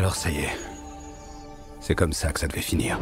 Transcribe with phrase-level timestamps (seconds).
[0.00, 0.58] Alors ça y est.
[1.78, 2.98] C'est comme ça que ça devait finir.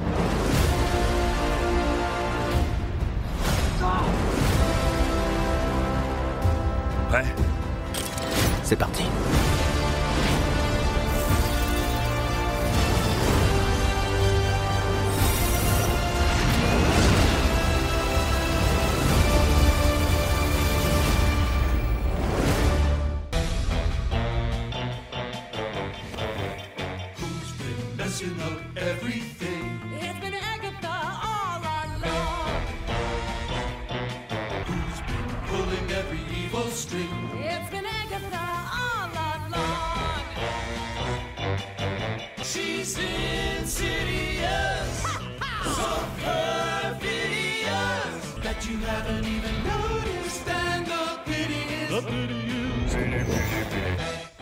[7.08, 7.24] Prêt?
[8.64, 9.04] C'est parti.
[28.20, 29.80] Messing up everything.
[30.00, 30.88] It's been Agatha
[31.22, 32.62] all along.
[34.66, 37.30] Who's been pulling every evil string?
[37.38, 38.46] It's been Agatha
[38.82, 39.10] all
[39.46, 40.24] along.
[42.42, 43.82] She's insidious,
[45.76, 45.88] so
[46.24, 47.68] perfidious
[48.42, 49.37] that you haven't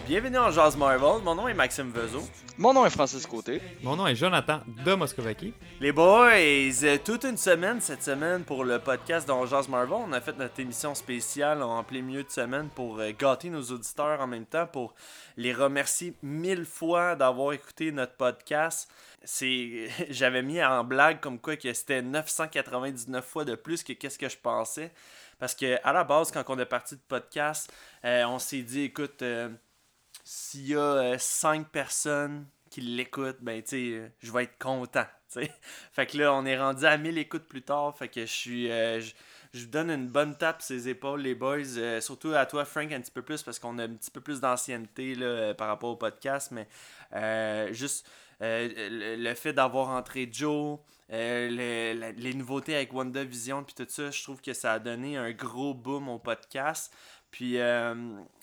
[0.06, 2.22] Bienvenue en Jazz Marvel, mon nom est Maxime Vezo.
[2.58, 3.60] Mon nom est Francis Côté.
[3.82, 5.52] Mon nom est Jonathan de Moscovaki.
[5.80, 9.94] Les boys, euh, toute une semaine cette semaine pour le podcast dans Jazz Marvel.
[9.94, 13.62] On a fait notre émission spéciale en plein milieu de semaine pour euh, gâter nos
[13.62, 14.94] auditeurs en même temps, pour
[15.36, 18.88] les remercier mille fois d'avoir écouté notre podcast.
[19.24, 24.20] C'est, j'avais mis en blague comme quoi que c'était 999 fois de plus que qu'est-ce
[24.20, 24.92] que je pensais.
[25.38, 27.72] Parce que à la base, quand on est parti de podcast,
[28.04, 29.48] euh, on s'est dit, écoute, euh,
[30.28, 35.04] s'il y a 5 personnes qui l'écoutent, ben euh, je vais être content.
[35.32, 35.52] tu sais.
[35.92, 37.96] Fait que là, on est rendu à 1000 écoutes plus tard.
[37.96, 38.68] Fait que je suis.
[38.68, 41.78] euh, je, vous donne une bonne tape sur les épaules, les boys.
[41.78, 44.20] Euh, surtout à toi, Frank, un petit peu plus, parce qu'on a un petit peu
[44.20, 46.50] plus d'ancienneté euh, par rapport au podcast.
[46.50, 46.66] Mais
[47.12, 48.04] euh, juste
[48.42, 50.78] euh, le, fait d'avoir entré Joe,
[51.12, 55.32] euh, les nouveautés avec WandaVision, puis tout ça, je trouve que ça a donné un
[55.32, 56.92] gros boom au podcast.
[57.36, 57.94] Puis, euh,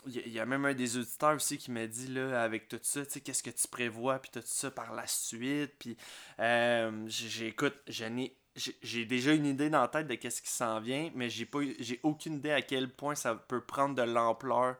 [0.05, 2.43] il y, a- il y a même un des auditeurs aussi qui m'a dit, là,
[2.43, 5.73] avec tout ça, tu sais, qu'est-ce que tu prévois, puis tout ça par la suite.
[5.79, 5.97] Puis,
[6.39, 11.27] euh, j'écoute, j'ai déjà une idée dans la tête de qu'est-ce qui s'en vient, mais
[11.29, 14.75] j'ai pas j'ai aucune idée à quel point ça peut prendre de l'ampleur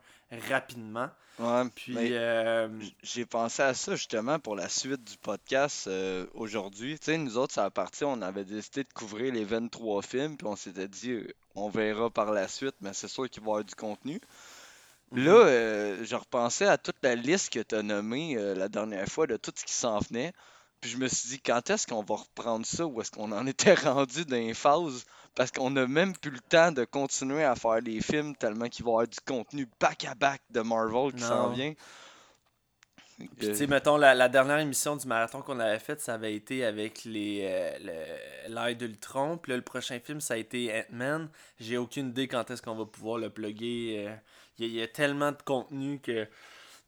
[0.50, 1.10] rapidement.
[1.40, 2.68] Ouais, Puis, euh,
[3.02, 7.00] j'ai pensé à ça justement pour la suite du podcast euh, aujourd'hui.
[7.00, 10.38] Tu sais, nous autres, ça a parti, on avait décidé de couvrir les 23 films,
[10.38, 13.48] puis on s'était dit, euh, on verra par la suite, mais c'est sûr qu'il va
[13.48, 14.22] y avoir du contenu.
[15.12, 15.26] Mhm.
[15.26, 19.26] Là, euh, je repensais à toute la liste que tu as nommée la dernière fois
[19.26, 20.34] de tout ce qui s'en venait.
[20.82, 22.86] Puis je me suis dit, quand est-ce qu'on va reprendre ça?
[22.86, 25.06] Ou est-ce qu'on en était rendu dans les phases?
[25.36, 28.86] Parce qu'on n'a même plus le temps de continuer à faire les films tellement qu'il
[28.86, 31.74] va y avoir du contenu back-à-back de Marvel qui s'en vient.
[33.18, 36.16] Puis, Euh, tu sais, mettons, la, la dernière émission du marathon qu'on avait faite, ça
[36.16, 38.18] avait été avec les euh,
[38.50, 39.38] l'œil d'Ultron.
[39.38, 41.30] Puis là, le prochain film, ça a été Ant-Man.
[41.60, 44.06] J'ai aucune idée quand est-ce qu'on va pouvoir le plugger.
[44.08, 44.16] euh.
[44.60, 46.28] Y, il y a tellement de contenu que,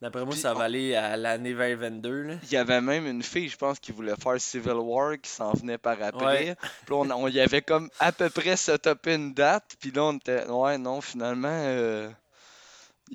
[0.05, 2.21] d'après moi, ça va aller à l'année 2022.
[2.21, 2.33] Là.
[2.43, 5.51] Il y avait même une fille, je pense, qui voulait faire Civil War, qui s'en
[5.53, 6.25] venait par après.
[6.49, 6.55] Ouais.
[6.85, 9.75] Puis là, on, on y avait comme à peu près setupé une date.
[9.79, 11.47] Puis là, on était, ouais, non, finalement.
[11.51, 12.09] euh,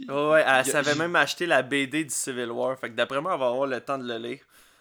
[0.09, 2.79] Ouais, ouais, elle savait même acheter la BD du Civil War.
[2.79, 4.39] Fait que d'après moi, elle va avoir le temps de le lire.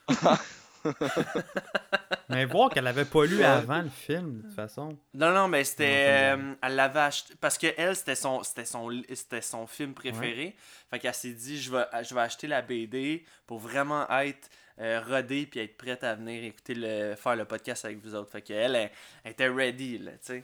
[2.29, 4.95] Mais voir qu'elle avait pas lu avant le film, de toute façon.
[5.13, 6.35] Non, non, mais c'était.
[6.38, 7.34] Euh, elle l'avait acheté.
[7.41, 10.56] Parce que elle, c'était son, c'était son, c'était son film préféré.
[10.91, 14.47] Fait qu'elle s'est dit, je vais, je vais acheter la BD pour vraiment être
[14.79, 18.31] euh, rodée puis être prête à venir écouter le, faire le podcast avec vous autres.
[18.31, 18.91] Fait qu'elle, elle,
[19.23, 20.44] elle était ready, là, tu sais.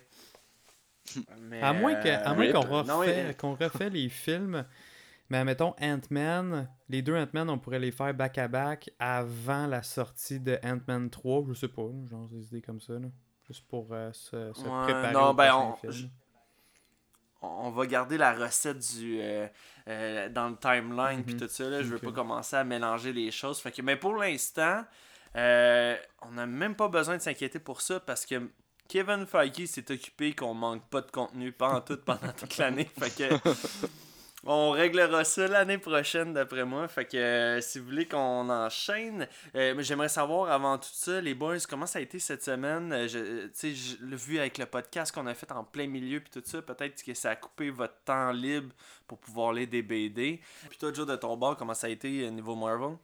[1.62, 4.66] À moins que- à moins euh, qu'on refait, qu'on refait les films,
[5.30, 10.60] mais mettons Ant-Man, les deux Ant-Man, on pourrait les faire back-à-back avant la sortie de
[10.64, 13.08] Ant-Man 3, je sais pas, genre des idées comme ça, là.
[13.48, 15.76] Juste pour euh, se, se Ouais, préparer non, au ben, on-
[17.42, 19.48] on va garder la recette du euh,
[19.88, 21.42] euh, dans le timeline puis Mhm.
[21.42, 21.84] tout ça là.
[21.84, 24.84] je veux pas commencer à mélanger les choses fait que mais pour l'instant
[25.36, 28.50] on n'a même pas besoin de s'inquiéter pour ça parce que
[28.88, 32.90] Kevin Feige s'est occupé qu'on manque pas de contenu pas en tout pendant toute l'année
[33.00, 33.50] fait que
[34.46, 39.28] on réglera ça l'année prochaine d'après moi fait que euh, si vous voulez qu'on enchaîne
[39.56, 42.94] euh, mais j'aimerais savoir avant tout ça les boys comment ça a été cette semaine?
[42.94, 46.30] Euh, euh, tu sais vu avec le podcast qu'on a fait en plein milieu puis
[46.30, 48.70] tout ça peut-être que ça a coupé votre temps libre
[49.08, 50.40] pour pouvoir lire des BD
[50.70, 52.98] puis toi Joe de ton bord comment ça a été niveau Marvel?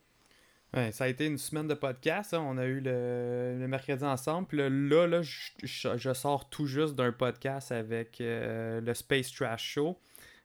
[0.74, 2.34] Ouais, ça a été une semaine de podcast.
[2.34, 2.42] hein.
[2.48, 4.56] On a eu le, mercredi ensemble.
[4.56, 9.98] Là, là, je, sors tout juste d'un podcast avec le Space Trash Show,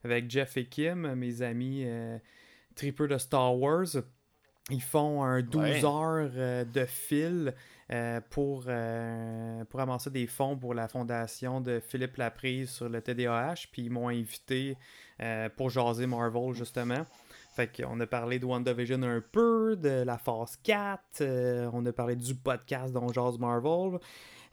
[0.04, 2.18] avec Jeff et Kim, mes amis euh,
[2.74, 3.86] tripeux de Star Wars.
[4.70, 5.84] Ils font un 12 Ouais.
[5.84, 7.54] heures euh, de fil
[7.92, 13.00] euh, pour, euh, pour amasser des fonds pour la fondation de Philippe Laprise sur le
[13.00, 13.66] TDAH.
[13.70, 14.76] Puis ils m'ont invité
[15.22, 17.04] euh, pour jaser Marvel, justement.
[17.54, 21.92] Fait qu'on a parlé de WandaVision un peu, de la phase 4, euh, on a
[21.92, 23.98] parlé du podcast dont Jazz Marvel.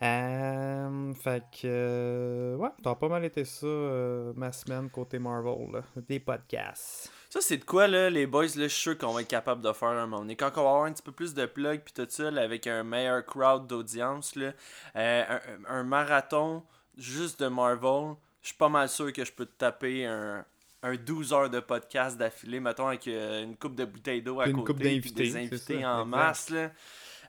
[0.03, 5.71] Euh, fait que, euh, ouais, a pas mal été ça, euh, ma semaine côté Marvel,
[5.71, 5.81] là.
[5.95, 7.09] des podcasts.
[7.29, 9.61] Ça, c'est de quoi, là, les boys, là, je suis sûr qu'on va être capable
[9.61, 10.35] de faire un moment donné.
[10.35, 12.67] Quand on va avoir un petit peu plus de plugs, puis tout ça, là, avec
[12.67, 14.51] un meilleur crowd d'audience, là,
[14.97, 16.63] euh, un, un marathon
[16.97, 20.43] juste de Marvel, je suis pas mal sûr que je peux te taper un,
[20.83, 24.63] un 12 heures de podcast d'affilée, mettons, avec une coupe de bouteilles d'eau à une
[24.63, 26.05] côté, coupe puis des invités ça, en exact.
[26.05, 26.71] masse, là.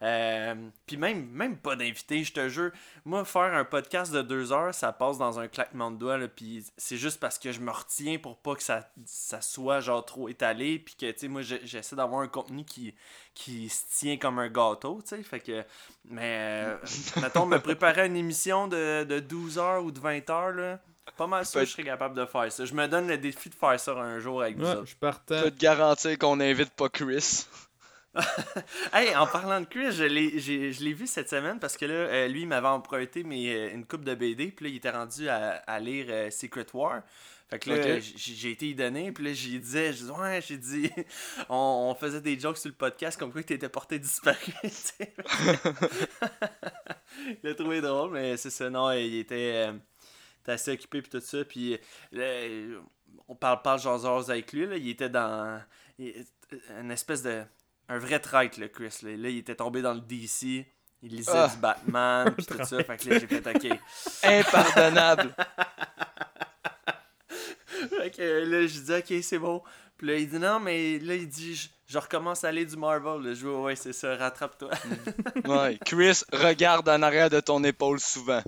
[0.02, 0.54] Euh,
[0.86, 2.70] puis même, même pas d'invités, je te jure.
[3.04, 6.18] Moi, faire un podcast de deux heures, ça passe dans un claquement de doigts.
[6.18, 9.80] là, Puis c'est juste parce que je me retiens pour pas que ça, ça soit
[9.80, 10.78] genre trop étalé.
[10.78, 12.94] Puis que, tu sais, moi, j'essaie d'avoir un contenu qui,
[13.34, 15.22] qui se tient comme un gâteau, tu sais.
[15.22, 15.64] Fait que,
[16.04, 16.76] mais, euh,
[17.20, 20.80] mettons, me préparer à une émission de, de 12 heures ou de 20 heures, là.
[21.16, 22.64] Pas mal sûr que je serais capable de faire ça.
[22.64, 24.86] Je me donne le défi de faire ça un jour avec vous autres.
[24.86, 25.38] je partais.
[25.38, 27.46] Je peux te garantir qu'on n'invite pas Chris.
[28.92, 31.84] Hey, en parlant de Chris, je l'ai, j'ai- je l'ai vu cette semaine parce que
[31.86, 34.76] là, euh, lui, il m'avait emprunté mes, euh, une coupe de BD, puis là, il
[34.76, 37.02] était rendu à, à lire euh, Secret War.
[37.50, 40.56] Fait que là, j'ai été y donner, puis là, j'ai disais, je dis, ouais, j'ai
[40.56, 40.90] dit,
[41.48, 44.52] on, on faisait des jokes sur le podcast comme quoi tu étais porté disparu.
[44.62, 44.70] il
[47.42, 49.72] l'a trouvé drôle, mais c'est ça, non, il était, euh,
[50.46, 51.78] assez occupé, puis tout ça, puis
[53.28, 55.60] on parle pas genre avec lui, là, il était dans
[55.98, 57.42] une espèce de
[57.88, 58.98] un vrai traître, là, Chris.
[59.02, 59.10] Là.
[59.16, 60.66] Là, il était tombé dans le DC.
[61.02, 61.48] Il lisait Ah.
[61.52, 62.82] du Batman, pis tout ça.
[62.82, 63.78] Fait que là, j'ai fait OK.
[64.24, 65.34] Impardonnable.
[67.98, 69.62] fait que là, je dis OK, c'est bon.
[69.98, 72.76] Puis là, il dit non, mais là, il dit je, je recommence à aller du
[72.76, 73.20] Marvel.
[73.22, 73.34] Là.
[73.34, 74.70] Je dis ouais, c'est ça, rattrape-toi.
[75.44, 75.78] Ouais.
[75.84, 78.42] Chris, regarde en arrière de ton épaule souvent.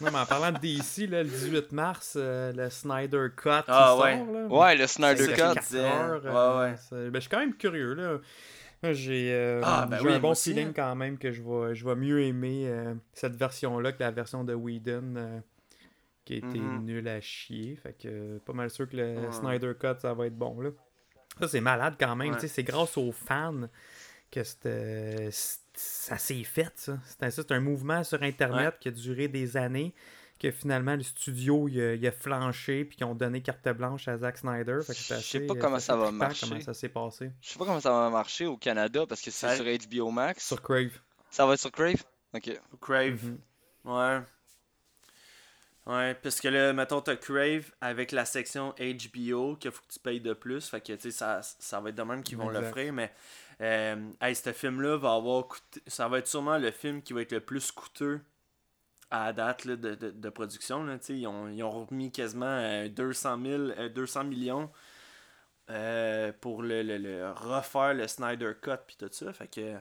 [0.00, 3.64] Non, mais en parlant de DC, là, le 18 mars, euh, le Snyder Cut qui
[3.68, 4.16] Ah, sort, ouais.
[4.16, 4.46] là.
[4.46, 5.30] Ouais, le Snyder Cut.
[5.36, 5.54] ça.
[5.54, 5.78] 4 disait.
[5.80, 6.24] heures.
[6.24, 6.60] Ouais, euh,
[7.04, 7.10] ouais.
[7.10, 8.18] ben, je suis quand même curieux, là.
[8.92, 10.72] J'ai euh, Ah, ben j'ai oui, un bon aussi, feeling hein.
[10.74, 14.42] quand même que je vais, je vais mieux aimer euh, cette version-là que la version
[14.42, 15.38] de Whedon euh,
[16.24, 16.84] qui a été Mhm.
[16.86, 17.76] nulle à chier.
[17.76, 19.32] Fait que pas mal sûr que le Ouais.
[19.32, 20.58] Snyder Cut, ça va être bon.
[20.62, 20.70] Là.
[21.38, 22.30] Ça, c'est malade quand même.
[22.30, 22.34] Ouais.
[22.36, 23.68] tu sais, C'est grâce aux fans
[24.30, 26.72] que c'était- c'est- ça s'est fait.
[26.76, 26.98] Ça.
[27.04, 29.94] C'est un, un mouvement sur Internet qui a duré des années.
[30.38, 34.08] Que finalement, le studio il a, il a flanché puis qu'ils ont donné carte blanche
[34.08, 34.78] à Zack Snyder.
[34.88, 36.48] Je sais pas comment ça va marcher.
[36.48, 37.30] Comment ça s'est passé.
[37.42, 40.10] Je sais pas comment ça va marcher au Canada parce que c'est Ça- sur HBO
[40.10, 40.46] Max.
[40.46, 40.98] Sur Crave.
[41.30, 42.02] Ça va être sur Crave?
[42.34, 42.58] Ok.
[42.80, 43.22] Crave.
[43.22, 43.38] Mhm.
[43.84, 44.20] Ouais.
[45.86, 49.98] Ouais, parce que là, mettons, t'as Crave avec la section HBO qu'il faut que tu
[49.98, 50.68] payes de plus.
[50.68, 52.62] Fait que, tu sais, ça, ça va être de même qu'ils vont Exact.
[52.62, 52.92] l'offrir.
[52.92, 53.12] Mais,
[53.60, 53.96] euh,
[54.34, 55.80] ce film-là va avoir coûté.
[55.86, 58.20] Ça va être sûrement le film qui va être le plus coûteux
[59.10, 60.84] à la date de, de, production.
[60.84, 64.70] Là, ils, ont, ils ont remis quasiment euh, 200, 000, euh, 200 millions
[65.70, 69.32] euh, pour le, le- le refaire le Snyder Cut puis tout ça.
[69.32, 69.76] Fait que.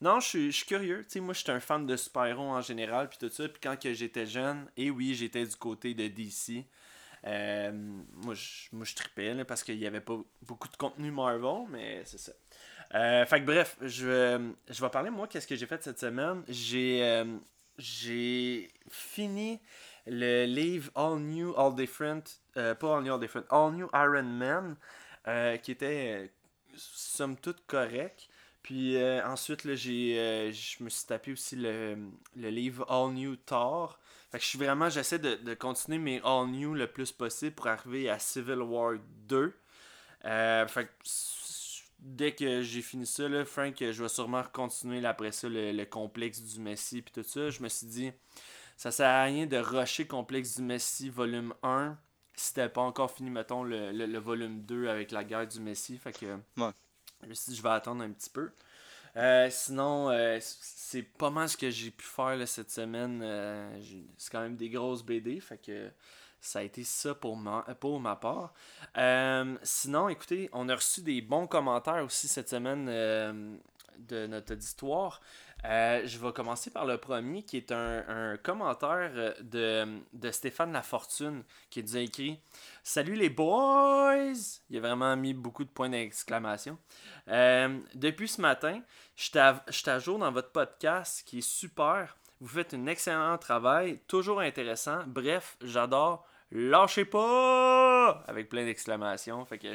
[0.00, 1.06] Non, je suis- curieux.
[1.16, 3.48] Moi, je suis un fan de super-héros en général, puis tout ça.
[3.48, 6.66] Puis quand j'étais jeune, et oui, j'étais du côté de DC.
[7.26, 7.72] euh,
[8.14, 12.02] moi, je, moi, tripais, là, parce qu'il n'y avait pas beaucoup de contenu Marvel, mais
[12.06, 12.32] c'est ça.
[12.94, 16.00] Euh, fait que bref, je, vais- je vais parler, moi, qu'est-ce que j'ai fait cette
[16.00, 16.42] semaine.
[16.48, 17.24] J'ai euh,
[17.78, 19.60] j'ai fini
[20.06, 22.22] le livre All New, All Different,
[22.56, 24.76] euh, pas All New, All Different, All New Iron Man,
[25.28, 26.28] euh, qui était, euh,
[26.76, 28.28] somme toute, correct.
[28.62, 31.96] Puis euh, ensuite, là, j'ai, euh, je me suis tapé aussi le,
[32.36, 33.98] le livre All New Thor.
[34.30, 37.54] Fait que je suis vraiment, j'essaie de, de continuer mes All New le plus possible
[37.54, 38.94] pour arriver à Civil War
[39.28, 39.54] 2.
[40.24, 41.36] Euh, fait que s-
[42.00, 45.72] dès que j'ai fini ça, là, Frank, je vais sûrement continuer là, après ça le,
[45.72, 47.50] le complexe du Messie puis tout ça.
[47.50, 48.12] Je me suis dit,
[48.76, 51.98] ça sert à rien de rusher complexe du Messie volume 1
[52.34, 55.60] si t'avais pas encore fini, mettons, le, le, le volume 2 avec la guerre du
[55.60, 55.98] Messie.
[55.98, 56.72] Fait que Ouais.
[57.22, 58.50] je me suis dit, je vais attendre un petit peu.
[59.16, 63.20] Euh, sinon, euh, c'est pas mal ce que j'ai pu faire là, cette semaine.
[63.22, 63.80] Euh,
[64.16, 65.90] c'est quand même des grosses BD, fait que
[66.40, 68.52] ça a été ça pour ma, pour ma part.
[68.96, 73.56] Euh, sinon, écoutez, on a reçu des bons commentaires aussi cette semaine euh,
[73.98, 75.20] de notre auditoire.
[75.66, 81.42] Euh, je vais commencer par le premier, qui est un, commentaire de, de Stéphane Lafortune,
[81.68, 82.40] qui nous a écrit
[82.82, 84.32] Salut les boys
[84.70, 86.78] Il a vraiment mis beaucoup de points d'exclamation.
[87.26, 88.80] Depuis ce matin,
[89.16, 89.24] je
[89.68, 92.16] suis à jour dans votre podcast qui est super.
[92.40, 95.04] Vous faites un excellent travail, toujours intéressant.
[95.06, 96.26] Bref, j'adore.
[96.52, 99.44] Lâchez pas Avec plein d'exclamations.
[99.44, 99.68] Fait que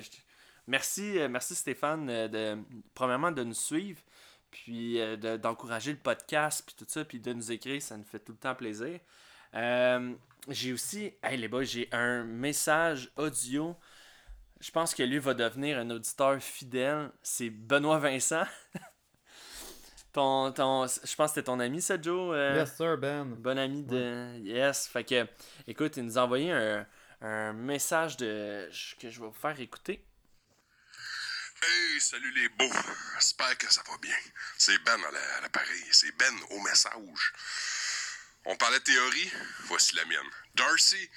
[0.67, 2.62] merci, euh, merci Stéphane, euh, de,
[2.94, 4.01] premièrement de nous suivre,
[4.51, 7.82] puis euh, de- d'encourager le podcast, puis tout ça, puis de nous écrire.
[7.82, 9.00] Ça nous fait tout le temps plaisir.
[10.50, 13.75] J'ai aussi, hey les boys, j'ai un message audio.
[14.60, 17.12] je pense que lui va devenir un auditeur fidèle.
[17.24, 18.44] C'est Benoît Vincent.
[20.15, 22.34] ton, ton, je pense que c'était ton ami, ça, Joe.
[22.36, 23.25] euh, Yes, sir, Ben.
[23.25, 24.38] Bon ami de.
[24.39, 24.88] Yes.
[24.88, 25.27] Fait que,
[25.67, 26.86] écoute, il nous a envoyé un,
[27.22, 28.69] un message de
[29.00, 30.03] que je vais vous faire écouter.
[31.62, 32.74] Hey, salut les beaux.
[33.15, 34.15] J'espère que ça va bien.
[34.57, 35.84] C'est Ben à la- à l'appareil.
[35.91, 37.34] C'est Ben au message.
[38.45, 39.31] On parlait de théorie.
[39.63, 40.29] Voici la mienne.
[40.55, 41.10] Darcy.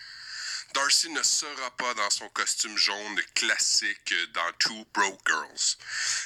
[0.74, 5.76] Darcy ne sera pas dans son costume jaune classique dans Two Broke Girls.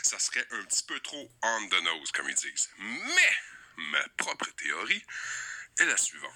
[0.02, 2.68] Ça serait un petit peu trop on the nose, comme ils disent.
[2.78, 3.36] Mais
[3.76, 5.04] ma propre théorie
[5.78, 6.32] est la suivante.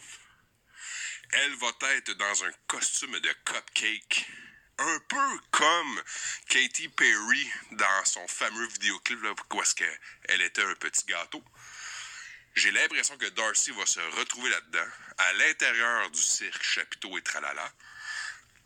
[1.33, 4.31] Elle va être dans un costume de cupcake.
[4.79, 6.03] Un peu comme
[6.49, 11.43] Katy Perry dans son fameux vidéoclip là, est-ce qu'elle était un petit gâteau.
[12.55, 14.87] J'ai l'impression que Darcy va se retrouver là-dedans,
[15.19, 17.71] à l'intérieur du cirque Chapiteau et Tralala,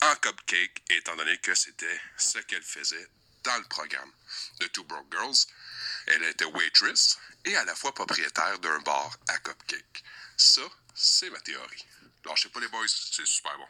[0.02, 3.08] en cupcake, étant donné que c'était ce qu'elle faisait
[3.44, 4.10] dans le programme
[4.60, 5.46] de Two Broke Girls.
[6.06, 10.02] Elle était waitress et à la fois propriétaire d'un bar à cupcake.
[10.36, 10.62] Ça,
[10.94, 11.86] c'est ma théorie.
[12.24, 13.66] Lâchez pas les boys, c'est super bon.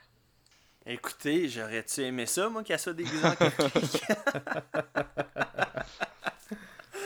[0.86, 4.02] Écoutez, j'aurais-tu aimé ça, moi, qu'elle soit déguisée en cupcake?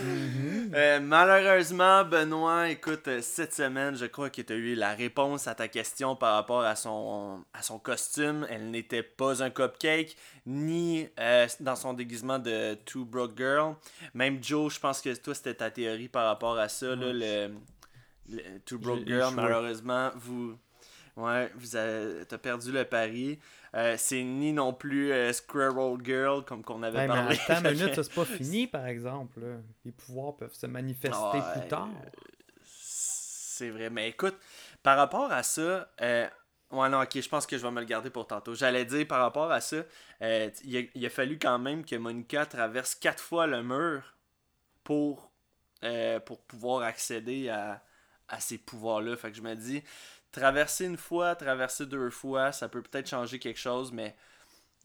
[0.02, 5.46] Euh, malheureusement, Benoît, écoute, euh, cette semaine, je crois que tu as eu la réponse
[5.46, 8.46] à ta question par rapport à son, à son costume.
[8.50, 13.76] Elle n'était pas un cupcake, ni euh, dans son déguisement de Two Broke Girl.
[14.14, 17.54] Même Joe, je pense que toi, c'était ta théorie par rapport à ça, là, le,
[18.28, 19.32] le Two Broke Girl.
[19.34, 20.58] Malheureusement, vous,
[21.16, 23.38] ouais, vous avez, t'as perdu le pari.
[23.74, 27.38] Euh, c'est ni non plus euh, Squirrel Girl, comme qu'on avait Hey, mais parlé.
[27.48, 29.40] attends minute, ça c'est pas fini par exemple.
[29.40, 29.56] là.
[29.84, 31.88] Les pouvoirs peuvent se manifester plus tard.
[32.62, 34.36] C'est vrai, mais écoute,
[34.82, 36.26] par rapport à ça, euh,
[36.72, 38.54] ouais, non, ok, je pense que je vais me le garder pour tantôt.
[38.54, 39.76] J'allais dire par rapport à ça,
[40.22, 44.02] euh, il, a, il a fallu quand même que Monica traverse quatre fois le mur
[44.82, 45.30] pour,
[45.84, 47.82] euh, pour pouvoir accéder à,
[48.28, 49.16] à ces pouvoirs-là.
[49.16, 49.82] Fait que je me dis,
[50.34, 54.14] traverser une fois, traverser deux fois, ça peut peut-être changer quelque chose, mais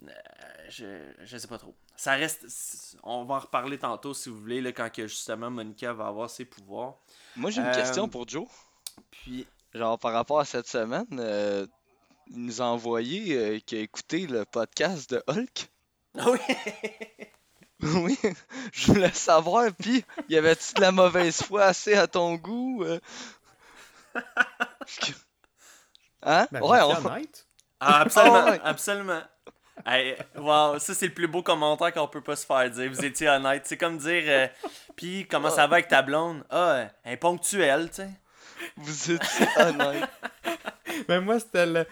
[0.08, 0.12] euh,
[0.70, 0.86] je,
[1.26, 1.76] je sais pas trop.
[1.96, 2.46] Ça reste.
[3.04, 6.30] On va en reparler tantôt si vous voulez, là, quand que justement Monica va avoir
[6.30, 6.96] ses pouvoirs.
[7.36, 8.48] Moi, j'ai une Euh, question pour Joe.
[9.12, 11.68] Puis, Genre, par rapport à cette semaine, euh,
[12.28, 15.70] il nous a envoyé euh, qu'il a écouté le podcast de Hulk?
[16.18, 16.40] Ah oui!
[17.82, 18.20] Oui,
[18.74, 22.84] je voulais savoir, puis y avait-tu de la mauvaise foi assez à ton goût?
[22.84, 23.00] euh?
[26.24, 26.48] Hein?
[26.52, 27.06] Ben, ouais, on...
[27.08, 27.46] honnête?
[27.80, 28.60] Ah, absolument, ouais.
[28.64, 29.22] absolument.
[29.86, 32.92] Hey, wow, ça c'est le plus beau commentaire qu'on peut pas se faire dire.
[32.92, 33.64] Vous étiez honnête.
[33.66, 34.48] C'est comme dire, euh,
[34.98, 36.44] puis comment ça va avec ta blonde?
[36.50, 38.10] Ah, euh, elle est ponctuelle, tu sais.
[38.76, 40.10] vous étiez honnête.
[41.08, 41.86] Mais moi, c'était le,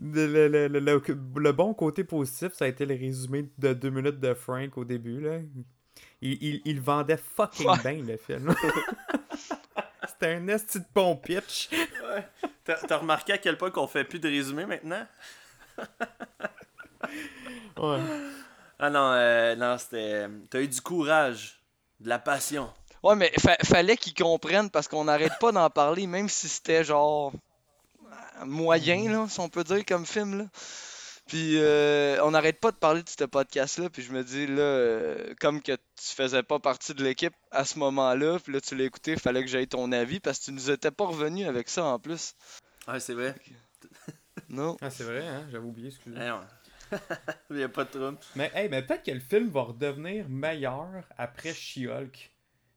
[0.00, 1.02] le, le, le, le-
[1.36, 4.84] le bon côté positif, ça a été le résumé de deux minutes de Frank au
[4.86, 5.20] début.
[5.20, 5.38] Là.
[6.22, 7.76] Il, il, il vendait fucking Ouais.
[7.84, 8.54] bien, le film.
[10.08, 11.68] C'était un esti de bon pitch.
[12.64, 15.06] T'as t'as remarqué à quel point qu'on fait plus de résumé maintenant?
[17.76, 18.00] Ouais.
[18.80, 20.26] Ah non, euh, non, c'était.
[20.50, 21.60] T'as eu du courage,
[22.00, 22.72] de la passion.
[23.02, 26.82] Ouais, mais fa- fallait qu'ils comprennent parce qu'on n'arrête pas d'en parler, même si c'était
[26.84, 27.32] genre
[28.44, 30.44] moyen, là, si on peut dire, comme film, là.
[31.28, 34.62] Puis euh, on n'arrête pas de parler de ce podcast-là, puis je me dis, là,
[34.62, 38.74] euh, comme que tu faisais pas partie de l'équipe à ce moment-là, puis là tu
[38.74, 41.68] l'as écouté, fallait que j'aie ton avis, parce que tu nous étais pas revenu avec
[41.68, 42.34] ça en plus.
[42.88, 43.34] Ouais, c'est vrai.
[44.48, 44.76] Non?
[44.80, 45.46] Ah, c'est vrai, hein?
[45.52, 46.16] J'avais oublié, excusez.
[46.18, 46.96] Eh.
[47.50, 48.16] Il y a pas de trouble.
[48.34, 52.30] Mais, hey, mais peut-être que le film va redevenir meilleur après She-Hulk.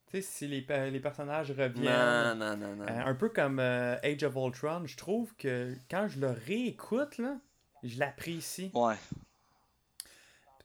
[0.09, 2.37] Tu sais, si les, pe- les personnages Non, reviennent.
[2.37, 2.83] non, non, non.
[2.83, 7.17] Euh, un peu comme euh, Age of Ultron, je trouve que quand je le réécoute,
[7.19, 7.37] là,
[7.83, 8.71] je l'apprécie.
[8.73, 8.95] Ouais.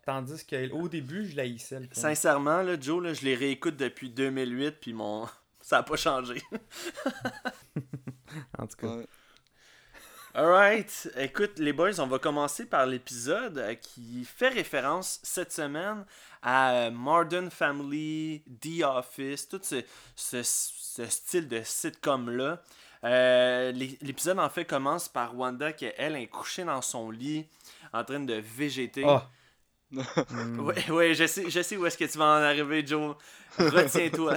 [0.05, 1.81] Tandis qu'au début, je l'haïssais.
[1.93, 5.27] Sincèrement, là, Joe, là, je les réécoute depuis 2008, puis mon.
[5.61, 6.41] Ça a pas changé.
[8.59, 8.89] En tout cas.
[8.97, 9.07] ouais.
[10.35, 16.05] Alright, écoute les boys, on va commencer par l'épisode euh, qui fait référence cette semaine
[16.43, 19.83] à euh, Modern Family, The Office, tout ce,
[20.15, 22.63] ce- ce style de sitcom-là.
[23.07, 27.47] Euh, l'é- L'épisode en fait commence par Wanda qui elle est couchée dans son lit
[27.93, 29.05] en train de végéter.
[29.07, 29.29] Ah.
[29.93, 30.59] Hmm.
[30.67, 33.15] Oui, ouais, je sais, je sais où est-ce que tu vas en arriver, Joe.
[33.57, 34.35] Retiens-toi.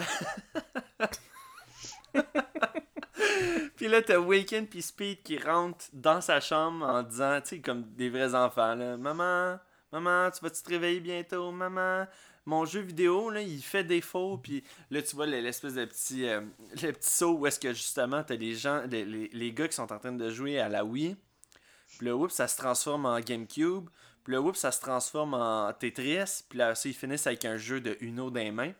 [3.75, 7.59] puis là, t'as Waken puis Speed qui rentrent dans sa chambre en disant, tu sais,
[7.61, 8.97] comme des vrais enfants, là.
[8.97, 9.57] Maman,
[9.91, 11.51] maman, tu vas-tu te réveiller bientôt?
[11.51, 12.05] Maman,
[12.49, 14.37] mon jeu vidéo, là, il fait défaut.
[14.37, 16.41] Puis là, tu vois l'espèce de petit, euh,
[16.81, 19.99] le petit saut où est-ce que justement, t'as les gens, les, gars qui sont en
[19.99, 21.15] train de jouer à la Wii.
[21.97, 23.87] Puis là, oups, ça se transforme en GameCube.
[24.23, 26.43] Puis là, oups, ça se transforme en Tetris.
[26.49, 28.73] Puis là, ça, ils finissent avec un jeu de Uno dans les mains.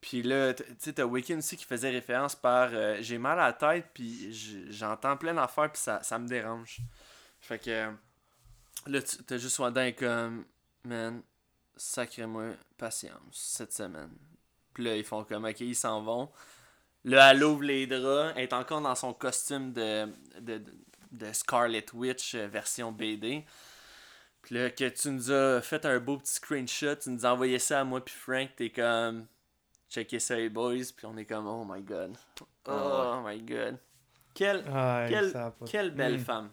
[0.00, 3.46] Puis là, tu sais, t'as Weekend aussi qui faisait référence par euh, j'ai mal à
[3.46, 4.32] la tête, puis
[4.68, 6.78] j'entends plein d'affaires, puis ça, ça me dérange.
[7.40, 7.90] Fait que euh,
[8.88, 10.44] là, t'as juste Wanda comme,
[10.84, 11.22] man,
[11.82, 14.10] sacrez-moi patience cette semaine.
[14.74, 16.30] Puis là, ils font comme, ok, ils s'en vont.
[17.04, 20.06] Là, elle ouvre les draps, elle est encore dans son costume de,
[20.40, 20.74] de, de-
[21.10, 23.44] de Scarlet Witch euh, version BD.
[24.40, 27.58] Puis là, que tu nous as fait un beau petit screenshot, tu nous as envoyé
[27.58, 29.26] ça à moi puis Frank, t'es comme
[29.90, 32.16] checker ça les boys, puis on est comme oh my god.
[32.66, 33.76] Oh my god.
[34.32, 35.32] Quelle, Ah, quelle,
[35.70, 36.24] quelle belle Mm.
[36.24, 36.50] femme.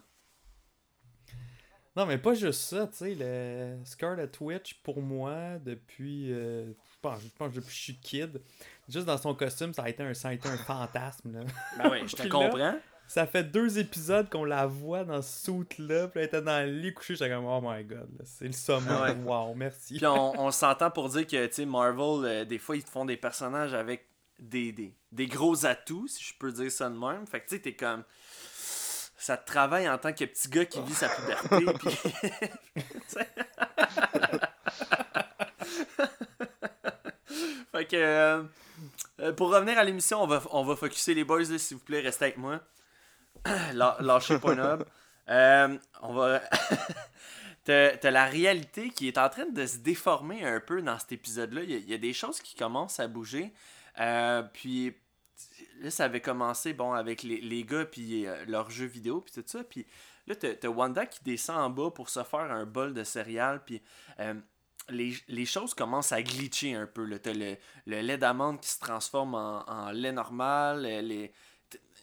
[2.00, 6.96] Non, mais pas juste ça, tu sais, le Scarlet Witch, pour moi, depuis, euh, je
[7.02, 8.40] pense, je pense depuis que je suis kid,
[8.88, 11.40] juste dans son costume, ça a été un, ça a été un fantasme, là.
[11.76, 12.74] Ben oui, je te là, comprends.
[13.06, 16.72] Ça fait deux épisodes qu'on la voit dans ce suit-là, puis elle était dans le
[16.72, 19.12] lit couchée, j'étais comme, oh my god, c'est le sommet, Ouais.
[19.22, 19.98] wow, merci.
[19.98, 22.88] Puis on, on s'entend pour dire que, tu sais, Marvel, euh, des fois, ils te
[22.88, 24.06] font des personnages avec
[24.38, 27.26] des, des, des gros atouts, si je peux dire ça de même.
[27.26, 28.04] Fait que, tu sais, t'es comme...
[29.22, 31.96] Ça te travaille en tant que petit gars qui vit sa puberté, puis...
[37.72, 37.96] fait que...
[37.96, 38.42] euh,
[39.20, 42.00] euh, pour revenir à l'émission, on va, on va focuser les boys, s'il vous plaît,
[42.00, 42.60] restez avec moi.
[43.74, 44.84] Lâ- Lâchez pas Nob.
[45.28, 46.40] Euh, on va...
[47.64, 51.62] T'as la réalité qui est en train de se déformer un peu dans cet épisode-là.
[51.62, 53.52] Il y, a- il y a des choses qui commencent à bouger.
[54.00, 54.96] Euh, puis
[55.80, 59.32] là, ça avait commencé bon, avec les, les gars puis euh, leurs jeux vidéo puis
[59.32, 59.64] tout ça.
[59.64, 59.86] Puis
[60.26, 63.64] là, t'as Wanda qui descend en bas pour se faire un bol de céréales.
[63.64, 63.82] Puis
[64.20, 64.34] euh,
[64.88, 67.18] les, les choses commencent à glitcher un peu.
[67.18, 67.56] T'as le,
[67.86, 70.82] le lait d'amande qui se transforme en, en lait normal.
[70.82, 71.32] Les,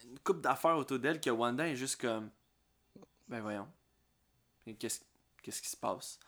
[0.05, 2.29] une coupe d'affaires autour d'elle que Wanda est juste comme...
[3.27, 3.67] Ben voyons.
[4.79, 5.01] Qu'est-ce
[5.43, 6.19] qu'est-ce qui se passe?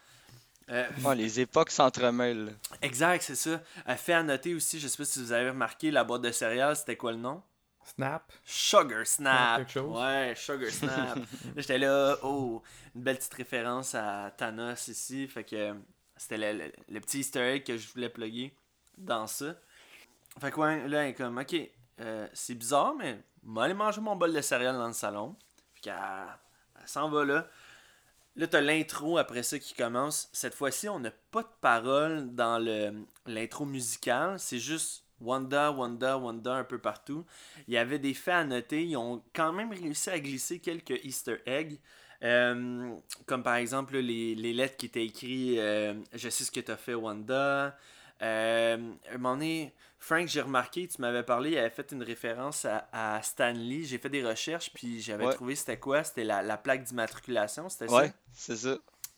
[0.69, 2.55] Euh, Ouais, les époques s'entremêlent.
[2.81, 3.61] exact, c'est ça.
[3.87, 6.31] Euh, fait à noter aussi, je sais pas si vous avez remarqué, la boîte de
[6.31, 7.41] céréales, c'était quoi le nom?
[7.95, 8.31] Snap?
[8.45, 9.75] Sugar Snap.
[9.75, 11.17] Ouais, Sugar Snap.
[11.57, 12.61] J'étais là, oh,
[12.95, 15.27] une belle petite référence à Thanos ici.
[15.27, 15.73] Fait que euh,
[16.15, 18.53] c'était le, le- le petit easter egg que je voulais plugger
[18.97, 19.55] dans ça.
[20.39, 21.55] Fait que ouais, là, elle est comme, ok,
[22.01, 25.35] euh, c'est bizarre, mais moi aller manger mon bol de céréales dans le salon.
[25.73, 25.95] Fait qu'elle
[26.79, 27.47] elle s'en va là.
[28.39, 30.29] Là, t'as l'intro après ça qui commence.
[30.31, 32.57] Cette fois-ci, on n'a pas de parole dans
[33.25, 34.39] l'intro musicale.
[34.39, 37.25] C'est juste Wanda, Wanda, Wanda un peu partout.
[37.67, 38.85] Il y avait des faits à noter.
[38.85, 41.79] Ils ont quand même réussi à glisser quelques Easter eggs.
[42.23, 46.77] Euh, comme par exemple les lettres qui étaient écrites euh, Je sais ce que t'as
[46.77, 47.75] fait, Wanda.
[48.21, 48.77] Euh,
[49.11, 52.87] un moment donné, Frank, j'ai remarqué, tu m'avais parlé, il avait fait une référence à,
[52.91, 53.83] à Stanley.
[53.83, 55.33] J'ai fait des recherches, puis j'avais Ouais.
[55.33, 56.03] trouvé c'était quoi?
[56.03, 58.77] C'était la, la plaque d'immatriculation, c'était Ouais, c'est ça.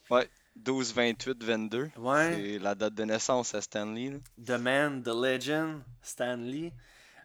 [0.10, 0.28] Ouais.
[0.56, 1.90] 12, 28, 22.
[1.96, 2.34] ça Ouais.
[2.36, 4.10] C'est la date de naissance à Stanley.
[4.10, 4.18] là.
[4.46, 6.74] The Man, The Legend, Stanley.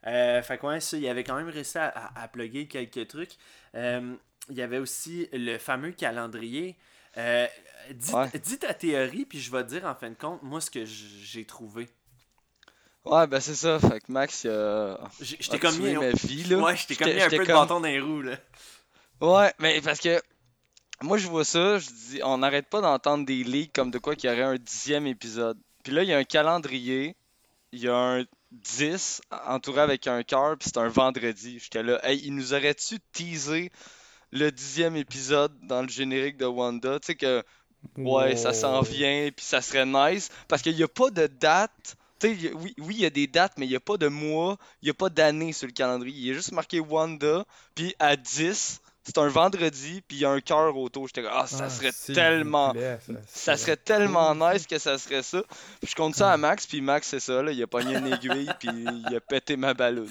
[0.07, 3.09] Euh, fait que ouais, ça, il avait quand même réussi à, à, à plugger quelques
[3.09, 3.33] trucs.
[3.75, 4.15] Euh,
[4.49, 6.77] il y avait aussi le fameux calendrier.
[7.17, 7.47] Euh,
[7.95, 8.31] dis, Ouais.
[8.43, 10.85] dis ta théorie, puis je vais te dire en fin de compte, moi, ce que
[10.85, 11.89] j'ai trouvé.
[13.05, 13.79] Ouais, ben c'est ça.
[13.79, 16.59] Fait que Max, Je t'ai comme mis, ma vie, là.
[16.59, 18.37] ouais, je t'ai comme mis un peu de comme- bâton dans les roues, là.
[19.21, 20.21] Ouais, mais parce que
[21.03, 24.17] moi je vois ça, je dis, on n'arrête pas d'entendre des leaks comme de quoi
[24.17, 25.57] qu'il y aurait un dixième épisode.
[25.85, 27.15] Puis là, il y a un calendrier,
[27.73, 31.59] il y a un 10 entouré avec un cœur, puis c'est un vendredi.
[31.61, 33.71] J'étais là, hey, il nous aurait-tu teasé
[34.33, 36.99] le dixième épisode dans le générique de Wanda?
[37.01, 37.43] Tu sais que,
[37.97, 41.97] ouais, ça s'en vient, puis ça serait nice, parce qu'il n'y a pas de date.
[42.19, 43.97] Tu sais, il oui, oui, il y a des dates, mais il n'y a pas
[43.99, 46.17] de mois, il n'y a pas d'année sur le calendrier.
[46.19, 47.45] Il est juste marqué Wanda,
[47.75, 51.07] puis à 10, c'est un vendredi, puis il y a un cœur autour.
[51.09, 52.73] J'étais comme, ah, ça Ah, serait tellement.
[52.73, 55.43] plaît, ça, Ça serait tellement nice que ça serait ça.
[55.81, 58.07] Puis je compte ça à Max, puis Max, c'est ça, là, il a pogné une
[58.13, 60.11] aiguille, puis il a pété ma balloune.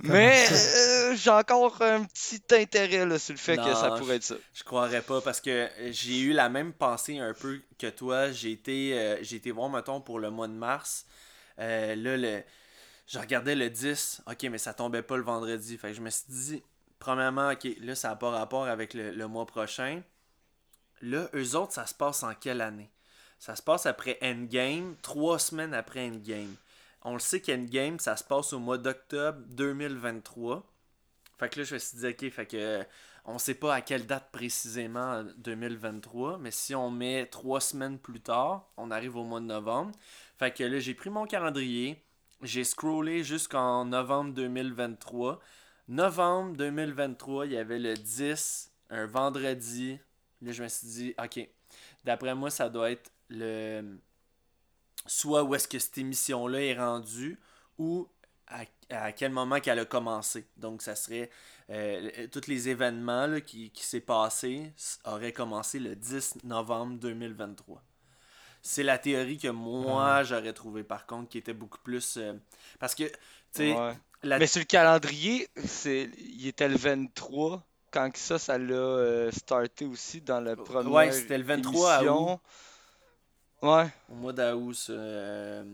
[0.00, 4.22] Mais euh, j'ai encore un petit intérêt là, sur le fait que ça pourrait être
[4.22, 4.36] ça.
[4.54, 8.30] Je croirais pas parce que j'ai eu la même pensée un peu que toi.
[8.30, 11.06] J'ai été, euh, j'ai été voir, mettons, pour le mois de mars.
[11.58, 12.42] Euh, là, le,
[13.08, 14.22] je regardais le 10.
[14.28, 15.76] Ok, mais ça tombait pas le vendredi.
[15.76, 16.62] Fait que je me suis dit,
[17.00, 20.02] premièrement, ok, là, ça n'a pas rapport avec le, le mois prochain.
[21.02, 22.90] Là, eux autres, ça se passe en quelle année?
[23.38, 26.54] Ça se passe après Endgame, trois semaines après Endgame.
[27.02, 30.64] On le sait qu'Endgame, ça se passe au mois d'octobre 2023.
[31.38, 32.84] Fait que là, je me suis dit, ok, fait que euh,
[33.24, 37.98] on sait pas à quelle date précisément euh, 2023, mais si on met trois semaines
[37.98, 39.92] plus tard, on arrive au mois de novembre.
[40.38, 42.02] Fait que là, j'ai pris mon calendrier,
[42.42, 45.40] j'ai scrollé jusqu'en novembre 2023.
[45.88, 49.98] Novembre 2023, il y avait le 10, un vendredi.
[50.42, 51.48] Là, je me suis dit, ok.
[52.04, 53.98] d'après moi, ça doit être le.
[55.06, 57.38] Soit où est-ce que cette émission-là est rendue,
[57.78, 58.08] ou
[58.48, 60.46] à, à quel moment qu'elle a commencé.
[60.56, 61.30] Donc, ça serait.
[61.70, 64.72] euh, tous les événements là, qui, qui s'est passé
[65.04, 67.82] auraient commencé le 10 novembre 2023.
[68.62, 72.16] C'est la théorie que moi j'aurais trouvé par contre qui était beaucoup plus.
[72.16, 72.32] euh,
[72.78, 73.12] parce que, tu
[73.52, 73.96] sais, Ouais.
[74.22, 78.74] la- Mais sur le calendrier, c'est il était le 23 quand que ça, ça l'a
[78.74, 82.40] euh, starté aussi dans la première Ouais, c'était le 23 à émission.
[83.62, 83.88] Ouais.
[84.10, 85.64] au mois d'août, euh,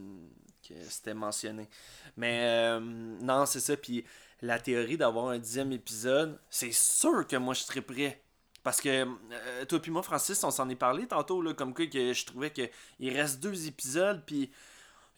[0.66, 1.68] que c'était mentionné.
[2.16, 3.76] Mais euh, non, c'est ça.
[3.76, 4.04] Puis
[4.40, 8.20] la théorie d'avoir un dixième épisode, c'est sûr que moi je serais prêt.
[8.62, 12.12] Parce que euh, toi puis moi, Francis, on s'en est parlé tantôt, comme quoi que
[12.14, 12.70] je trouvais qu'il
[13.10, 14.50] reste deux épisodes, puis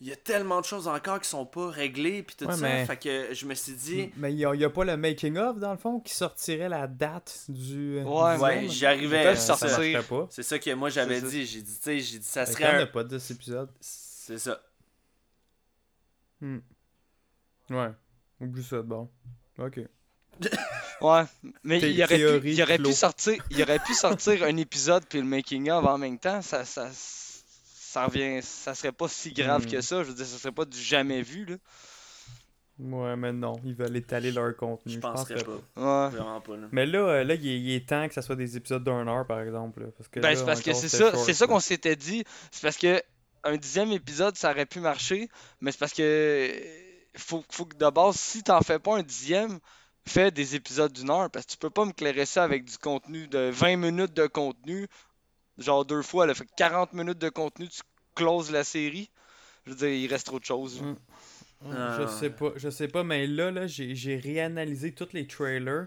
[0.01, 2.61] il y a tellement de choses encore qui sont pas réglées, puis tout Ouais, ça.
[2.61, 5.73] mais- Fait que je me suis dit, Mais il n'y a, pas le making-of, dans
[5.73, 8.03] le fond, qui sortirait la date du.
[8.03, 8.71] Ouais, du ouais, film?
[8.73, 9.21] j'y arrivais.
[9.21, 9.57] Ils peuvent à ça.
[9.57, 10.05] sortir.
[10.31, 11.47] C'est ça que moi j'avais dit.
[11.47, 12.87] J'ai dit, tu sais, j'ai dit, ça serait un...
[12.87, 13.71] pas de 10 épisodes.
[13.81, 14.61] C'est ça.
[16.41, 16.59] Hmm.
[17.71, 17.91] Ouais.
[18.41, 19.09] Oublie ça, bon.
[19.59, 19.81] Ok.
[21.03, 21.25] Ouais,
[21.63, 25.19] mais il aurait, pu, il, aurait pu sortir, il aurait pu sortir un épisode puis
[25.21, 26.89] le making of en même temps, ça, ça,
[27.97, 29.71] ça revient, ça serait pas si grave Hmm.
[29.71, 30.03] que ça.
[30.03, 31.57] Je veux dire, ça serait pas du jamais vu là.
[32.79, 34.93] Ouais, mais non, ils veulent étaler leur contenu.
[34.93, 35.53] Je Je penserais pas.
[35.75, 36.05] pas.
[36.05, 36.11] Ouais.
[36.11, 36.69] Vraiment pas, là.
[36.73, 39.09] Mais là, euh, là il, est, il est temps que ça soit des épisodes d'un
[39.09, 39.81] heure, par exemple.
[39.81, 42.23] là, parce que Ben, c'est parce que c'est ça, c'est ça qu'on s'était dit.
[42.51, 43.03] C'est parce que
[43.45, 45.31] un dixième épisode, ça aurait pu marcher,
[45.63, 46.51] mais c'est parce que
[47.17, 49.59] faut, faut que de base, si t'en fais pas un dixième,
[50.07, 52.77] fais des épisodes d'une heure, parce que tu peux pas me clairer ça avec du
[52.77, 54.87] contenu de 20 minutes de contenu,
[55.59, 57.81] genre deux fois, là, fait que 40 minutes de contenu, tu
[58.15, 59.11] closes la série.
[59.65, 60.81] Je veux dire, il reste trop de choses.
[60.83, 60.97] Mm.
[61.63, 61.99] Ouais, Ah.
[62.01, 65.87] Je sais pas, je sais pas, mais là, là j'ai j'ai réanalysé tous les trailers,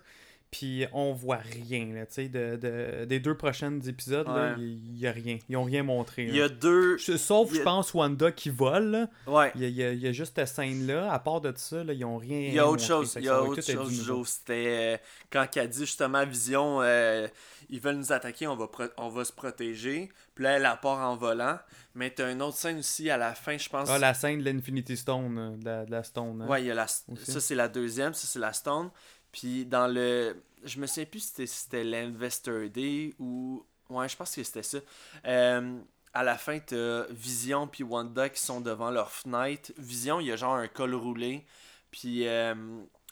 [0.52, 4.56] puis on voit rien, là, de, de- des deux prochains épisodes, là, Ouais.
[4.60, 5.38] il y, a rien.
[5.48, 6.24] Ils ont rien montré.
[6.24, 6.36] Il là.
[6.38, 6.98] y a deux.
[6.98, 9.10] Je- Sauf, il a- je pense, Wanda qui vole, là.
[9.28, 9.52] Ouais.
[9.56, 11.12] Il y a, il y il y a juste cette scène-là.
[11.12, 12.88] À part de ça, là, ils ont rien Il y a autre montré.
[12.88, 13.14] chose.
[13.18, 14.28] Il y a autre chose.
[14.28, 14.98] C'était euh,
[15.32, 17.28] quand il a dit justement Vision, euh,
[17.70, 20.10] ils veulent nous attaquer, on va, on va se protéger.
[20.36, 21.60] Puis là, elle part en volant.
[21.96, 23.90] Mais t'as une autre scène aussi à la fin, je pense.
[23.90, 26.42] Ah, la scène de l'Infinity Stone, euh, de la, de la Stone.
[26.42, 26.48] hein.
[26.48, 26.88] Ouais, il y a la...
[26.88, 27.04] Ça
[27.42, 28.90] c'est la deuxième, ça c'est la Stone.
[29.32, 30.36] Puis dans le.
[30.64, 33.66] Je me souviens plus si c'était- l'Investor Day ou.
[33.90, 34.80] Ouais, je pense que c'était ça.
[35.26, 35.80] Euh,
[36.14, 39.72] à la fin, t'as Vision puis Wanda qui sont devant leur fenêtre.
[39.78, 41.46] Vision, il y a genre un col roulé.
[41.92, 42.54] Puis euh,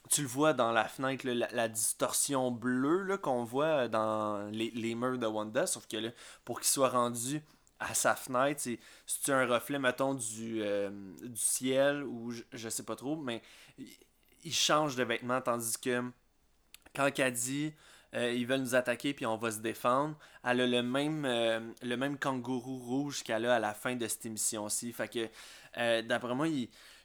[0.09, 4.95] tu le vois dans la fenêtre, la, la distorsion bleue qu'on voit dans les, les
[4.95, 5.65] murs de Wanda.
[5.67, 6.09] Sauf que là,
[6.45, 7.41] pour qu'il soit rendu
[7.79, 10.89] à sa fenêtre, c'est c'est un reflet, mettons, du, euh,
[11.21, 13.41] du ciel ou je, je sais pas trop, mais
[14.47, 16.03] il, il change de vêtements tandis que
[16.95, 17.73] quand elle dit
[18.15, 21.59] euh, ils veulent nous attaquer puis on va se défendre, elle a le même, euh,
[21.81, 24.93] le même kangourou rouge qu'elle a à la fin de cette émission-ci.
[24.93, 25.27] Fait que
[25.77, 26.47] euh, d'après moi,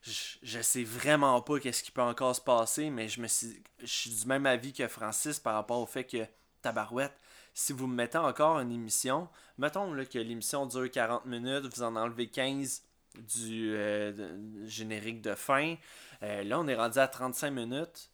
[0.02, 3.62] je, je sais vraiment pas qu'est-ce qui peut encore se passer, mais je me suis,
[3.80, 6.24] du même avis que Francis par rapport au fait que
[6.62, 7.16] Tabarouette,
[7.52, 9.28] si vous me mettez encore une émission,
[9.58, 12.82] mettons que l'émission dure 40 minutes, vous en enlevez 15
[13.18, 15.76] du euh, de- générique de fin.
[16.22, 18.08] Euh, là, on est rendu à 35 minutes.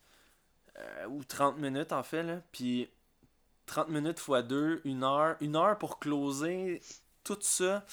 [0.79, 2.23] euh, ou 30 minutes en fait.
[2.23, 2.41] Là.
[2.53, 2.89] Puis
[3.67, 5.37] 30 minutes x 2, une heure.
[5.41, 6.81] Une heure pour closer
[7.25, 7.85] tout ça.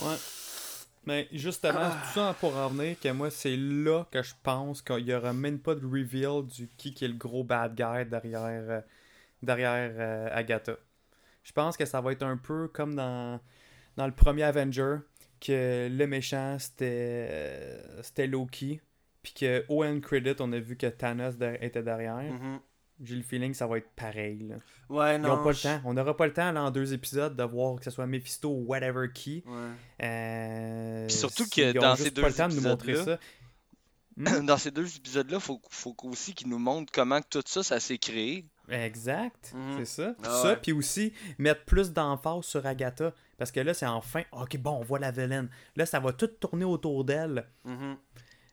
[0.00, 0.16] Ouais.
[1.04, 2.02] Mais justement, Ah.
[2.04, 5.32] tout ça pour en venir que moi, c'est là que je pense qu'il n'y aura
[5.32, 8.80] même pas de reveal du qui, qui est le gros bad guy derrière, euh,
[9.42, 10.76] derrière euh, Agatha.
[11.44, 13.40] Je pense que ça va être un peu comme dans,
[13.96, 14.96] dans le premier Avenger,
[15.44, 18.80] que le méchant c'était euh, c'était Loki,
[19.22, 22.16] puis que au end credit, on a vu que Thanos de- était derrière.
[22.32, 22.60] Mhm.
[23.04, 24.46] J'ai le feeling que ça va être pareil.
[24.48, 24.56] là.
[24.88, 25.80] Ouais, Ils n'ont pas le temps.
[25.84, 28.48] On n'aura pas le temps là, en deux épisodes de voir que ce soit Mephisto
[28.50, 29.42] ou whatever qui.
[29.46, 30.06] Ouais.
[30.06, 33.00] Euh, Puis surtout que dans ces pas deux le temps de nous montrer ça.
[33.00, 33.18] épisodes-là-
[34.46, 37.80] Dans ces deux épisodes-là, faut, faut aussi qu'ils nous montrent comment que tout ça, ça
[37.80, 38.44] s'est créé.
[38.68, 39.74] Exact, Mhm.
[39.78, 40.14] c'est ça.
[40.24, 40.56] Ah ça, ouais.
[40.56, 43.12] puis aussi mettre plus d'emphase sur Agatha.
[43.38, 45.48] Parce que là, c'est enfin, ok, bon, on voit la vilaine.
[45.76, 47.44] Là, ça va tout tourner autour d'elle.
[47.64, 47.96] Mhm.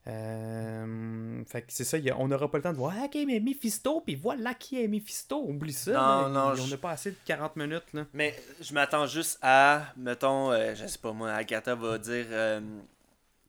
[0.08, 3.40] Euh, fait que c'est ça, on n'aura pas le temps de voir, ah, ok, mais
[3.40, 5.44] Mephisto, puis voilà qui est Mephisto.
[5.48, 5.92] Oublie ça.
[5.92, 7.94] Non, là, non, on je- n'a pas assez de 40 minutes.
[7.94, 8.06] Là.
[8.14, 12.60] Mais je m'attends juste à, mettons, euh, je sais pas moi, Agatha va dire, euh,
[12.62, 12.68] tu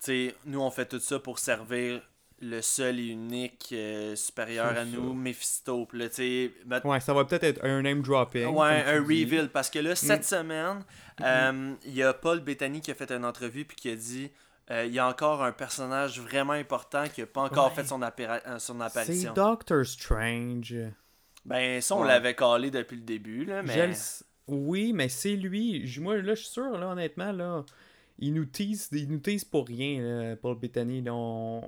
[0.00, 2.02] sais, nous on fait tout ça pour servir
[2.40, 5.86] le seul et unique euh, supérieur à nous, Mephisto.
[5.92, 6.06] Là,
[6.84, 8.46] Ouais, ça va peut-être être un name dropping.
[8.46, 9.48] Ouais, un reveal.
[9.50, 10.24] Parce que là, cette Mm.
[10.24, 10.84] semaine,
[11.22, 14.30] euh, il y a Paul Bettany qui a fait une entrevue puis qui a dit
[14.70, 17.74] euh, il y a encore un personnage vraiment important qui n'a pas encore Ouais.
[17.74, 18.00] fait son,
[18.58, 19.32] son C'est apparition.
[19.34, 20.74] Doctor Strange.
[21.44, 22.08] Ben, ça, on Ouais.
[22.08, 23.90] l'avait calé depuis le début, là, mais.
[24.46, 25.88] Oui, mais c'est lui.
[26.00, 27.64] Moi, là, je suis sûr, là, honnêtement, là,
[28.20, 31.02] il nous tease, il nous tease pour rien, là, Paul Bettany.
[31.02, 31.12] là.
[31.14, 31.62] On-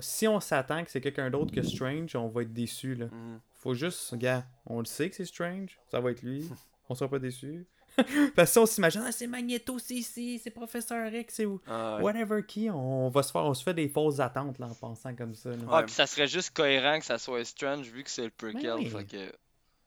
[0.00, 3.06] Si on s'attend que c'est quelqu'un d'autre que Strange, on va être déçu, là.
[3.06, 3.40] Mhm.
[3.54, 6.48] Faut juste, gars, on le sait que c'est Strange, ça va être lui.
[6.90, 7.64] On sera pas déçu.
[8.36, 11.96] Parce que si on s'imagine, ah, c'est Magneto, c'est ici, c'est Professeur X, c'est Ah,
[11.96, 12.02] ouais.
[12.02, 15.14] whatever qui, on va se faire, on se fait des fausses attentes, là, en pensant
[15.14, 15.56] comme ça, là.
[15.68, 15.84] Ah, Ouais.
[15.84, 18.74] puis ça serait juste cohérent que ça soit Strange vu que c'est le prequel.
[18.74, 18.90] Oui.
[18.90, 19.32] Fait que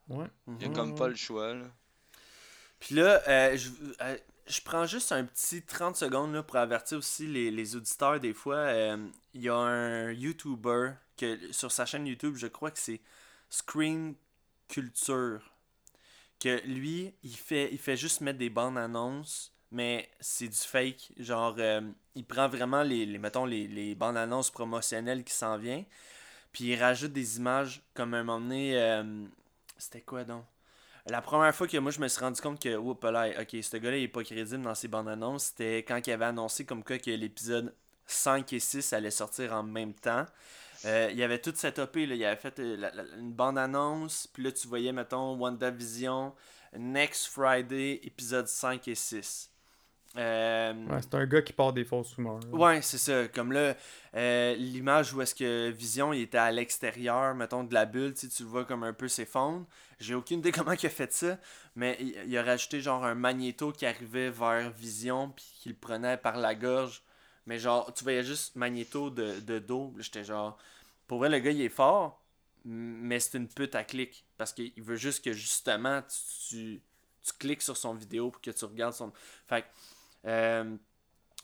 [0.09, 0.25] Ouais.
[0.59, 1.53] y a comme pas le choix.
[1.53, 1.65] Là.
[2.79, 3.69] Puis là, euh, je,
[4.01, 8.57] euh, je prends juste un petit 30 secondes pour avertir aussi les, auditeurs des fois.
[8.57, 8.97] euh,
[9.33, 13.01] Il y a un YouTuber que sur sa chaîne YouTube, je crois que c'est
[13.49, 14.15] Screen
[14.67, 15.41] Culture.
[16.39, 21.13] Que lui, il fait, il fait juste mettre des bandes annonces, mais c'est du fake.
[21.17, 21.81] Genre, euh,
[22.15, 25.85] il prend vraiment les, les mettons, les, les bandes annonces promotionnelles qui s'en viennent.
[26.53, 28.77] Puis il rajoute des images comme un moment donné.
[28.79, 29.25] euh,
[29.77, 30.45] C'était quoi donc?
[31.09, 33.77] La première fois que moi je me suis rendu compte que, oups là, ok, ce
[33.77, 36.83] gars-là il est pas crédible dans ses bandes annonces, c'était quand il avait annoncé comme
[36.83, 37.73] quoi que l'épisode
[38.05, 40.25] 5 et 6 allaient sortir en même temps.
[40.85, 44.27] Euh, il y avait toute cette OP, là, il avait fait euh, une bande annonce,
[44.27, 46.33] puis là tu voyais, mettons, WandaVision,
[46.77, 49.49] Next Friday, épisode 5 et 6.
[50.15, 52.39] Euh, Ouais, c'est un gars qui part des fausses rumeurs.
[52.51, 53.27] Ouais, c'est ça.
[53.27, 53.75] Comme là,
[54.15, 58.27] euh, l'image où est-ce que Vision il était à l'extérieur, mettons, de la bulle, tu
[58.43, 59.65] le vois comme un peu s'effondre.
[59.99, 61.37] J'ai aucune idée comment il a fait ça,
[61.75, 65.77] mais il, il a rajouté genre un magnéto qui arrivait vers Vision, puis qu'il le
[65.77, 67.03] prenait par la gorge.
[67.45, 69.93] Mais genre, tu voyais juste magnéto de, de dos.
[69.99, 70.57] J'étais genre,
[71.07, 72.21] pour vrai, le gars il est fort,
[72.65, 74.25] mais c'est une pute à clic.
[74.37, 76.81] Parce qu'il veut juste que justement, tu, tu,
[77.23, 79.11] tu cliques sur son vidéo pour que tu regardes son.
[79.47, 79.67] Fait que,
[80.27, 80.75] euh,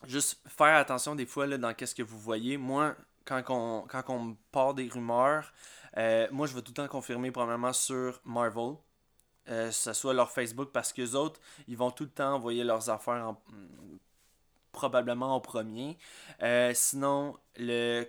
[0.06, 2.58] juste faire attention des fois là, dans qu'est-ce que vous voyez.
[2.58, 5.54] Moi, quand on, quand on part des rumeurs,
[5.98, 8.76] euh, moi je vais tout le temps confirmer probablement sur Marvel.
[9.50, 12.64] Euh, que ce soit leur Facebook parce que autres, ils vont tout le temps envoyer
[12.64, 13.42] leurs affaires en-
[14.72, 15.98] probablement en premier.
[16.74, 18.06] Sinon, le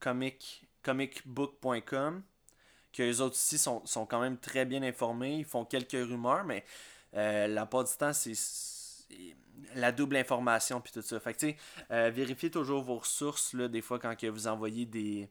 [0.00, 2.22] comic, comicbook.com,
[2.92, 5.36] que les autres aussi sont, sont quand même très bien informés.
[5.38, 6.64] Ils font quelques rumeurs, mais
[7.12, 8.34] la part du temps, c'est
[9.74, 11.18] la double information puis tout ça.
[11.20, 11.46] Fait que
[11.90, 15.28] euh, vérifiez toujours vos sources là, des fois quand que vous envoyez des,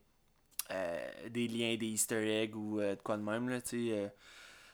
[0.72, 3.50] euh, des liens, des easter eggs ou euh, de quoi de même.
[3.50, 4.10] Là, euh.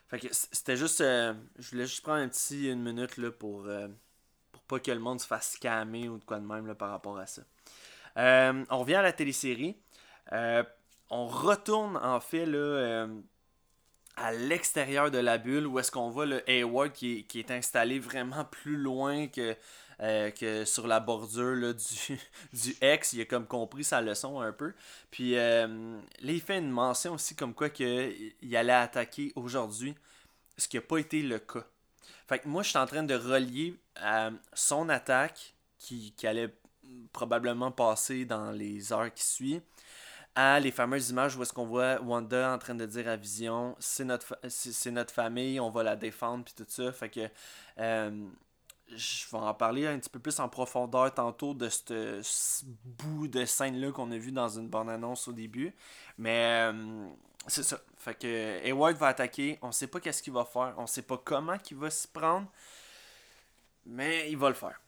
[0.07, 0.99] Fait que c'était juste.
[0.99, 3.67] je voulais juste prendre un petit une minute là, pour,
[4.51, 6.89] pour pas que le monde se fasse scammer ou de quoi de même là, par
[6.89, 7.43] rapport à ça.
[8.15, 9.77] On revient à la télésérie.
[10.31, 13.07] On retourne en fait là,
[14.21, 17.51] à l'extérieur de la bulle où est-ce qu'on voit le Hayward qui est, qui est
[17.51, 19.55] installé vraiment plus loin que,
[20.01, 22.19] euh, que sur la bordure là, du,
[22.53, 23.13] du X.
[23.13, 24.73] Il a comme compris sa leçon un peu.
[25.11, 25.67] Puis euh,
[26.21, 29.95] là, il fait une mention aussi comme quoi que il allait attaquer aujourd'hui,
[30.57, 31.65] ce qui n'a pas été le cas.
[32.27, 36.53] Fait que moi, je suis en train de relier euh, son attaque qui, qui allait
[37.13, 39.61] probablement passer dans les heures qui suivent
[40.35, 43.75] à les fameuses images où est-ce qu'on voit Wanda en train de dire à Vision
[43.79, 46.91] c'est notre c'est notre famille on va la défendre puis tout ça.
[46.91, 47.27] Fait que
[47.79, 48.27] euh,
[48.89, 53.45] je vais en parler un petit peu plus en profondeur tantôt de ce bout de
[53.45, 55.73] scène là qu'on a vu dans une bande annonce au début.
[56.17, 57.07] Mais euh,
[57.47, 57.79] c'est ça.
[57.97, 61.17] Fait que Hayward va attaquer on sait pas qu'est-ce qu'il va faire on sait pas
[61.23, 62.47] comment qu'il va s'y prendre
[63.85, 64.79] mais il va le faire.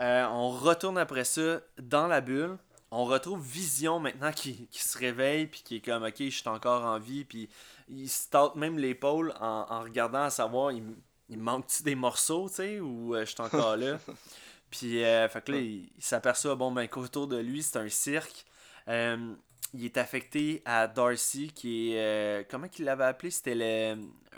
[0.00, 2.58] Euh, on retourne après ça dans la bulle.
[2.96, 6.48] On retrouve Vision maintenant qui, qui se réveille puis qui est comme ok, je suis
[6.48, 7.24] encore en vie.
[7.24, 7.48] Puis
[7.88, 10.84] il se tâte même l'épaule en, en regardant à savoir il,
[11.28, 13.98] il me manque-tu des morceaux, tu sais, ou euh, je suis encore là?
[14.70, 17.88] puis euh, fait que là, il, il s'aperçoit bon ben qu'autour de lui c'est un
[17.88, 18.44] cirque.
[18.88, 19.34] Euh,
[19.72, 23.30] il est affecté à Darcy qui est euh, comment qu'il l'avait appelé?
[23.32, 23.96] C'était le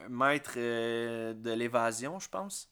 [0.09, 2.71] maître euh, de l'évasion, je pense.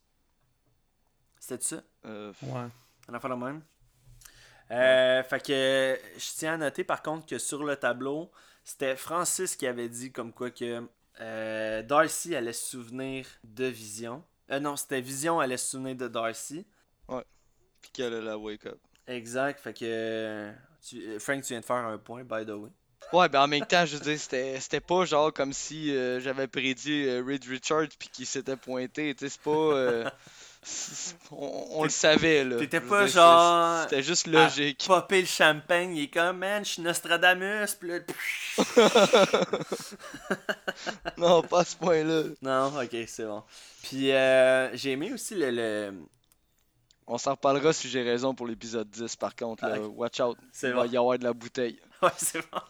[1.38, 1.82] C'était ça?
[2.06, 2.68] Euh, Ouais.
[3.08, 3.60] on a fait le même.
[4.70, 8.30] Euh, fait que je tiens à noter par contre que sur le tableau,
[8.64, 10.82] c'était Francis qui avait dit comme quoi que
[11.20, 14.24] euh, Darcy allait se souvenir de Vision.
[14.50, 16.66] Euh, non, c'était Vision allait se souvenir de Darcy.
[17.80, 18.78] Puis qu'elle a la wake up.
[19.06, 19.60] Exact.
[19.60, 20.50] Fait que
[20.82, 22.70] tu- Frank, tu viens de faire un point, by the way.
[23.12, 26.18] Ouais, ben en même temps, je veux dire, c'était c'était pas genre comme si euh,
[26.20, 29.14] j'avais prédit euh, Reed Richards puis qu'il s'était pointé.
[29.14, 30.10] Tu sais, c'est pas.
[31.30, 32.56] on, on le savait, là.
[32.58, 33.82] T'étais pas dire, genre.
[33.84, 34.84] C'était juste logique.
[34.86, 37.74] Popper le champagne, il est comme man, je suis Nostradamus.
[37.78, 37.98] Puis là.
[41.18, 42.22] Non, pas à ce point-là.
[42.42, 43.42] non, ok, c'est bon.
[43.82, 45.92] Puis euh, j'ai aimé aussi le- le,
[47.06, 49.64] On s'en reparlera si j'ai raison pour l'épisode 10, par contre.
[49.66, 49.74] là.
[49.76, 49.80] Ah.
[49.88, 50.36] Watch out.
[50.52, 50.90] C'est Il va bon.
[50.92, 51.78] y avoir de la bouteille.
[52.02, 52.60] Ouais, c'est bon.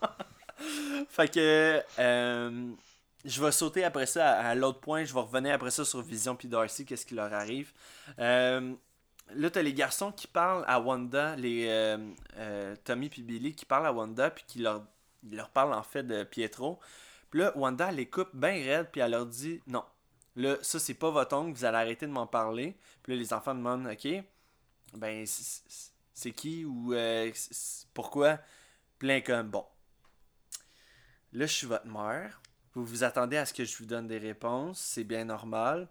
[1.09, 1.83] fait que.
[1.99, 2.71] euh,
[3.25, 5.05] je vais sauter après ça à, l'autre point.
[5.05, 7.73] Je vais revenir après ça sur Vision puis Darcy, qu'est-ce qui leur arrive.
[8.19, 8.75] Euh,
[9.35, 11.99] là, t'as les garçons qui parlent à Wanda, les euh,
[12.37, 14.85] euh, Tommy puis Billy qui parlent à Wanda puis qui leur,
[15.31, 16.79] leur parlent en fait de Pietro.
[17.31, 19.85] Puis là, Wanda les coupe bien raide puis elle leur dit non.
[20.37, 22.77] Là, ça c'est pas votre oncle, vous allez arrêter de m'en parler.
[23.03, 24.09] Puis là, les enfants demandent ok,
[24.95, 27.31] ben c'est- qui ou euh,
[27.93, 28.39] pourquoi
[28.99, 29.67] Plein comme bon.
[31.33, 32.41] Là, je suis votre mère.
[32.75, 34.81] Vous vous attendez à ce que je vous donne des réponses.
[34.81, 35.89] C'est bien normal.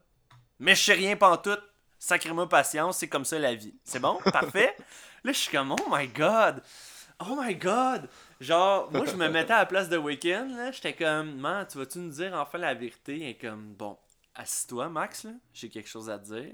[0.60, 1.64] Mais je sais rien pantoute.
[1.98, 3.74] Sacrez-moi patience, c'est comme ça la vie.
[3.86, 4.20] C'est bon?
[4.32, 4.76] Parfait?
[5.24, 6.62] Là, je suis comme, oh my god!
[7.20, 8.10] Oh my god!
[8.42, 10.72] Genre, moi, je me mettais à la place de Weekend, là.
[10.74, 13.30] J'étais comme, man, tu vas-tu nous dire enfin la vérité?
[13.30, 13.98] Et comme, bon,
[14.36, 15.32] assis-toi, Max, là.
[15.54, 16.54] J'ai quelque chose à te dire.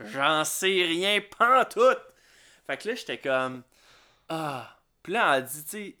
[0.00, 2.00] J'en sais rien pantoute!
[2.66, 3.62] Fait que là, j'étais comme,
[4.30, 4.78] ah.
[5.02, 5.96] Puis là, elle a dit, tu sais,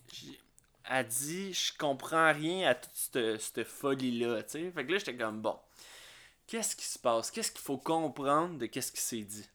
[0.88, 4.70] elle dit, je comprends rien à toute cette, cette folie-là, tu sais.
[4.70, 5.58] Fait que là, j'étais comme, bon,
[6.46, 7.30] qu'est-ce qui se passe?
[7.30, 9.46] Qu'est-ce qu'il faut comprendre de qu'est-ce qui s'est dit?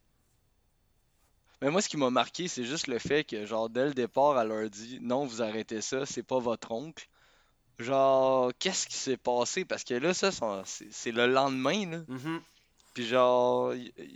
[1.61, 4.39] Mais moi, ce qui m'a marqué, c'est juste le fait que, genre, dès le départ,
[4.39, 7.07] elle leur dit non, vous arrêtez ça, c'est pas votre oncle.
[7.77, 9.63] Genre, qu'est-ce qui s'est passé?
[9.65, 10.31] Parce que là, ça,
[10.65, 11.97] c'est c'est le lendemain, là.
[12.07, 12.41] Mhm.
[12.93, 13.73] Puis genre,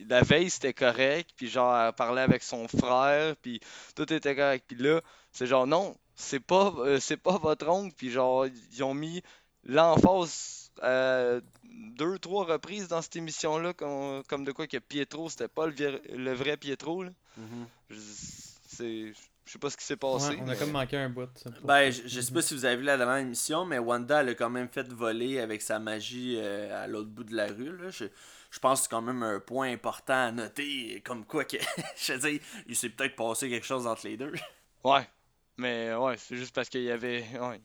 [0.09, 1.29] la veille, c'était correct.
[1.37, 3.35] Puis genre, elle parlait avec son frère.
[3.37, 3.59] Puis
[3.95, 4.65] tout était correct.
[4.67, 5.01] Puis là,
[5.31, 7.93] c'est genre, non, c'est pas, euh, c'est pas votre oncle.
[7.97, 9.21] Puis genre, ils ont mis
[9.63, 11.35] l'emphase à
[11.97, 13.73] deux, trois reprises dans cette émission-là.
[13.73, 17.11] Comme, comme de quoi que Pietro, c'était pas le, vir- le vrai Pietro, là.
[17.37, 17.67] Mhm.
[17.89, 17.99] Je-
[18.67, 19.13] C'est...
[19.47, 20.29] Je sais pas ce qui s'est passé.
[20.29, 21.29] Ouais, on a mais- comme manqué un bout.
[21.35, 21.51] ça.
[21.63, 24.29] Ben, je, je sais pas si vous avez vu la dernière émission, mais Wanda, elle
[24.29, 27.77] a quand même fait voler avec sa magie euh, à l'autre bout de la rue.
[27.77, 27.91] Là.
[27.91, 28.05] Je,
[28.49, 30.99] je pense que c'est quand même un point important à noter.
[31.05, 31.57] Comme quoi, que,
[31.95, 34.33] je veux dire, il s'est peut-être passé quelque chose entre les deux.
[34.83, 35.07] Ouais.
[35.57, 37.23] Mais ouais, c'est juste parce qu'il y avait.
[37.39, 37.61] Ouais.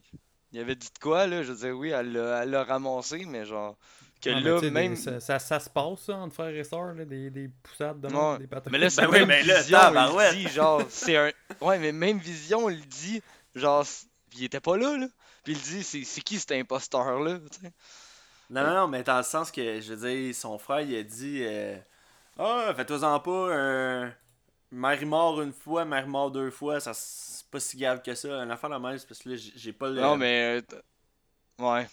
[0.53, 1.43] Il y avait dit de quoi, là.
[1.43, 3.77] Je veux dire, oui, elle l'a elle l'a ramassé, mais genre.
[4.21, 4.95] Que là, des- même.
[4.95, 8.07] ça, ça, ça se passe, ça, entre frères et sœurs, là, des, des poussades de
[8.07, 8.13] Ouais.
[8.13, 8.71] même, des patates.
[8.71, 9.79] Mais là, c'est Ben oui, même mais là, Vision,
[10.31, 11.31] il dit, genre, c'est un...
[11.59, 13.21] Ouais, mais même Vision, il dit,
[13.55, 13.83] genre,
[14.37, 15.07] il était pas là, là.
[15.43, 17.73] Puis il dit, c'est c'est qui cet imposteur-là, tu sais?
[18.51, 21.01] Non, non, non, mais dans le sens que, je veux dire, son frère, il a
[21.03, 21.75] dit euh,
[22.37, 24.13] Ah, fais-toi-en pas, un.
[24.71, 28.33] Est mort une fois, est mort deux fois, ça c'est pas si grave que ça.
[28.35, 30.01] Un enfant la même, parce que là, j'ai pas le.
[30.01, 30.61] Non, mais...
[30.71, 30.77] euh,
[31.59, 31.87] Ouais.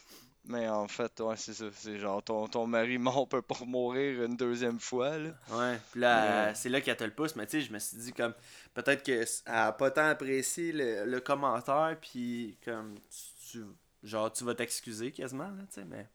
[0.45, 1.67] Mais en fait, ouais, c'est ça.
[1.75, 5.31] C'est genre, ton, ton mari mort peut pas mourir une deuxième fois, là.
[5.51, 7.79] Ouais, puis là, euh, c'est là qu'elle te le pousse, mais tu sais, je me
[7.79, 8.33] suis dit comme,
[8.73, 13.67] peut-être qu'elle a pas tant apprécié le, le commentaire, puis comme, tu, tu-
[14.09, 16.09] genre, tu vas t'excuser quasiment, là, tu sais, mais...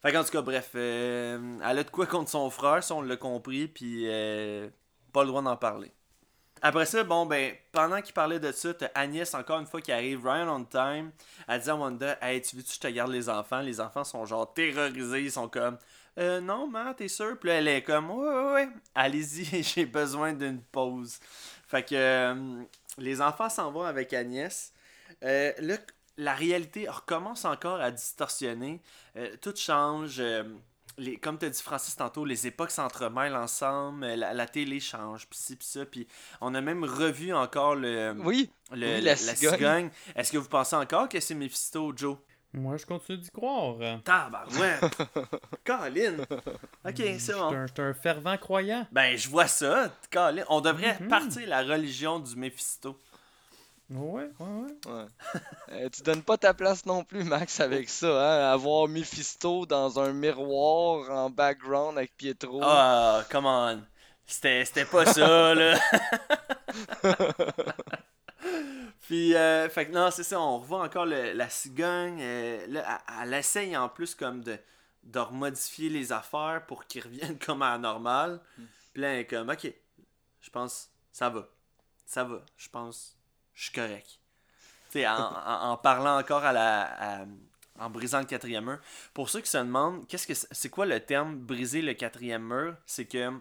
[0.00, 3.02] Fait qu'en tout cas, bref, euh, elle a de quoi contre son frère, si on
[3.02, 4.68] l'a compris, puis euh,
[5.16, 5.90] pas le droit d'en parler.
[6.60, 9.90] Après ça, bon, ben, pendant qu'il parlait de ça, t'as Agnès, encore une fois, qui
[9.90, 11.10] arrive, Ryan on time.
[11.48, 14.26] Elle dit à Wanda, Hey, tu veux-tu je te garde les enfants Les enfants sont
[14.26, 15.78] genre terrorisés, ils sont comme,
[16.18, 19.86] Euh, non, man, t'es sûr Puis là, elle est comme, Ouais, ouais, ouais, allez-y, j'ai
[19.86, 21.18] besoin d'une pause.
[21.66, 22.62] Fait que euh,
[22.98, 24.70] les enfants s'en vont avec Agnès.
[25.22, 25.78] Euh, là,
[26.18, 28.82] la réalité recommence encore à distorsionner.
[29.16, 30.22] Euh, tout change.
[30.98, 34.80] Les, comme tu as dit Francis tantôt, les époques s'entremêlent ensemble, euh, la, la télé
[34.80, 36.06] change, pis ci, pis ça, puis
[36.40, 39.90] on a même revu encore le, Oui, le- oui, la, la cigogne.
[40.14, 42.16] Est-ce que vous pensez encore que c'est Mephisto, Joe?
[42.54, 43.76] Moi, je continue d'y croire.
[44.02, 44.96] Tabarouette!
[45.64, 46.16] Colin!
[46.86, 47.52] Ok, c'est J'étais bon.
[47.52, 48.86] un, j'étais un fervent croyant.
[48.92, 50.44] Ben, je vois ça, Colin.
[50.48, 51.08] On devrait Mhm.
[51.08, 52.98] partir la religion du Mephisto.
[53.88, 54.92] Ouais, ouais, ouais.
[54.92, 55.06] Ouais.
[55.72, 58.52] Euh, tu donnes pas ta place non plus, Max, avec ça, hein?
[58.52, 62.60] Avoir Mephisto dans un miroir en background avec Pietro.
[62.64, 63.82] Ah, come on.
[64.26, 65.78] C'était c'était pas ça, là.
[69.02, 72.18] Puis, euh, fait que non, c'est ça, on revoit encore le- la cigogne.
[72.20, 74.58] euh, là, elle, elle essaye en plus comme de,
[75.04, 78.40] de remodifier les affaires pour qu'ils reviennent comme à la normale.
[78.92, 79.72] Puis là, elle est comme, ok,
[80.40, 81.46] je pense, ça va.
[82.04, 83.16] Ça va, je pense,
[83.56, 84.20] je suis correct.
[84.94, 87.26] En, parlant encore à la.
[87.78, 88.78] en brisant le quatrième mur.
[89.12, 90.06] Pour ceux qui se demandent,
[90.52, 93.32] c'est quoi le terme briser le quatrième mur C'est que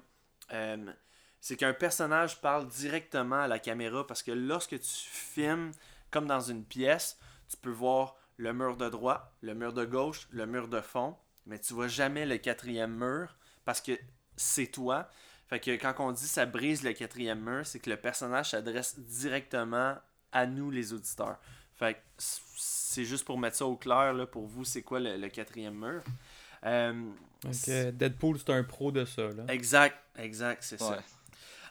[0.52, 0.94] euh,
[1.40, 5.72] c'est qu'un personnage parle directement à la caméra parce que lorsque tu filmes
[6.12, 7.20] comme dans une pièce,
[7.50, 11.16] tu peux voir le mur de droite, le mur de gauche, le mur de fond,
[11.46, 13.94] mais tu vois jamais le quatrième mur parce que
[14.36, 15.08] c'est toi.
[15.56, 19.00] Fait que quand on dit ça brise le quatrième mur, c'est que le personnage s'adresse
[19.00, 19.96] directement
[20.34, 21.38] à nous les auditeurs.
[21.76, 25.16] Fait que c'est juste pour mettre ça au clair là, pour vous, c'est quoi le,
[25.16, 26.02] le quatrième mur?
[26.66, 26.92] Euh,
[27.42, 29.44] Donc, euh, Deadpool, c'est un pro de ça, là.
[29.48, 30.90] Exact, exact, c'est Ouais.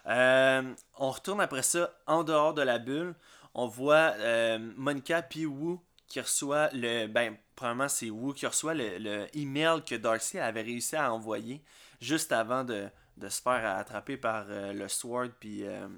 [0.06, 0.10] ça.
[0.10, 0.62] Euh,
[0.96, 3.14] on retourne après ça en dehors de la bulle.
[3.52, 5.76] On voit euh, Monica puis Wu
[6.06, 7.06] qui reçoit le.
[7.06, 11.62] Ben, probablement c'est Wu qui reçoit le, le email que Darcy avait réussi à envoyer
[12.00, 15.88] juste avant de, de se faire attraper par euh, le Sword puis euh,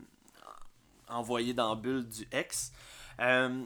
[1.09, 2.73] envoyer dans la bulle du ex.
[3.21, 3.65] Euh,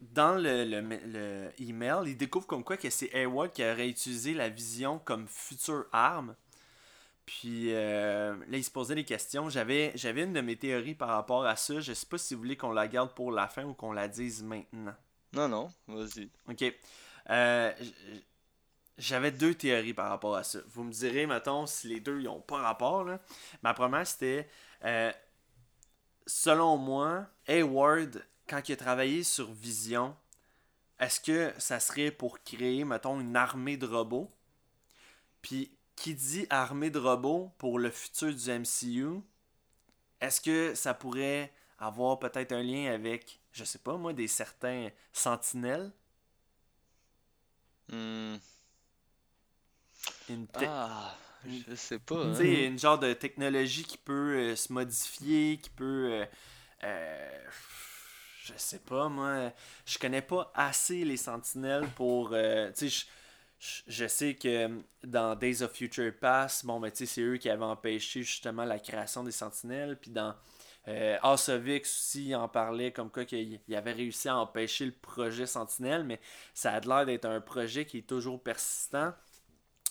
[0.00, 4.32] dans le, le, le email, il découvre comme quoi que c'est Hayward qui aurait utilisé
[4.34, 6.34] la vision comme future arme.
[7.26, 9.48] Puis euh, là, il se posait des questions.
[9.50, 11.78] J'avais, j'avais une de mes théories par rapport à ça.
[11.78, 14.08] Je sais pas si vous voulez qu'on la garde pour la fin ou qu'on la
[14.08, 14.94] dise maintenant.
[15.32, 16.28] Non, non, vas-y.
[16.48, 16.64] Ok.
[17.28, 17.72] Euh,
[19.00, 20.60] j'avais deux théories par rapport à ça.
[20.68, 23.02] Vous me direz, mettons, si les deux n'ont pas rapport.
[23.04, 23.18] Là.
[23.62, 24.48] Ma première, c'était,
[24.84, 25.10] euh,
[26.26, 30.14] selon moi, Hayward, quand il a travaillé sur Vision,
[30.98, 34.30] est-ce que ça serait pour créer, mettons, une armée de robots?
[35.40, 39.22] Puis, qui dit armée de robots pour le futur du MCU,
[40.20, 44.90] est-ce que ça pourrait avoir peut-être un lien avec, je sais pas moi, des certains
[45.14, 45.90] sentinelles?
[47.88, 48.36] Hmm.
[50.28, 52.14] Une Ah, je sais pas.
[52.22, 52.34] Tu hein.
[52.36, 56.10] sais, une genre de technologie qui peut euh, se modifier, qui peut.
[56.12, 56.26] euh,
[56.84, 57.40] euh,
[58.44, 59.52] je sais pas, moi.
[59.86, 62.30] Je connais pas assez les sentinelles pour.
[62.76, 63.06] tu sais,
[63.86, 64.70] je- sais que
[65.04, 68.64] dans Days of Future Past, bon, ben, tu sais, c'est eux qui avaient empêché justement
[68.64, 69.98] la création des sentinelles.
[70.00, 70.34] Puis dans
[70.88, 74.86] euh, House of X aussi, en parlait comme quoi qu'il il avait réussi à empêcher
[74.86, 76.20] le projet Sentinelle, mais
[76.54, 79.12] ça a l'air d'être un projet qui est toujours persistant.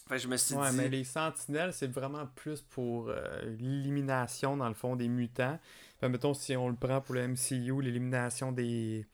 [0.09, 0.75] Fait que je me suis Ouais, dit.
[0.77, 3.21] mais les sentinelles, c'est vraiment plus pour euh,
[3.59, 5.57] l'élimination, dans le fond, des mutants.
[6.01, 9.05] Mettons, si on le prend pour le MCU, l'élimination des,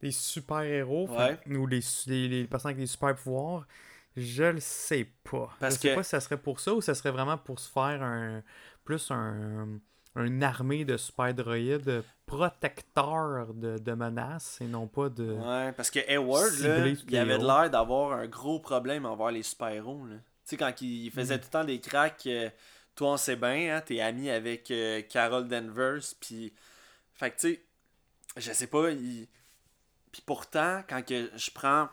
[0.00, 1.38] des super-héros, Ouais.
[1.54, 3.66] ou les, les, les personnes avec des super-pouvoirs,
[4.16, 5.50] je le sais pas.
[5.60, 7.58] Parce je sais que- pas si ça serait pour ça ou ça serait vraiment pour
[7.60, 8.42] se faire un
[8.84, 9.68] plus un
[10.16, 15.32] une armée de super-droïdes protecteurs de, de menaces et non pas de...
[15.32, 20.06] Ouais, parce que Hayward, là, il avait l'air d'avoir un gros problème envers les super-héros.
[20.50, 21.40] Sais, quand il il faisait Mm.
[21.40, 22.50] tout le temps des cracks, euh,
[22.94, 26.52] toi on sait bien, hein, t'es ami avec euh, Carol Danvers, puis.
[27.14, 27.62] Fait que tu sais,
[28.36, 29.28] je sais pas, il.
[30.12, 31.88] Puis pourtant, quand que je prends.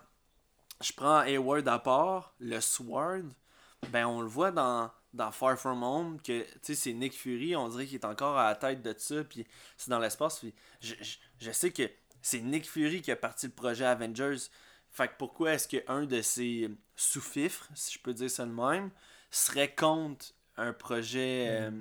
[0.82, 3.24] Je prends Hayward à part, le Sword,
[3.92, 7.56] ben on le voit dans, dans Far From Home, que tu sais, c'est Nick Fury,
[7.56, 9.48] on dirait qu'il est encore à la tête de ça, puis
[9.78, 11.90] c'est dans l'espace, puis je, je, je sais que
[12.22, 14.50] c'est Nick Fury qui a parti le projet Avengers.
[14.96, 18.90] Fait que pourquoi est-ce qu'un de ses sous-fifres, si je peux dire ça de même,
[19.30, 21.72] serait contre un projet euh,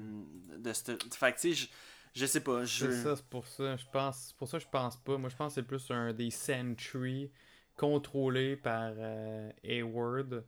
[0.58, 1.14] de cette.
[1.14, 1.68] Fait que tu sais,
[2.14, 2.64] je, je sais pas.
[2.64, 2.86] Je...
[2.90, 3.76] C'est ça, c'est pour ça.
[3.76, 5.16] Je pense, c'est pour ça que je pense pas.
[5.16, 7.30] Moi, je pense que c'est plus un des Sentry
[7.76, 10.44] contrôlés par euh, Hayward.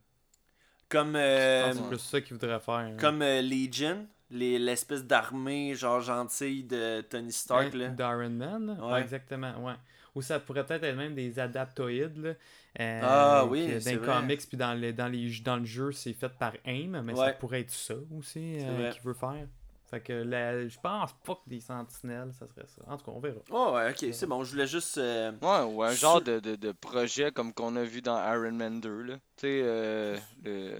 [0.89, 2.73] Comme, euh, c'est plus ça qu'il voudrait faire.
[2.75, 2.97] hein.
[2.99, 7.73] comme euh, Legion, les- l'espèce d'armée genre gentille de Tony Stark.
[7.73, 7.87] Là.
[7.89, 8.77] d'Iron Man.
[8.81, 9.75] Ouais, exactement, ouais.
[10.17, 12.17] Ou ça pourrait peut-être être même des adaptoïdes.
[12.17, 12.33] Là,
[12.79, 14.05] euh, Ah oui, Dans les vrai.
[14.05, 17.33] comics puis dans, les, dans, les, dans le jeu, c'est fait par AIM, mais ça
[17.33, 19.45] pourrait être ça aussi C'est euh, qu'il veut faire.
[19.89, 22.81] Fait que la- je pense pas que des sentinelles, ça serait ça.
[22.91, 23.37] En tout cas, on verra.
[23.51, 24.43] Oh ouais, ok, c'est bon.
[24.43, 24.97] Je voulais juste.
[24.97, 28.51] euh, Ouais, ou un genre de, de, de projet comme qu'on a vu dans Iron
[28.53, 29.13] Man 2, là.
[29.13, 30.75] Tu sais, euh, le...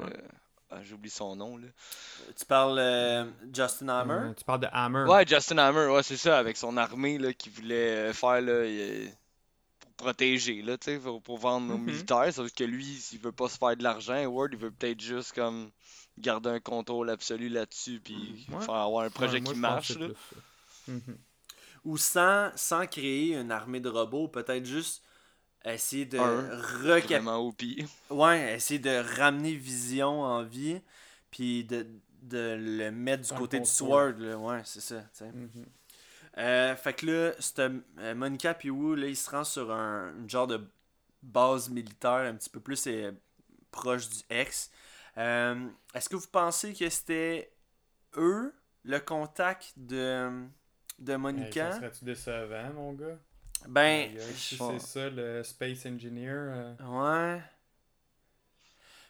[0.71, 1.67] ah, j'oublie son nom, là.
[2.37, 3.23] Tu parles euh,
[3.53, 4.13] Justin Hammer?
[4.29, 5.05] Euh, tu parles de Hammer.
[5.09, 8.65] Ouais, Justin Hammer, ouais, c'est ça, avec son armée, là, qui voulait faire, là,
[9.97, 11.85] protéger, là, tu sais, pour, pour vendre aux Mhm.
[11.85, 15.01] militaires, sauf que lui, il veut pas se faire de l'argent, Ward, il veut peut-être
[15.01, 15.71] juste, comme,
[16.17, 18.59] garder un contrôle absolu là-dessus, puis Ouais.
[18.65, 20.07] faire avoir un projet Ouais, moi, qui marche, là.
[20.87, 21.17] Mhm.
[21.83, 25.03] Ou sans, sans créer une armée de robots, peut-être juste
[25.65, 26.17] essayer de
[26.83, 27.21] recap-.
[28.09, 30.79] Ouais, essayer de ramener Vision en vie,
[31.29, 31.85] puis de,
[32.21, 34.13] de le mettre du côté du contrôle.
[34.15, 34.37] Sword, là.
[34.37, 35.31] Ouais, c'est ça, tu sais.
[35.31, 35.65] Mhm.
[36.37, 37.69] Euh, fait que là,
[37.99, 40.61] euh, Monica puis Wu, là, ils se rendent sur un une genre de
[41.23, 43.11] base militaire un petit peu plus euh,
[43.71, 44.69] proche du ex.
[45.17, 47.51] Euh, Est-ce que vous pensez que c'était
[48.15, 50.43] eux, le contact de,
[50.99, 51.71] de Monica?
[51.71, 53.17] ça serait-tu décevant, mon gars?
[53.67, 56.29] Ben, si c'est ça, le Space Engineer.
[56.31, 57.41] euh, Ouais.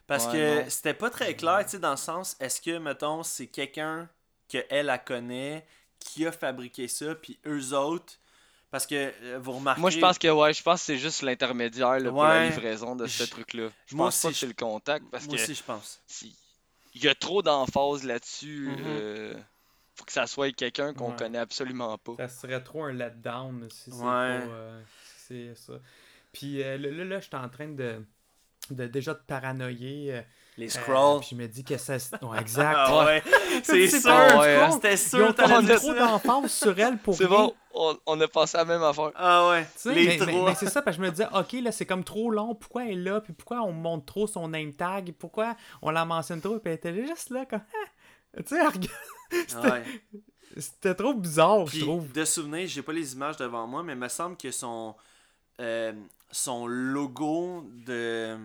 [0.08, 3.24] Parce Ouais, que c'était pas très clair, tu sais, dans le sens, est-ce que, mettons,
[3.24, 4.10] c'est quelqu'un
[4.50, 5.66] que elle la connaît,
[6.00, 8.14] qui a fabriqué ça, puis eux autres,
[8.72, 9.82] parce que euh, vous remarquez...
[9.82, 13.08] Moi, je pense que, ouais, je pense que c'est juste l'intermédiaire, pour la livraison de
[13.08, 13.70] ce truc-là.
[13.88, 16.00] Je moi pense pas aussi, que c'est le contact, parce Moi que aussi, je pense.
[16.08, 16.36] si-
[16.94, 18.70] il y a trop d'emphase là-dessus.
[18.80, 19.36] Euh,
[19.96, 21.16] faut que ça soit quelqu'un qu'on Ouais.
[21.16, 22.14] connaît absolument pas.
[22.18, 24.02] Ça serait trop un letdown si c'est Ouais.
[24.02, 24.82] pas, euh,
[25.28, 25.74] si ça.
[26.34, 28.04] Puis euh, là, là, là, je suis en train de,
[28.72, 30.22] de déjà de paranoïer.
[30.58, 31.20] Les Euh, scrolls.
[31.20, 31.98] puis je me dis que ça.
[32.24, 32.76] Ouais, exact.
[32.78, 33.24] Ah ouais,
[33.64, 34.10] c'est C'est sûr.
[34.10, 34.72] ouais, scroll.
[34.74, 38.58] C'était sûr, on a trop d'emphase sur elle pour C'est bon, on, on a pensé
[38.58, 39.12] à la même affaire.
[39.16, 40.50] Ah ouais, les mais, mais- trois.
[40.50, 42.86] mais c'est ça, parce que je me disais, ok, là, c'est comme trop long, pourquoi
[42.86, 46.42] elle est là, puis pourquoi on montre trop son name tag, pourquoi on la mentionne
[46.42, 48.38] trop, puis elle était juste là, comme, Ah!
[48.42, 48.92] tu sais, elle regarde-
[49.74, 49.84] Ouais.
[50.58, 52.12] c'était trop bizarre, je trouve.
[52.12, 54.96] de souvenir, j'ai pas les images devant moi, mais il me semble que son,
[55.62, 55.94] euh,
[56.32, 58.36] son logo de.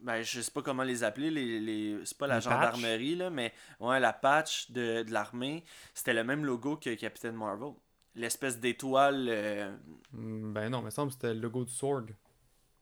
[0.00, 2.04] Ben, je sais pas comment les appeler, les, les...
[2.04, 6.22] c'est pas la Les gendarmerie, là, mais ouais, la patch de, de l'armée, c'était le
[6.22, 7.72] même logo que Captain Marvel.
[8.14, 9.26] L'espèce d'étoile.
[9.28, 9.76] euh,
[10.12, 12.06] Hmm, Ben non, mais ça me semble que c'était le logo du Sword.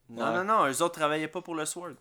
[0.09, 0.35] Non, Ouais.
[0.35, 1.95] non, non, eux autres travaillaient pas pour le Sword.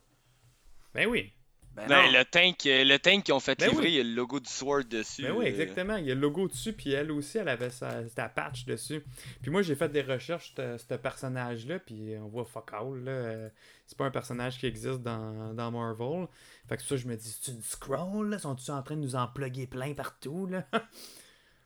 [0.93, 1.32] Ben oui.
[1.76, 2.11] Ben, Ben, non.
[2.19, 3.91] le tank, euh, le tank qu'ils ont fait Ben livrer, oui.
[3.91, 5.23] il y a le logo du Sword dessus.
[5.23, 5.97] Ben oui, euh, exactement.
[5.97, 9.03] Il y a le logo dessus, puis elle aussi, elle avait sa, sa patch dessus.
[9.41, 13.11] Puis moi, j'ai fait des recherches de ce personnage-là, puis on voit fuck all, là.
[13.11, 13.49] Euh,
[13.88, 16.28] C'est pas un personnage qui existe dans, dans Marvel.
[16.69, 18.39] Fait que ça, je me dis, c'est une scroll, là?
[18.39, 20.63] Sont-ils en train de nous en plugger plein partout, là?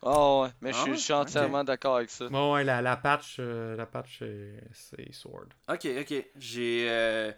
[0.02, 0.98] Ah ouais, mais je Ah suis- ouais?
[0.98, 2.30] je suis entièrement d'accord avec ça.
[2.30, 5.48] Bon, ouais, la, la patch, euh, la patch, euh, c'est Sword.
[5.68, 6.26] Ok, ok.
[6.38, 6.86] J'ai.
[6.90, 7.34] euh,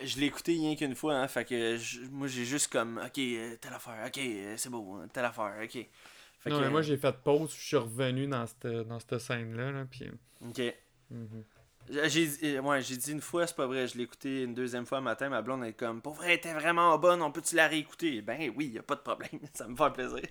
[0.00, 3.18] Je l'ai écouté rien qu'une fois, hein, fait que je- moi j'ai juste comme, ok,
[3.18, 5.86] euh, telle affaire, ok, euh, c'est beau, hein, telle affaire, ok.
[6.40, 9.18] Fait non, que, mais moi, j'ai fait pause, je suis revenu dans cette, dans cette
[9.18, 10.10] scène-là, là, puis...
[10.40, 10.74] Ok.
[12.06, 14.86] J'ai euh, ouais, j'ai dit une fois, c'est pas vrai, je l'ai écouté une deuxième
[14.86, 17.68] fois le matin, ma blonde est comme, pour vrai, était vraiment bonne, on peut-tu la
[17.68, 18.22] réécouter?
[18.22, 20.22] Ben oui, y a pas de problème, ça me fait plaisir.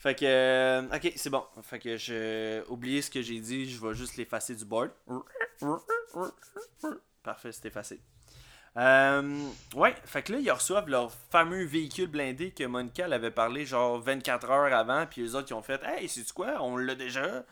[0.00, 1.44] Fait que, euh, ok, c'est bon.
[1.62, 4.90] Fait que je oublié ce que j'ai dit, je vais juste l'effacer du board.
[7.22, 8.00] Parfait, c'est effacé.
[8.76, 13.64] Euh, ouais, fait que là, ils reçoivent leur fameux véhicule blindé que Monica avait parlé
[13.64, 16.56] genre 24 heures avant, puis les autres ils ont fait Hey, c'est quoi?
[16.60, 17.44] On l'a déjà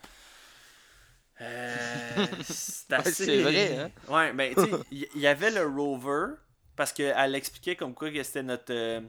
[1.40, 3.30] Euh, c'est assez.
[3.32, 3.90] vrai, hein?
[4.08, 6.34] Ouais, mais tu sais, il y, y avait le Rover,
[6.76, 9.00] parce qu'elle expliquait comme quoi que c'était notre, euh,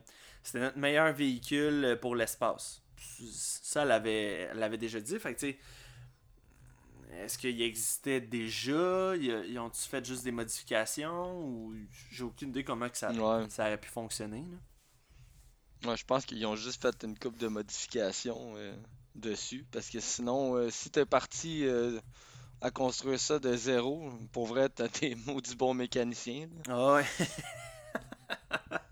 [0.42, 2.82] c'était notre meilleur véhicule pour l'espace.
[3.32, 5.18] Ça, elle avait, elle avait déjà dit.
[5.18, 5.58] Fait que tu sais,
[7.22, 9.14] est-ce qu'il existait déjà?
[9.16, 11.38] Ils ils ont-tu fait juste des modifications?
[11.44, 11.74] Ou
[12.10, 13.48] j'ai aucune idée comment que ça, Ouais.
[13.50, 14.44] ça aurait pu fonctionner.
[15.82, 15.90] là.
[15.90, 18.74] Ouais, je pense qu'ils ont juste fait une coupe de modifications euh,
[19.14, 19.66] dessus.
[19.70, 22.00] Parce que sinon, euh, si t'es parti euh,
[22.62, 26.48] à construire ça de zéro, pour vrai, t'as des maudits bons mécaniciens.
[26.66, 26.74] là.
[26.74, 27.04] Ah ouais.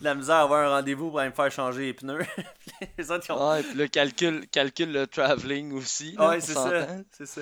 [0.00, 2.24] De la misère à avoir un rendez-vous pour aller me faire changer les pneus.
[2.98, 3.50] Les autres, ils ont...
[3.50, 6.12] Ouais, puis là, calcule, calcule le traveling aussi.
[6.12, 6.86] là, Ouais, c'est ça.
[7.10, 7.40] C'est ça.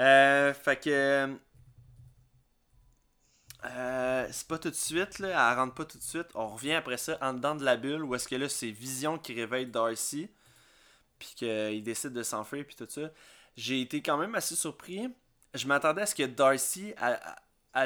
[0.00, 1.36] Euh, fait que.
[3.66, 5.28] euh, c'est pas tout de suite, là.
[5.52, 6.26] Elle rentre pas tout de suite.
[6.34, 9.18] On revient après ça en dedans de la bulle où est-ce que là, c'est Vision
[9.18, 10.28] qui réveille Darcy.
[11.18, 13.10] Puis qu'il décide de s'enfuir, puis tout ça.
[13.56, 15.08] J'ai été quand même assez surpris.
[15.54, 17.34] Je m'attendais à ce que Darcy elle, elle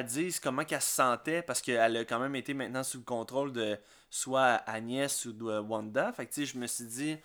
[0.02, 3.52] dise comment qu'elle se sentait parce qu'elle a quand même été maintenant sous le contrôle
[3.52, 3.78] de
[4.10, 6.12] soit Agnès ou de Wanda.
[6.12, 7.16] Fait que tu sais, je me suis dit.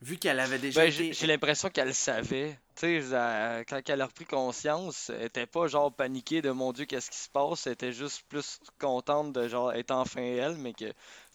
[0.00, 1.12] Vu qu'elle avait déjà Ben, été...
[1.12, 2.58] j'ai l'impression qu'elle le savait.
[2.74, 6.72] Tu sais, elle- quand elle a repris conscience, elle était pas genre paniquée de mon
[6.72, 7.66] Dieu, qu'est-ce qui se passe.
[7.68, 10.86] Elle était juste plus contente de genre être enfin elle, mais que.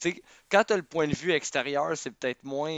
[0.02, 2.70] Tu sais, quand t'as le point de vue extérieur, c'est peut-être moins.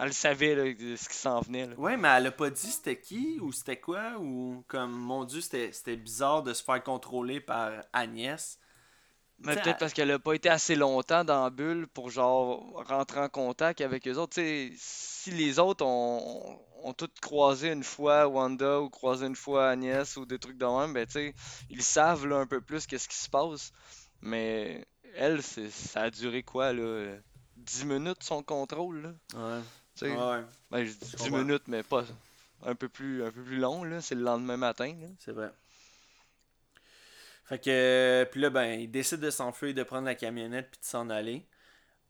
[0.00, 0.64] Elle le savait là,
[0.96, 1.66] ce qui s'en venait.
[1.66, 1.74] Là.
[1.76, 5.40] Ouais, mais elle a pas dit c'était qui ou c'était quoi ou comme mon dieu
[5.40, 8.58] c'était bizarre de se faire contrôler par Agnès.
[9.42, 12.10] Mais T'sais, peut-être elle- parce qu'elle a pas été assez longtemps dans la bulle pour
[12.10, 14.34] genre rentrer en contact avec eux autres.
[14.76, 20.16] Si les autres ont, ont toutes croisé une fois Wanda ou croisé une fois Agnès
[20.18, 21.34] ou des trucs de même, ben tu sais,
[21.70, 23.72] ils savent là, un peu plus qu'est-ce qui se passe.
[24.20, 26.82] Mais elle, ça a duré quoi là?
[26.82, 27.18] euh,
[27.56, 29.12] 10 minutes son contrôle là?
[29.56, 29.62] Ouais.
[30.00, 31.38] Sais, Ouais, ben, je dis 10 comprends.
[31.38, 32.04] minutes, mais pas
[32.64, 34.00] un peu plus, un peu plus long là.
[34.00, 35.50] C'est le lendemain matin c'est vrai.
[37.44, 40.84] Fait que puis là ben il décide de s'enfuir, de prendre la camionnette puis de
[40.86, 41.46] s'en aller.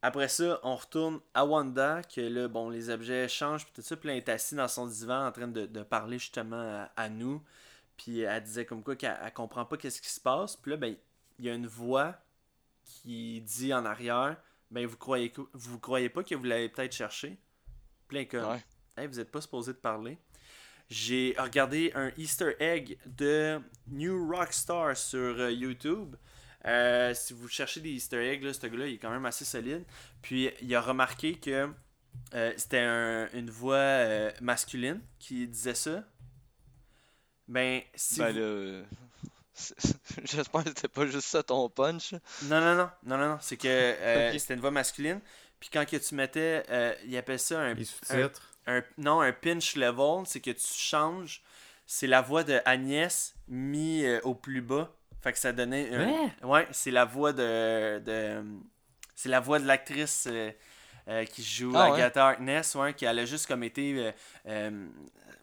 [0.02, 3.96] Après ça, on retourne à Wanda, que là, bon, les objets changent, puis tout ça,
[3.96, 6.56] puis là, elle est assise dans son divan en train de, de parler justement
[6.96, 7.42] à, à nous.
[7.98, 10.56] Puis elle disait comme quoi qu'elle elle comprend pas qu'est-ce qui se passe.
[10.56, 10.96] Puis là, ben,
[11.38, 12.16] il y a une voix
[12.84, 14.36] qui dit en arrière,
[14.70, 17.38] ben, vous croyez, vous croyez pas que vous l'avez peut-être cherché?
[18.10, 18.62] Plein comme, Ouais.
[18.98, 20.18] hey, vous êtes pas supposé de parler.
[20.88, 26.16] J'ai regardé un Easter egg de New Rockstar sur euh, YouTube.
[26.66, 29.44] Euh, si vous cherchez des Easter eggs, là, ce gars-là, il est quand même assez
[29.44, 29.84] solide.
[30.20, 31.70] Puis il a remarqué que
[32.34, 36.02] euh, c'était un- une voix euh, masculine qui disait ça.
[37.46, 38.84] Ben, si Ben vous-
[39.54, 39.74] c'est-
[40.24, 42.12] j'espère que c'était pas juste ça ton punch.
[42.44, 43.38] Non, non, non, non, non, non.
[43.40, 45.20] C'est que euh, c'était une voix masculine.
[45.60, 48.54] Puis quand que tu mettais, euh, il appelle ça un, Les sous-titres.
[48.66, 51.42] un- non, un pinch level, c'est que tu changes.
[51.86, 54.90] C'est la voix de Agnès mis euh, au plus bas.
[55.20, 55.94] Fait que ça donnait.
[55.94, 56.30] un- Hein?
[56.42, 57.98] Ouais, c'est la voix de.
[57.98, 58.42] de
[59.14, 60.50] c'est la voix de l'actrice euh,
[61.08, 61.96] euh, qui joue Ah ouais?
[61.96, 64.12] Agatha Harkness, ouais, qui elle a juste comme été euh,
[64.46, 64.88] euh,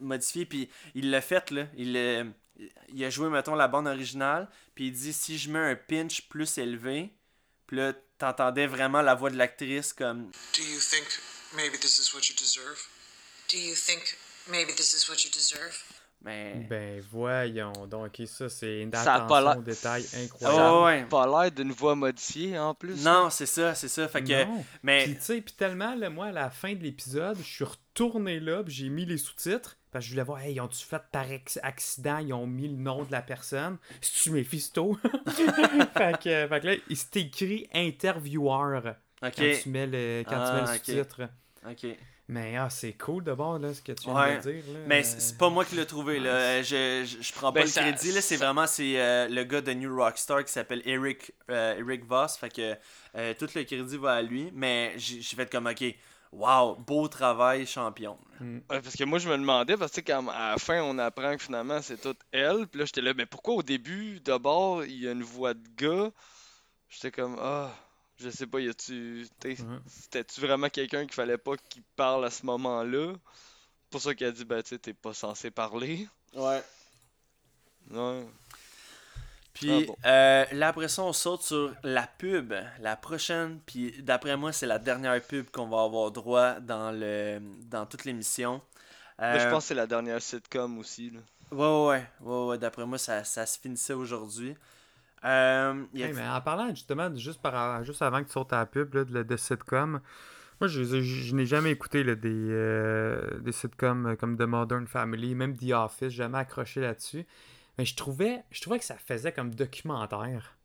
[0.00, 0.46] modifiée.
[0.46, 1.66] Puis il l'a fait, là.
[1.76, 2.24] Il, euh,
[2.88, 4.48] il a joué, mettons, la bande originale.
[4.74, 7.12] Puis il dit si je mets un pinch plus élevé,
[7.68, 10.24] puis là, t'entendais vraiment la voix de l'actrice comme.
[10.56, 11.06] Do you think
[11.54, 12.78] maybe this is what you deserve?
[13.50, 14.16] Do you think
[14.48, 15.74] maybe this is what you deserve?
[16.20, 16.66] Mais.
[16.68, 20.84] Ben voyons donc, ça c'est une Ça attention au détail Oh, incroyable.
[20.84, 21.04] ouais.
[21.08, 23.02] Pas l'air d'une voix modifiée en plus.
[23.04, 24.08] Non, c'est ça, c'est ça.
[24.08, 24.44] Fait que.
[24.44, 24.64] Non.
[24.82, 25.04] Mais.
[25.04, 28.40] Puis tu sais, puis tellement, là, moi, à la fin de l'épisode, je suis retourné
[28.40, 31.30] là, j'ai mis les sous-titres, parce que je voulais voir, hey, ils ont-tu fait par
[31.30, 33.78] ex- accident, ils ont mis le nom de la personne?
[34.00, 34.98] C'est-tu Mephisto?
[35.96, 40.52] fait, que, fait que là, il s'est écrit intervieweur quand tu mets le, quand tu
[40.52, 40.84] mets Ah, le ok.
[40.84, 41.22] sous-titre.
[41.68, 41.96] Ok.
[42.30, 44.36] Mais ah, c'est cool de voir là, ce que tu viens Ouais.
[44.36, 44.62] de dire.
[44.74, 44.80] Là.
[44.86, 46.28] Mais c'est pas moi qui l'ai trouvé, là.
[46.30, 48.20] Euh, Je, je, je prends pas Ben, le ça- crédit, là.
[48.20, 52.36] C'est vraiment c'est euh, le gars de New Rockstar qui s'appelle Eric, euh, Eric Voss.
[52.36, 52.74] Fait que
[53.16, 54.50] euh, tout le crédit va à lui.
[54.52, 55.82] Mais j'ai j'ai fait comme, ok,
[56.32, 58.18] wow, beau travail, champion.
[58.40, 61.36] Ouais, parce que moi, je me demandais, parce que quand à la fin, on apprend
[61.36, 62.66] que finalement, c'est toute elle.
[62.66, 65.68] Puis là, j'étais là, mais pourquoi au début, d'abord, il y a une voix de
[65.76, 66.10] gars?
[66.88, 67.70] J'étais comme, ah,
[68.16, 69.26] je sais pas, y a-tu.
[69.44, 69.56] Ouais.
[69.86, 73.14] C'était-tu vraiment quelqu'un qu'il fallait pas qu'il parle à ce moment-là?
[73.90, 76.08] Pour ça qu'il a dit, ben, tu sais, t'es pas censé parler.
[76.34, 76.62] Ouais.
[77.90, 78.26] Ouais.
[79.60, 79.96] Puis Ah bon.
[80.06, 82.54] euh, là, après ça, on saute sur la pub.
[82.80, 83.60] La prochaine.
[83.66, 87.40] Puis d'après moi, c'est la dernière pub qu'on va avoir droit dans, le,
[87.70, 88.62] dans toute l'émission.
[89.28, 91.10] Moi, je Euh, pense que c'est la dernière sitcom aussi.
[91.10, 91.20] Là.
[91.50, 92.06] Ouais, ouais, ouais.
[92.20, 94.56] ouais, ouais, D'après moi, ça, ça se finissait aujourd'hui.
[95.24, 98.58] Euh, a- Hey, mais en parlant justement, juste, par, juste avant que tu sautes à
[98.58, 100.00] la pub là, de, de sitcom,
[100.60, 104.86] moi je, je, je n'ai jamais écouté là, des, euh, des sitcoms comme The Modern
[104.86, 107.26] Family, même The Office, jamais accroché là-dessus.
[107.78, 110.56] Mais je trouvais, je trouvais que ça faisait comme documentaire.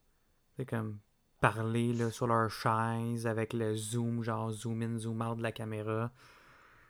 [0.57, 0.99] C'est comme
[1.39, 5.51] parler là, sur leur chaise avec le zoom, genre zoom in, zoom out de la
[5.51, 6.11] caméra.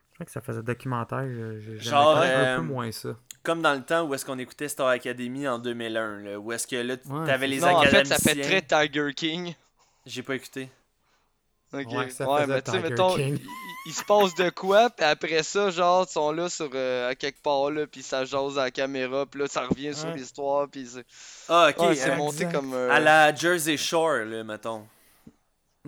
[0.09, 1.25] Je trouvais que ça faisait documentaire.
[1.27, 3.17] je- je- J'aimais Genre, un euh, peu moins ça.
[3.41, 6.67] Comme dans le temps où est-ce qu'on écoutait Star Academy en 2001, là, où est-ce
[6.67, 9.55] que là, tu Ouais, avais c'est les non, en fait, ça fait très Tiger King.
[10.05, 10.69] J'ai pas écouté.
[11.73, 11.91] Ok.
[11.91, 13.39] Ouais, ça Ouais, mais tu sais, mettons, il,
[13.87, 17.15] il se passe de quoi, puis après ça, genre, ils sont là sur euh, à
[17.15, 20.15] quelque part, là, puis ça jase à la caméra, puis là, ça revient sur Ouais.
[20.15, 21.05] l'histoire, puis c'est
[21.49, 21.79] Ah, ok.
[21.83, 22.73] ouais, c'est euh, monté comme.
[22.73, 24.85] euh, à la Jersey Shore, là, mettons.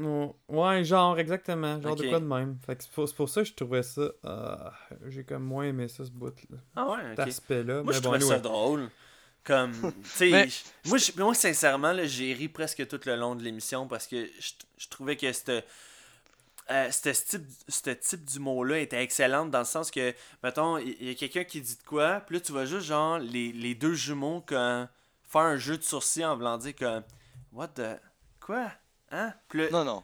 [0.01, 1.79] Oh, Ouais, genre, exactement.
[1.81, 2.57] Genre de quoi de même.
[2.65, 4.09] Fait que c'est pour, c'est pour ça que je trouvais ça.
[4.25, 4.73] ah,
[5.07, 6.57] J'ai comme moins aimé ça, ce bout-là.
[6.75, 7.27] Ah ouais, Cet ok.
[7.27, 7.75] aspect-là.
[7.75, 8.89] Moi, mais je bon, trouvais ça drôle.
[9.45, 9.71] Comme,
[10.03, 10.49] tu sais,
[10.85, 14.25] moi, je- moi, sincèrement, là, j'ai ri presque tout le long de l'émission parce que
[14.39, 15.49] je, je trouvais que cette,
[16.71, 21.11] euh, ce type, ce type d'humour-là était excellente dans le sens que, mettons, il y,
[21.11, 23.93] a quelqu'un qui dit de quoi, puis là, tu vois juste, genre, les, les deux
[23.93, 24.87] jumeaux comme,
[25.29, 27.01] faire un jeu de sourcils en voulant dire que,
[27.53, 27.99] what the,
[28.39, 28.71] quoi,
[29.11, 29.31] hein?
[29.47, 30.03] Puis là, Non, non.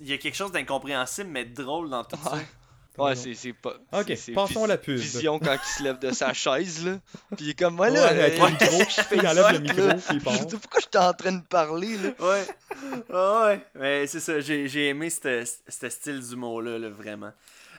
[0.00, 2.38] il y a quelque chose d'incompréhensible, mais drôle dans tout ça.
[2.98, 3.74] Ouais, c'est c'est pas.
[3.92, 4.96] Ok, passons à la pub.
[4.96, 6.98] Vision quand il se lève de sa chaise, là.
[7.36, 8.06] Puis il est comme, moi, Ouais, là.
[8.08, 8.82] avec euh, le micro,
[9.12, 10.34] il enlève le micro, puis il part.
[10.34, 12.10] Je dis, pourquoi j'étais en train de parler, là?
[12.20, 12.46] Ouais.
[13.08, 13.60] Ouais.
[13.74, 17.32] Mais c'est ça, j'ai, j'ai aimé ce ce style d'humour-là, là, vraiment.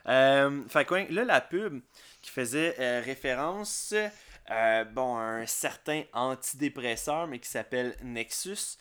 [0.07, 1.81] Euh, fait que, ouais, là, la pub
[2.21, 3.93] qui faisait euh, référence
[4.49, 8.77] euh, bon, à un certain antidépresseur, mais qui s'appelle Nexus.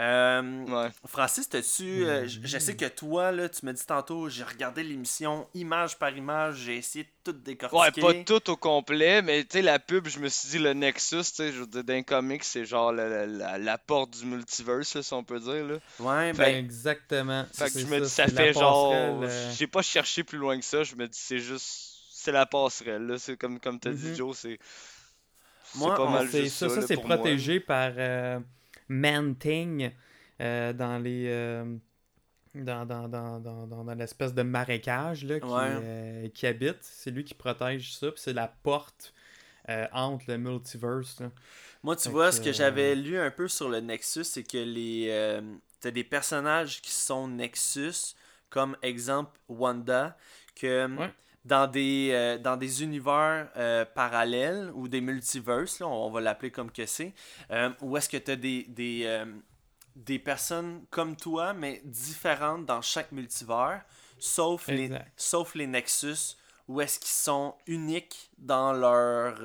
[0.00, 0.90] Euh, Ouais.
[1.06, 2.04] Francis, t'as-tu.
[2.06, 5.98] euh, je, je sais que toi, là, tu m'as dit tantôt, j'ai regardé l'émission image
[5.98, 8.00] par image, j'ai essayé de tout Ouais, décortiquer.
[8.00, 11.16] pas tout au complet, mais tu sais, la pub, je me suis dit, le Nexus,
[11.16, 14.24] tu sais, je veux dire, d'un comic, c'est genre la, la, la- la porte du
[14.24, 15.74] multiverse, là, si on peut dire, là.
[15.98, 16.56] Ouais, Ben, ben.
[16.56, 17.44] exactement.
[17.52, 18.92] Fait que C'est je me dis, ça c'est fait genre.
[18.94, 21.86] euh, J'ai pas cherché plus loin que ça, je me dis, c'est juste.
[22.12, 23.18] C'est la passerelle, là.
[23.18, 24.14] C'est comme, comme t'as dit, Mhm.
[24.16, 24.58] Joe, c'est.
[25.72, 27.16] C'est Moi, pas on mal c'est- juste ça, ça, ça c'est moi.
[27.16, 27.92] protégé par
[28.88, 29.90] Man-Thing
[30.40, 31.26] euh, dans les.
[31.28, 31.76] euh,
[32.54, 35.52] dans, dans, dans, dans, l'espèce de marécage là, qui, Ouais.
[35.60, 36.78] euh, qui habite.
[36.80, 39.14] C'est lui qui protège ça, c'est la porte
[39.92, 41.20] entre le multiverse.
[41.20, 41.30] là.
[41.82, 44.42] Moi, tu Fait vois, que, ce que j'avais lu un peu sur le Nexus, c'est
[44.42, 45.40] que les
[45.80, 48.14] t'as des personnages qui sont Nexus,
[48.50, 50.16] comme exemple Wanda,
[50.54, 51.10] que Ouais.
[51.44, 56.50] Dans des euh, dans des univers euh, parallèles ou des multiverses, là, on va l'appeler
[56.50, 57.14] comme que c'est,
[57.50, 59.24] euh, où est-ce que t'as des des euh,
[59.96, 63.82] des personnes comme toi, mais différentes dans chaque multivers,
[64.18, 66.36] sauf les sauf les Nexus,
[66.68, 69.36] où est-ce qu'ils sont uniques dans leur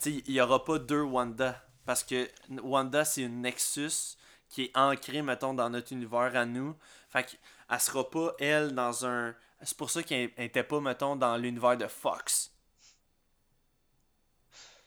[0.00, 1.62] tu il n'y aura pas deux Wanda.
[1.84, 2.28] Parce que
[2.62, 4.16] Wanda, c'est une Nexus
[4.48, 6.76] qui est ancrée, mettons, dans notre univers à nous.
[7.08, 9.34] Fait qu'elle sera pas, elle, dans un.
[9.62, 12.50] C'est pour ça qu'elle n'était pas, mettons, dans l'univers de Fox.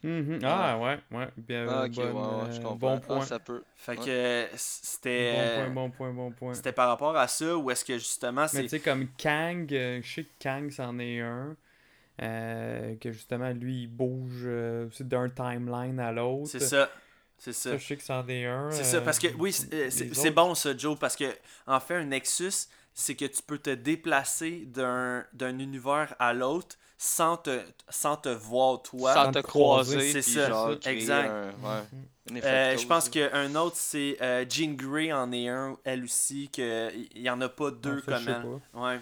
[0.03, 0.39] Mhm.
[0.43, 1.27] Ah, ouais, ouais.
[1.35, 2.75] Bien, Ah, ok, bonne, ouais, ouais, je euh, comprends.
[2.75, 3.25] bon Ah, point.
[3.25, 3.63] ça peut.
[3.75, 4.49] Fait que Ouais.
[4.55, 5.31] c'était.
[5.33, 6.53] Bon point, bon point, bon point.
[6.53, 8.63] C'était par rapport à ça ou est-ce que justement Mais c'est.
[8.63, 11.55] tu sais, comme Kang, euh, je sais que Kang, c'en est un.
[12.21, 16.47] euh, que justement, lui, il bouge euh, d'un timeline à l'autre.
[16.51, 16.89] C'est ça.
[17.37, 17.71] C'est ça.
[17.71, 18.71] Ça, je sais que c'en est un.
[18.71, 21.25] C'est ça, parce que oui, c'est bon ça, Joe, parce que
[21.67, 26.77] en fait, un Nexus, c'est que tu peux te déplacer d'un d'un univers à l'autre
[26.97, 29.13] sans te, sans te voir toi.
[29.13, 31.29] Sans te croiser, c'est ça, genre exact.
[31.29, 35.77] un- ouais, effet Euh, je pense qu'un autre, c'est euh, Jean Grey en est un,
[35.83, 38.81] elle aussi, qu'il n'y en a pas deux ça, je comme elle.
[38.81, 38.99] Ouais.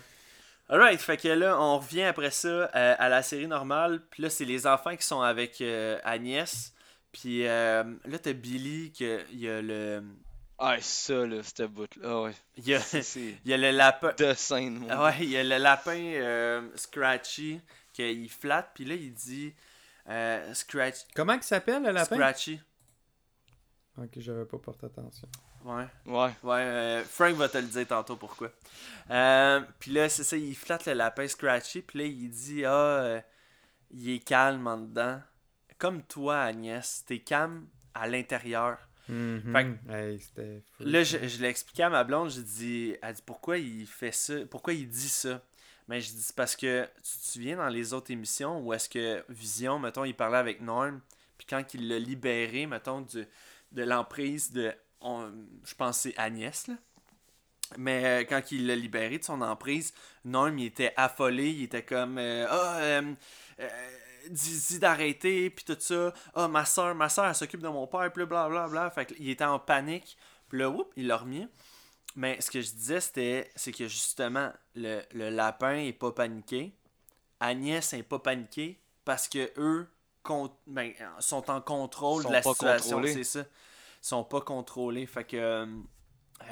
[0.70, 4.02] Alright, fait que là, on revient après ça euh, à la série normale.
[4.10, 6.74] Puis là, c'est les enfants qui sont avec euh, Agnès.
[7.12, 10.04] Puis euh, là, t'as Billy, que il y a le.
[10.60, 12.08] Ah, ça, là, cette bout-là.
[12.10, 12.32] Ah, ouais.
[12.58, 12.80] Il y a,
[13.16, 14.14] il y a le lapin.
[14.18, 14.90] de scène, moi.
[14.92, 17.60] Ah ouais, il y a le lapin euh, Scratchy
[17.92, 19.54] qu'il flatte, puis là il dit
[20.10, 22.16] euh, Scratch, Comment il s'appelle, le lapin?
[22.16, 22.60] Scratchy.
[23.98, 25.28] Ok, j'avais pas porté attention.
[25.64, 26.32] Ouais, Ouais.
[26.44, 28.50] ouais, euh, Frank va te le dire tantôt pourquoi.
[29.12, 32.72] Euh, puis là, c'est ça, il flatte le lapin Scratchy, puis là il dit Ah,
[32.72, 33.22] euh,
[33.92, 35.22] il est calme en dedans.
[35.78, 38.78] Comme toi, Agnès, t'es calme à l'intérieur.
[39.10, 39.78] Mhm.
[39.90, 40.84] Hey, fou.
[40.86, 44.12] Là, je, je l'ai expliqué à ma blonde, j'ai dit, elle dit pourquoi il fait
[44.14, 45.42] ça, pourquoi il dit ça?
[45.90, 49.24] Mais je dis parce que tu te souviens dans les autres émissions où est-ce que
[49.30, 51.02] Vision, mettons, il parlait avec Norm,
[51.38, 53.26] puis quand il l'a libéré, mettons, du,
[53.74, 55.32] de l'emprise de, on-
[55.66, 56.76] je pense que c'est Agnès, là.
[57.78, 59.94] Mais euh, quand il l'a libéré de son emprise,
[60.26, 63.14] Norm, il était affolé, il était comme, euh, ah, euh,
[63.60, 63.70] euh,
[64.30, 66.14] dis, dis d'arrêter, puis tout ça.
[66.34, 68.90] Ah, ma soeur, ma soeur, elle s'occupe de mon père, puis bla bla bla.
[68.92, 70.18] Fait qu'il était en panique.
[70.50, 71.48] Puis là, whoop, il l'a remis.
[72.16, 76.74] Mais ce que je disais, c'était c'est que justement, le, le lapin est pas paniqué.
[77.40, 79.88] Agnès n'est pas paniquée parce que eux
[80.22, 82.98] con- ben, sont en contrôle Sont de la situation.
[83.14, 83.40] C'est ça.
[83.42, 83.46] Ils
[84.08, 85.06] sont pas contrôlés.
[85.06, 85.38] Fait que.
[85.38, 85.66] euh,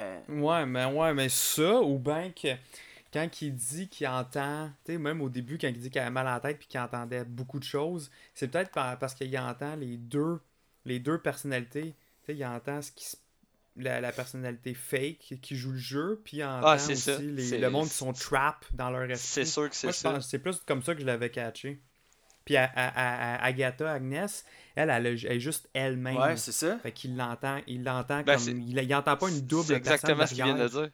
[0.00, 2.48] euh, Ouais, mais ouais, mais ça, ou bien que
[3.12, 6.10] quand il dit qu'il entend, tu sais, même au début, quand il dit qu'il avait
[6.10, 9.36] mal à la tête puis qu'il entendait beaucoup de choses, c'est peut-être par- parce qu'il
[9.38, 10.40] entend les deux,
[10.84, 11.94] les deux personnalités.
[12.24, 13.16] Tu sais, il entend ce qui se-
[13.76, 17.18] la, la personnalité fake qui joue le jeu, puis il entend Ah, aussi ça.
[17.18, 19.28] les- le monde qui sont trap dans leur esprit.
[19.28, 20.20] C'est sûr que c'est ça.
[20.20, 21.80] c'est plus comme ça que je l'avais catché.
[22.44, 24.44] Puis à, à- à- à Agatha, Agnès,
[24.74, 26.16] elle, elle, est juste elle-même.
[26.16, 26.76] ouais, c'est ça.
[26.80, 28.48] Fait qu'il l'entend, il l'entend Ben, comme.
[28.60, 30.82] Il, il entend pas une double C'est exactement personne ce qu'il vient de derrière.
[30.88, 30.92] dire.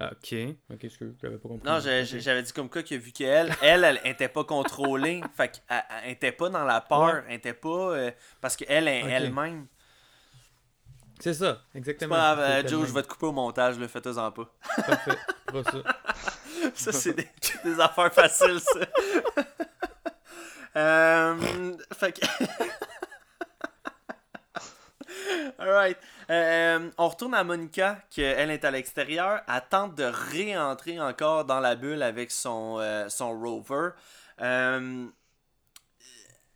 [0.00, 0.34] Ok,
[0.72, 1.68] ok, excuse, j'avais pas compris.
[1.68, 5.20] Non, j'avais dit comme quoi que vu qu'elle, elle, elle était pas contrôlée.
[5.36, 7.22] fait qu'elle elle était pas dans la peur.
[7.28, 7.68] Elle était pas.
[7.68, 9.66] euh, parce qu'elle est elle-même.
[11.20, 12.14] C'est ça, exactement.
[12.14, 14.50] pas grave, euh, C'est Joe, je vais te couper au montage, là, fais-toi-en pas.
[14.86, 15.18] Parfait,
[15.50, 15.78] fera ça.
[16.74, 17.28] ça, c'est des,
[17.62, 18.80] des affaires faciles, ça.
[20.76, 22.26] euh, fait que.
[25.58, 25.98] Alright.
[26.30, 29.42] Euh, on retourne à Monica, qu'elle est à l'extérieur.
[29.48, 33.90] Elle tente de réentrer encore dans la bulle avec son, euh, son rover.
[34.40, 35.06] Euh,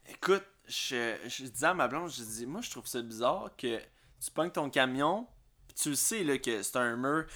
[0.08, 3.78] écoute, je, je disais à ma blonde, je dis, moi, je trouve ça bizarre que
[4.20, 5.26] tu pognes ton camion,
[5.74, 7.26] tu sais là, que c'est un mur.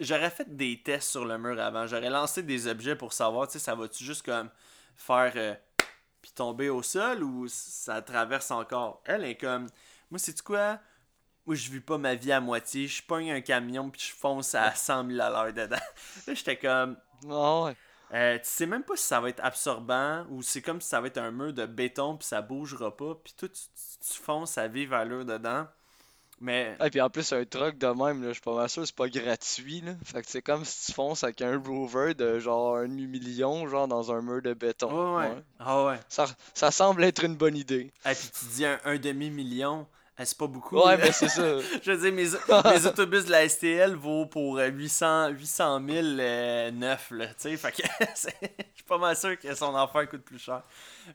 [0.00, 1.86] J'aurais fait des tests sur le mur avant.
[1.86, 4.50] J'aurais lancé des objets pour savoir, tu sais, ça va-tu juste comme
[4.96, 5.54] faire euh,
[6.20, 9.02] puis tomber au sol ou ça traverse encore.
[9.04, 9.68] Elle est comme,
[10.14, 10.78] moi, c'est quoi?
[11.44, 12.86] Moi, je vis pas ma vie à moitié.
[12.86, 15.76] Je pogne un camion puis je fonce à 100 000 à l'heure dedans.
[16.26, 16.96] Là, j'étais comme,
[17.28, 17.76] Ah ouais.
[18.14, 21.00] euh, tu sais même pas si ça va être absorbant ou c'est comme si ça
[21.00, 23.16] va être un mur de béton puis ça bougera pas.
[23.22, 25.66] Puis toi, tu, tu- tu fonces à vivre à l'heure dedans.
[26.40, 28.86] Mais Et puis en plus, un truck de même, là, je suis pas mal sûr,
[28.86, 29.80] c'est pas gratuit.
[29.82, 29.92] Là.
[30.04, 33.86] Fait que c'est comme si tu fonces avec un rover de genre un demi-million, genre
[33.86, 35.16] dans un mur de béton.
[35.18, 35.42] ouais, ouais.
[35.58, 36.00] Ah ouais.
[36.08, 37.92] Ça, ça semble être une bonne idée.
[38.06, 39.86] Et puis tu dis un, un demi-million.
[40.18, 40.76] Eh, c'est pas beaucoup.
[40.80, 41.42] Ouais, mais c'est ça.
[41.82, 42.24] Je veux dire, mes,
[42.72, 47.34] mes autobus de la STL vaut pour euh, 800, 800 000 euh, neuf, là, tu
[47.38, 47.82] sais, fait que
[48.14, 50.62] c'est- je suis pas mal sûr que son affaire coûte plus cher.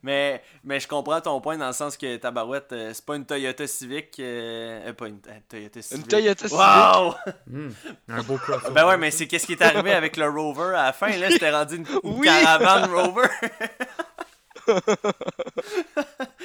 [0.03, 3.15] Mais, mais je comprends ton point dans le sens que ta barouette, euh, c'est pas
[3.15, 6.03] une Toyota Civic, euh, euh, pas une euh, Toyota Civic.
[6.05, 6.59] Une Toyota Civic?
[6.59, 7.15] Wow!
[7.47, 7.69] Hmm,
[8.09, 8.71] un beau crossover.
[8.73, 11.29] Ben ouais, mais c'est qu'est-ce qui est arrivé avec le Rover à la fin, là,
[11.31, 12.27] c'était rendu une, une Oui.
[12.27, 13.27] caravane Rover.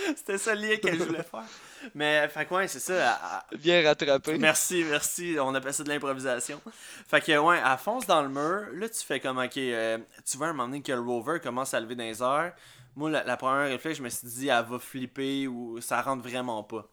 [0.17, 1.45] c'était ça le lien que je voulais faire.
[1.95, 3.13] Mais, fait que ouais, c'est ça.
[3.15, 4.39] à- à- Bien rattrapé.
[4.39, 5.37] Merci, merci.
[5.41, 6.61] On appelle ça de l'improvisation.
[7.09, 8.67] Fait que, ouais, elle fonce dans le mur.
[8.73, 11.75] Là, tu fais comme, ok, euh, tu vois un moment donné que le rover commence
[11.75, 12.55] à lever dans les airs.
[12.97, 16.23] Moi, la, la première réflexe, je me suis dit, elle va flipper ou ça rentre
[16.29, 16.89] vraiment pas.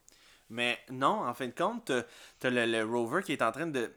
[0.50, 1.92] Mais non, en fin de compte,
[2.40, 3.92] t'as- le, le rover qui est en train de.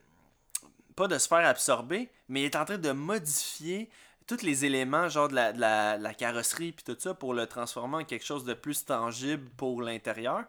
[0.94, 3.90] Pas de se faire absorber, mais il est en train de modifier
[4.26, 7.46] tous les éléments, genre de la, de la, la carrosserie, puis tout ça, pour le
[7.46, 10.44] transformer en quelque chose de plus tangible pour l'intérieur.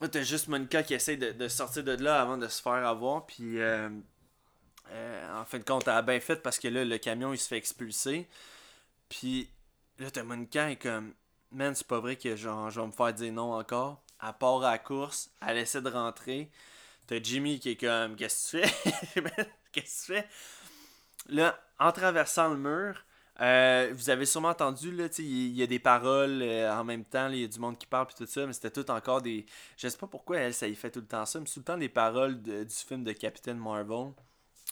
[0.00, 2.86] Là, t'as juste Monica qui essaie de, de sortir de là avant de se faire
[2.86, 3.88] avoir, puis euh,
[4.90, 7.38] euh, en fin de compte, elle a bien fait parce que là, le camion, il
[7.38, 8.28] se fait expulser.
[9.08, 9.48] Puis
[9.98, 11.14] là, t'as Monica, est comme,
[11.52, 14.02] man, c'est pas vrai que genre, je vais me faire dire non encore.
[14.22, 16.50] Elle part à la course, elle essaie de rentrer.
[17.06, 19.22] T'as Jimmy qui est comme, qu'est-ce que tu fais?
[19.72, 20.28] Qu'est-ce que tu fais?
[21.28, 23.04] Là, en traversant le mur,
[23.40, 27.28] euh, vous avez sûrement entendu, là, il y, a des paroles euh, en même temps,
[27.28, 29.44] il y a du monde qui parle puis tout ça, mais c'était tout encore des.
[29.76, 31.60] Je sais pas pourquoi elle, ça y fait tout le temps ça, mais c'est tout
[31.60, 34.12] le temps des paroles du film de Captain Marvel.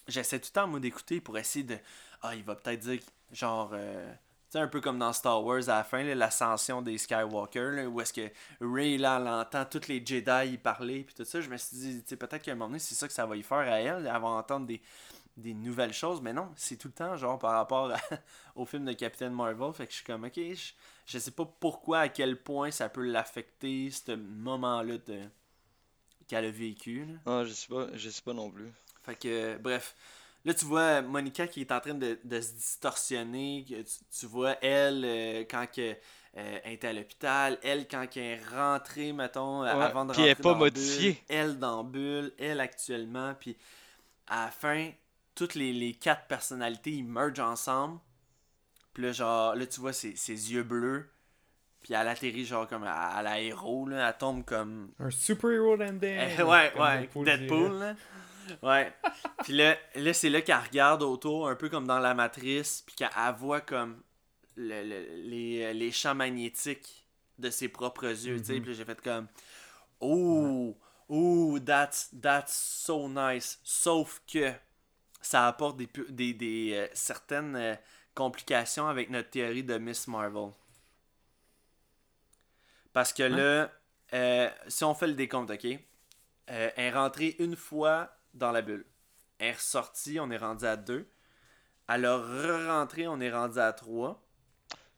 [0.07, 1.77] J'essaie tout le temps, moi, d'écouter pour essayer de.
[2.23, 3.01] Ah, il va peut-être dire,
[3.33, 3.71] genre.
[3.75, 4.13] euh,
[4.53, 8.01] tu un peu comme dans Star Wars à la fin, l'ascension des Skywalker, là, où
[8.03, 8.31] est-ce que
[8.61, 11.41] Ray, là, elle entend tous les Jedi y parler, puis tout ça.
[11.41, 13.43] Je me suis dit, peut-être qu'à un moment donné, c'est ça que ça va y
[13.43, 14.83] faire à elle, elle va entendre des,
[15.37, 17.99] des nouvelles choses, mais non, c'est tout le temps, genre, par rapport à-
[18.57, 19.73] au film de Captain Marvel.
[19.73, 20.73] Fait que je suis comme, ok, je,
[21.07, 25.21] je sais pas pourquoi, à quel point ça peut l'affecter, ce moment-là de
[26.29, 27.05] qu'elle a vécu.
[27.07, 27.15] là.
[27.27, 28.71] Ah, je sais pas, je sais pas non plus.
[29.03, 29.95] Fait que, euh, bref.
[30.45, 33.65] Là, tu vois Monica qui est en train de, de se distorsionner.
[33.69, 33.75] Tu,
[34.21, 35.93] tu vois elle euh, quand que,
[36.37, 37.59] euh, elle était à l'hôpital.
[37.63, 40.43] Elle quand elle est rentrée, mettons, euh, Ouais, avant de puis elle rentrer est pas
[40.43, 40.59] dans Bulle.
[40.59, 41.23] modifiée.
[41.29, 42.33] Elle dans Bulle.
[42.39, 43.35] Elle actuellement.
[43.39, 43.57] Puis
[44.27, 44.91] à la fin,
[45.35, 47.99] toutes les, les quatre personnalités, ils mergent ensemble.
[48.95, 51.11] Puis là, genre, là, tu vois ses, ses yeux bleus.
[51.83, 54.09] Puis elle atterrit, genre, comme à, à la héros, là.
[54.09, 56.19] Elle tombe comme Un super-hero landing.
[56.39, 57.95] eh, ouais, ouais, Deadpool là.
[58.63, 58.93] Ouais.
[59.45, 62.95] Puis là, là c'est là qu'elle regarde autour, un peu comme dans la matrice, puis
[62.97, 64.03] qu'elle elle voit comme
[64.57, 67.07] le- le- les, les champs magnétiques
[67.39, 68.61] de ses propres yeux, tu sais.
[68.61, 69.27] Puis là, j'ai fait comme,
[70.01, 70.77] oh,
[71.09, 73.59] oh, that's, that's so nice.
[73.65, 74.53] Sauf que
[75.23, 77.75] ça apporte des, des, des euh, certaines euh,
[78.15, 80.51] complications avec notre théorie de Miss Marvel.
[82.93, 83.73] Parce que là,
[84.13, 85.65] euh, si on fait le décompte, ok?
[85.65, 85.79] Euh,
[86.49, 88.85] elle est rentrée une fois dans la bulle.
[89.39, 91.09] Elle est ressortie, on est rendu à deux.
[91.89, 94.23] Elle a re-rentré, on est rendu à trois.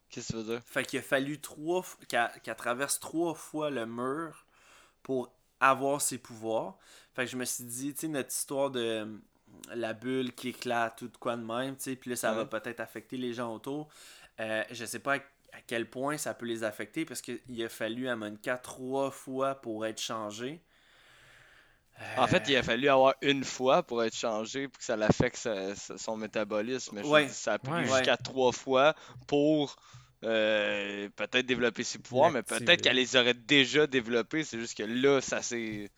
[0.09, 0.63] Qu'est-ce que tu veux dire?
[0.65, 4.47] Fait qu'il a fallu trois qu'elle traverse trois fois le mur
[5.03, 6.79] pour avoir ses pouvoirs.
[7.15, 9.21] Fait que je me suis dit, tu sais, notre histoire de
[9.75, 12.45] la bulle qui éclate ou de quoi de même, tu sais, puis là, ça va
[12.45, 13.89] peut-être affecter les gens autour.
[14.41, 15.19] Euh, je sais pas à,
[15.53, 19.55] à quel point ça peut les affecter parce qu'il a fallu à Monica trois fois
[19.57, 20.61] pour être changé.
[22.17, 25.37] En fait, il a fallu avoir une fois pour être changé pour que ça l'affecte
[25.37, 27.01] sa- sa- son métabolisme.
[27.01, 27.27] Je Ouais.
[27.27, 27.85] dis, ça a pris Ouais.
[27.85, 28.95] jusqu'à trois fois
[29.29, 29.77] pour
[30.25, 34.43] euh, peut-être développer ses pouvoirs, mais peut-être qu'elle les aurait déjà développés.
[34.43, 35.91] C'est juste que là, ça s'est.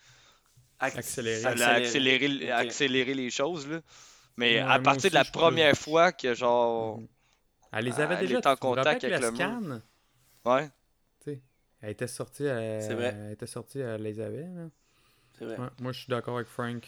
[0.81, 1.41] Ac- Accéléré.
[1.41, 3.67] Ça l'a accéléré, accéléré les choses.
[3.69, 3.81] Là.
[4.37, 7.01] Mais à moi partir de la première fois que genre.
[7.73, 8.39] Elle les avait Elle déjà.
[8.39, 9.39] est en contact avec le mur.
[9.39, 9.81] scan?
[10.45, 10.71] Ouais.
[11.83, 12.81] Elle était sortie à...
[12.81, 13.15] C'est vrai.
[13.17, 14.69] Elle était sortie à les avait, là.
[15.39, 15.59] C'est vrai.
[15.59, 16.83] Ouais, moi, je suis d'accord avec Frank.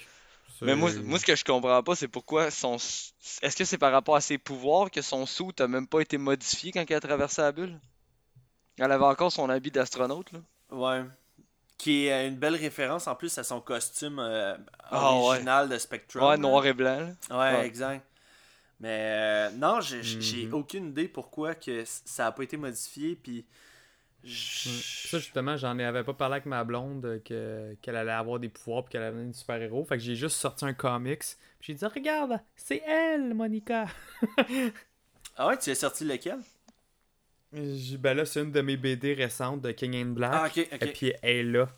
[0.63, 2.77] Mais moi, moi, ce que je comprends pas, c'est pourquoi son.
[3.43, 6.17] Est-ce que c'est par rapport à ses pouvoirs que son sou n'a même pas été
[6.17, 7.79] modifié quand elle a traversé la bulle?
[8.79, 10.41] Elle avait encore son habit d'astronaute, là.
[10.71, 11.05] Ouais.
[11.79, 14.57] Qui est euh, une belle référence en plus à son costume euh,
[14.91, 15.19] Ah, ouais.
[15.21, 16.25] original de Spectrum.
[16.29, 17.13] Ouais, noir et blanc.
[17.31, 17.67] Ouais, Ouais.
[17.67, 18.05] exact.
[18.81, 20.55] Mais euh, non, j'ai Mhm.
[20.55, 23.17] aucune idée pourquoi que ça a pas été modifié.
[23.17, 23.45] Puis.
[24.25, 24.31] Ouais.
[24.31, 28.49] Ça, justement, j'en avais pas parlé avec ma blonde euh, que- qu'elle allait avoir des
[28.49, 29.85] pouvoirs puis qu'elle allait devenir une super-héros.
[29.85, 31.23] Fait que j'ai juste sorti un comics.
[31.61, 33.87] Puis j'ai dit, regarde, c'est elle, Monica.
[35.37, 36.41] Ah ouais, tu as sorti lequel?
[37.53, 40.33] Ben là, c'est une de mes BD récentes de King and Black.
[40.35, 40.49] Ah.
[40.81, 41.69] Et puis elle est là.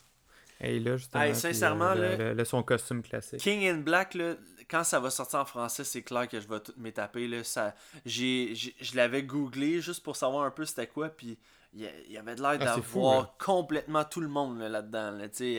[0.59, 1.23] Elle est là, justement.
[1.23, 3.41] Hey, puis, sincèrement, euh, là- le- le- le- son costume classique.
[3.41, 4.35] King in Black, là,
[4.69, 7.27] quand ça va sortir en français, c'est clair que je vais tout m'étaper.
[7.29, 11.09] Là, ça, j'ai, je l'avais googlé juste pour savoir un peu c'était quoi.
[11.09, 11.39] Puis
[11.73, 13.35] il y, avait de l'air Ah, d'avoir là.
[13.39, 15.13] complètement tout le monde là, là-dedans.
[15.13, 15.57] Là, tu sais,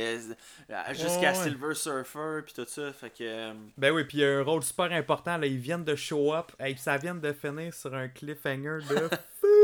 [0.70, 1.44] euh, jusqu'à Ouais, ouais.
[1.46, 2.42] Silver Surfer.
[2.46, 2.94] Puis tout ça.
[2.94, 3.24] Fait que.
[3.24, 5.38] euh, Ben oui, puis il y a un rôle super important.
[5.38, 6.52] Là, ils viennent de show up.
[6.64, 9.10] Et ça vient de finir sur un cliffhanger de.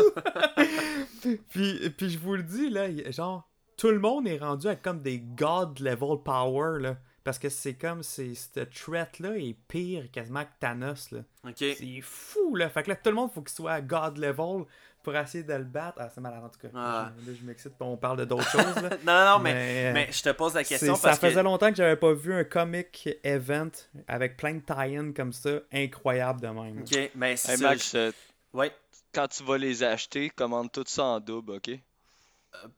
[1.50, 5.02] puis, puis je vous le dis, là, genre, tout le monde est rendu à comme
[5.02, 6.96] des god level power, là.
[7.22, 11.20] Parce que c'est comme, c'est, cette threat-là est pire quasiment que Thanos, là.
[11.46, 11.54] ok.
[11.58, 12.70] C'est fou, là.
[12.70, 14.64] Fait que là, tout le monde, faut qu'il soit à god level
[15.02, 15.98] pour essayer de le battre.
[16.00, 16.68] Ah, c'est malade, en tout cas.
[16.74, 17.12] Ah.
[17.22, 18.90] Je- Là, je m'excite, on parle de d'autres choses, là.
[19.06, 21.40] Non, non, non, mais, Mais, mais je te pose la question ça parce faisait que.
[21.44, 23.70] longtemps que j'avais pas vu un comic event
[24.08, 26.80] avec plein de tie-in comme ça, incroyable de même.
[26.80, 27.68] Ok, mais c'est Hey, ça.
[27.68, 28.12] Max, je- euh,
[28.54, 28.72] Ouais,
[29.12, 31.70] quand tu vas les acheter, commande tout ça en double, ok?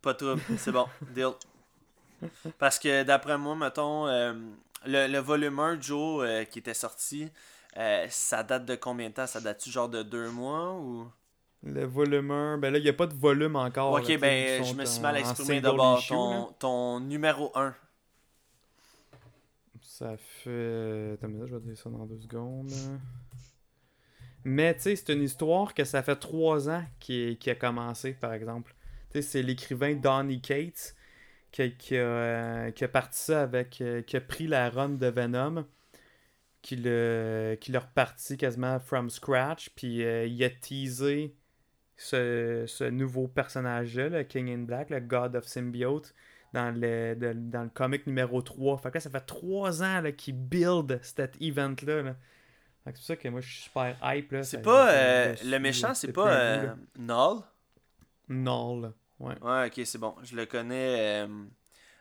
[0.03, 0.43] pas de trouble.
[0.57, 1.33] C'est bon, deal.
[2.59, 4.33] Parce que d'après moi, mettons, euh,
[4.87, 7.30] le, le volume 1 Joe euh, qui était sorti,
[7.78, 9.26] Euh, ça date de combien de temps?
[9.26, 11.11] Ça date-tu genre de deux mois ou?
[11.64, 13.99] Le volume 1, ben là, il n'y a pas de volume encore.
[13.99, 16.05] Ok, ben je me suis en- mal exprimé d'abord.
[16.07, 17.74] Ton, ton numéro 1.
[19.83, 21.12] Ça fait.
[21.14, 23.01] Attends, je vais te dire ça dans deux secondes.
[24.45, 28.32] Mais tu sais, c'est une histoire que ça fait trois ans qui, a commencé, par
[28.32, 28.74] exemple.
[29.11, 30.97] Tu sais, c'est l'écrivain Donny Cates
[31.53, 33.80] qui, a, euh, parti avec.
[33.80, 35.66] euh, qui a pris la run de Venom,
[36.62, 41.34] qui l'a qui reparti quasiment from scratch, puis euh, il a teasé
[41.97, 46.14] ce, nouveau personnage-là, le King in Black, le God of Symbiote,
[46.53, 48.78] dans le, comic numéro 3.
[48.78, 52.03] Fait que là, ça fait 3 ans qu'il build cet event-là.
[52.03, 52.16] là.
[52.85, 54.33] C'est pour ça que moi, je suis super hype.
[54.33, 54.43] là.
[54.43, 54.91] C'est pas.
[54.93, 56.74] euh, le méchant, c'est pas euh.
[56.99, 57.43] Null?
[58.28, 58.93] Null.
[59.20, 59.35] Ouais.
[59.41, 60.14] Ouais, ok, c'est bon.
[60.22, 61.45] Je le connais euh,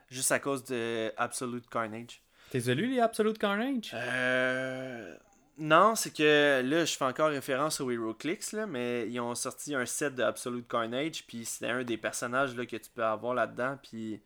[0.10, 2.22] juste à cause de Absolute Carnage.
[2.50, 3.92] T'es lu les Absolute Carnage?
[3.94, 5.16] Euh.
[5.60, 9.76] Non, c'est que là, je fais encore référence au HeroClix, là, mais ils ont sorti
[9.76, 13.36] un set de Absolute Carnage, puis c'est un des personnages là, que tu peux avoir
[13.36, 14.20] là-dedans, puis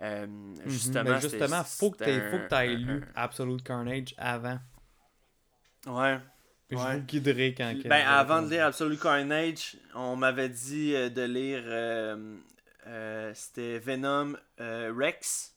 [0.00, 0.54] euh, Mhm.
[0.66, 1.04] justement.
[1.04, 4.58] Mais c'était- justement, faut que c'était t'aies un- lu Absolute Carnage avant.
[5.86, 6.18] Ouais.
[6.68, 6.84] Puis Ouais.
[6.92, 7.74] Je vous guiderai quand.
[7.82, 11.62] que- Ben, avant de lire Absolute Carnage, on m'avait dit euh, de lire.
[11.66, 12.36] euh,
[12.86, 15.50] euh, C'était Venom Rex.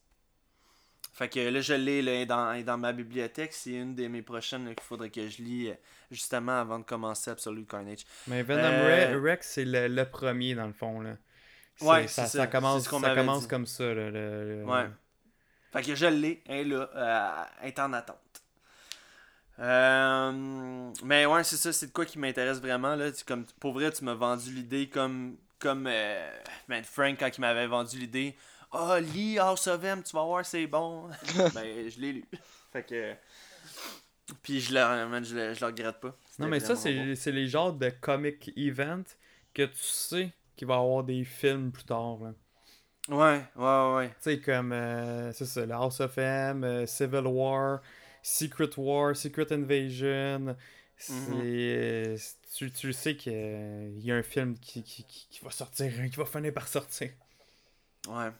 [1.13, 3.53] Fait que là, je l'ai là, dans, dans ma bibliothèque.
[3.53, 5.71] C'est une de mes prochaines là, qu'il faudrait que je lis
[6.11, 7.99] justement avant de commencer Absolute Carnage.
[8.27, 10.99] Mais Venom Re- Rex, c'est le, le premier dans le fond.
[10.99, 11.15] Là.
[11.77, 12.47] C'est- Ouais, ça, c'est ça ça.
[12.47, 13.47] commence, C'est ce qu'on ça commence dit.
[13.47, 13.83] comme ça.
[13.85, 14.87] Là, le- le- Ouais.
[15.71, 18.17] Fait que je l'ai, est là, euh, est en attente.
[19.59, 22.95] Euh, mais ouais, c'est ça, c'est de quoi qui m'intéresse vraiment.
[22.95, 23.11] Là.
[23.11, 26.29] Tu- Comme, pour vrai, tu m'as vendu l'idée comme, comme euh,
[26.67, 28.35] ben, Frank quand il m'avait vendu l'idée.
[28.71, 31.07] Ah, lis House of M, tu vas voir, c'est bon.
[31.53, 32.25] ben, je l'ai lu.
[32.73, 33.13] Fait que.
[34.41, 36.15] Puis je le, man, je le, je le regrette pas.
[36.39, 36.79] Non, mais ça, bon.
[36.79, 39.03] c'est c'est les genres de comic event
[39.53, 42.17] que tu sais qu'il va y avoir des films plus tard.
[42.21, 42.33] là.
[43.07, 44.07] Ouais, ouais, ouais.
[44.09, 47.81] Tu sais, comme, euh, c'est ça, le House of M, euh, Civil War,
[48.25, 50.55] Secret War, Secret Invasion.
[50.97, 52.17] C'est, euh,
[52.55, 56.09] tu, tu sais qu'il y a un film qui, qui, qui, qui va sortir, hein,
[56.09, 57.11] qui va finir par sortir.
[58.07, 58.31] Ouais.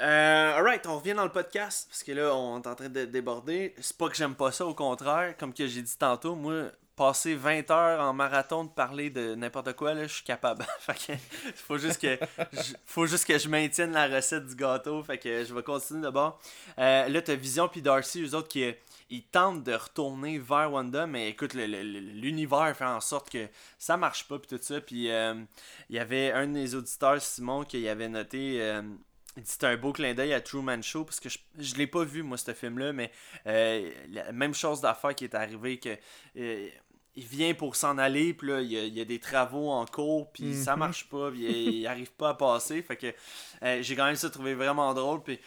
[0.00, 3.04] Euh, alright, on revient dans le podcast parce que là, on est en train de
[3.04, 3.72] déborder.
[3.78, 5.36] C'est pas que j'aime pas ça, au contraire.
[5.36, 9.72] Comme que j'ai dit tantôt, moi, passer 20 heures en marathon de parler de n'importe
[9.74, 10.66] quoi, là, je suis capable.
[10.80, 11.12] fait que
[11.54, 12.18] faut juste que
[12.52, 15.02] je- faut juste que je maintienne la recette du gâteau.
[15.02, 16.38] Fait que je vais continuer d'abord.
[16.78, 18.70] Euh, là, t'as Vision puis Darcy, eux autres qui
[19.08, 23.48] ils tentent de retourner vers Wanda, mais écoute, l'univers fait en sorte que
[23.78, 24.80] ça marche pas puis tout ça.
[24.82, 25.34] Puis euh,
[25.88, 28.60] il y avait un des auditeurs, Simon, qui avait noté.
[28.60, 28.82] euh,
[29.44, 32.22] c'était un beau clin d'œil à Truman Show parce que je, je l'ai pas vu
[32.24, 33.12] moi ce film là mais
[33.46, 35.96] euh, la même chose d'affaire qui est arrivée que
[36.36, 36.68] euh,
[37.16, 39.70] il vient pour s'en aller puis là il y, a, il y a des travaux
[39.70, 40.78] en cours puis ça Mhm.
[40.78, 43.14] marche pas puis il, il arrive pas à passer fait que
[43.62, 45.38] euh, j'ai quand même ça trouvé vraiment drôle puis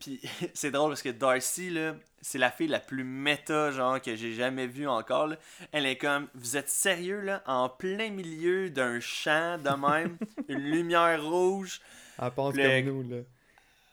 [0.00, 0.20] puis
[0.54, 4.32] c'est drôle parce que Darcy là c'est la fille la plus méta genre que j'ai
[4.32, 5.36] jamais vue encore là.
[5.72, 7.42] elle est comme vous êtes sérieux là?
[7.46, 10.16] En plein milieu d'un champ de même
[10.48, 11.80] une lumière rouge
[12.20, 13.22] Elle pense Le- comme nous, là.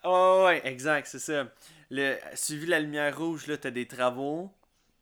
[0.02, 1.46] Oh, ouais, exact, c'est ça.
[1.90, 4.50] Le, suivi la lumière rouge, là, t'as des travaux.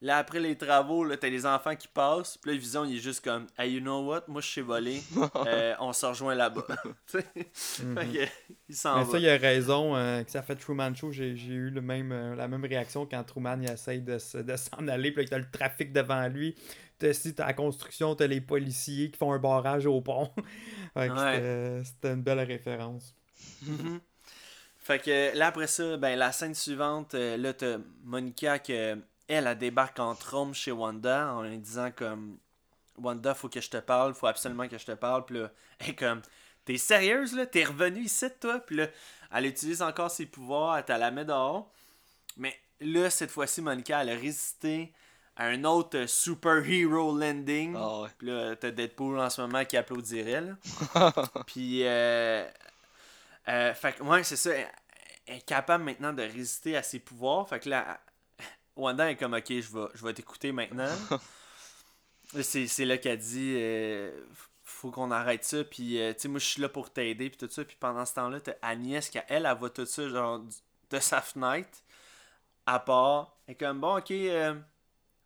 [0.01, 2.36] Là, après les travaux, là, t'as les enfants qui passent.
[2.38, 4.22] Puis là, Vision, il est juste comme, hey, you know what?
[4.28, 5.03] Moi, je suis volé.
[5.46, 6.64] Euh, on se rejoint là-bas.
[7.11, 7.24] Tu sais?
[7.34, 8.26] Fait que,
[8.68, 9.11] il s'en Mais va.
[9.11, 9.96] ça, il a raison.
[9.96, 13.24] euh, que ça fait Truman Show, j'ai eu le même, euh, la même réaction quand
[13.24, 15.11] Truman il essaye de, se- de s'en aller.
[15.11, 16.55] Puis là, t'as le trafic devant lui.
[17.01, 20.30] T'as si t'as la construction, t'as les policiers qui font un barrage au pont.
[20.94, 21.82] Fait que Ouais.
[21.84, 23.14] c'était- une belle référence.
[23.62, 24.01] Mhm.
[24.78, 28.96] Fait que là, après ça, ben, la scène suivante, là, t'as Monica que
[29.29, 32.39] elle, elle débarque en trompe chez Wanda en lui disant comme
[32.97, 35.24] Wanda, faut que je te parle, faut absolument que je te parle.
[35.24, 36.22] Puis là, elle est comme
[36.68, 37.47] T'es sérieuse là?
[37.47, 38.61] T'es revenu ici toi?
[38.61, 38.89] Puis là,
[39.33, 41.72] elle utilise encore ses pouvoirs, elle la met dehors.
[42.37, 44.93] Mais là, cette fois-ci, Monica, elle a résisté
[45.35, 47.74] à un autre euh, super hero landing.
[47.74, 48.11] Ouais.
[48.18, 50.43] Puis là, t'as Deadpool en ce moment qui applaudirait.
[50.43, 51.12] Là.
[51.47, 52.47] Puis, euh,
[53.49, 54.51] euh, fait que, ouais, c'est ça.
[54.55, 57.49] Elle est capable maintenant de résister à ses pouvoirs.
[57.49, 57.99] Fait que là,
[58.79, 60.91] Wanda est comme, ok, je vais, je vais t'écouter maintenant.
[62.43, 64.11] C'est, c'est là qu'elle dit, euh,
[64.62, 65.64] faut qu'on arrête ça.
[65.64, 67.31] Puis, euh, tu sais, moi, je suis là pour t'aider.
[67.31, 67.64] Puis tout ça.
[67.64, 70.43] Puis pendant ce temps-là, t'as Agnès qui, elle, elle voit tout ça, genre,
[70.91, 71.79] de sa fenêtre.
[72.66, 73.39] À part.
[73.47, 74.55] Elle est comme, bon, ok, euh,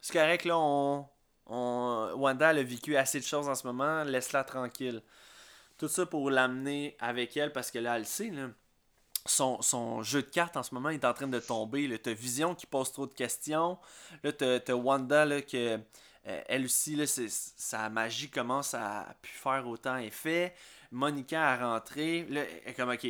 [0.01, 1.09] c'est correct, là, on.
[1.47, 5.03] on Wanda, elle a vécu assez de choses en ce moment, laisse-la tranquille.
[5.79, 8.49] Tout ça pour l'amener avec elle parce que là, elle le sait, là.
[9.27, 11.99] Son, jeu de cartes en ce moment est en train de tomber.
[11.99, 13.79] T'as Vision qui pose trop de questions.
[14.23, 15.79] Là, t'as, Wanda là, que
[16.27, 20.55] euh, elle aussi, là, sa magie commence à faire autant effet.
[20.91, 22.27] Monica a rentré.
[22.29, 23.07] Là, elle est comme, ok,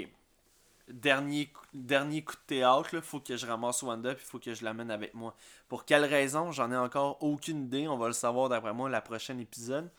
[0.89, 4.91] dernier, dernier coup de théâtre, faut que je ramasse Wanda puis faut que je l'amène
[4.91, 5.35] avec moi.
[5.69, 7.89] Pour quelle raison, j'en ai encore aucune idée.
[7.89, 9.91] On va le savoir d'après moi la prochaine épisode.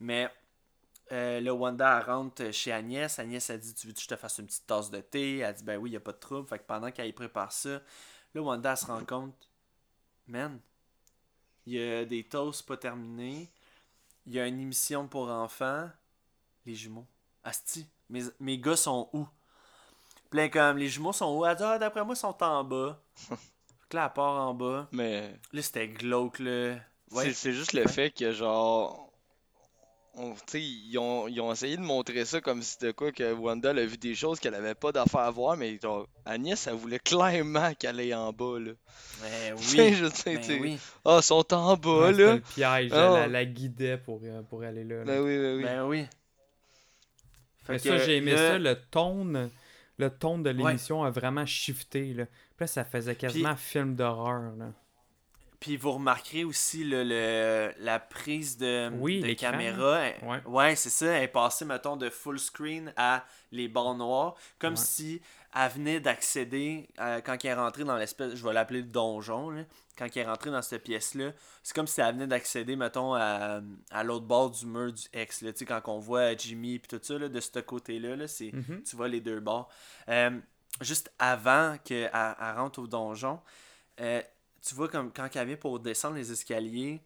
[0.00, 0.30] Mais
[1.12, 3.18] euh, là, Wanda elle rentre chez Agnès.
[3.18, 5.38] Agnès a dit Tu veux que je te fasse une petite tasse de thé?
[5.38, 6.48] Elle dit Ben oui, il n'y a pas de trouble.
[6.48, 7.80] Fait que pendant qu'elle y prépare ça,
[8.34, 9.48] là, Wanda elle se rend compte
[10.26, 10.58] Man,
[11.66, 13.50] il y a des toasts pas terminés.
[14.26, 15.90] Il y a une émission pour enfants.
[16.64, 17.06] Les jumeaux.
[17.44, 19.26] Asti, mes, mes gars sont où?
[20.30, 21.44] Plein comme les jumeaux sont où?
[21.44, 23.02] Elle dit Ah, d'après moi, ils sont en bas.
[23.88, 24.88] que là, elle part en bas.
[24.92, 26.76] Mais Là, c'était glauque, là.
[27.10, 27.32] Ouais.
[27.34, 29.11] c'est juste le fait que, genre.
[30.14, 33.70] On- ils ont, ils ont essayé de montrer ça comme si c'était quoi que Wanda
[33.70, 36.74] elle a vu des choses qu'elle avait pas d'affaire à voir, mais genre, Agnès, elle
[36.74, 38.72] voulait clairement qu'elle aille en bas, là.
[39.22, 39.94] Ben oui.
[39.94, 40.78] je sais, Ben oui.
[41.04, 42.34] Ah, ils sont en bas, Ouais, là.
[42.34, 43.12] le piège, Ah.
[43.20, 44.96] la, la guidait pour, euh, pour aller là.
[44.98, 45.04] là.
[45.04, 45.62] Ben oui, ben oui.
[45.64, 46.06] Ben oui.
[47.64, 49.24] Fait Mais que ça, j'ai aimé ça, le ton,
[49.98, 52.12] le ton de l'émission a vraiment shifté.
[52.12, 52.26] Là.
[52.26, 54.52] Puis là, ça faisait quasiment film d'horreur.
[54.56, 54.72] là.
[55.62, 60.00] Puis vous remarquerez aussi le, le- la prise de, Oui, de caméra.
[60.00, 60.42] elle- Ouais.
[60.44, 61.06] Ouais, c'est ça.
[61.06, 64.34] Elle est passée, mettons, de full screen à les barres noires.
[64.58, 64.76] Comme Ouais.
[64.80, 65.22] si
[65.54, 69.50] elle venait d'accéder, euh, quand elle est rentrée dans l'espèce, je vais l'appeler le donjon,
[69.50, 69.62] là.
[69.96, 71.30] quand elle est rentrée dans cette pièce-là,
[71.62, 73.60] c'est comme si elle venait d'accéder, mettons, à,
[73.92, 75.42] à l'autre bord du mur du X.
[75.42, 75.52] Là.
[75.68, 78.82] Quand on voit Jimmy et tout ça, là, de ce côté-là, là, c'est, Mhm.
[78.82, 79.68] tu vois les deux bords.
[80.08, 80.30] Euh,
[80.80, 83.38] juste avant qu'elle elle rentre au donjon,
[84.00, 84.20] euh,
[84.66, 87.00] tu vois comme quand elle vient pour descendre les escaliers,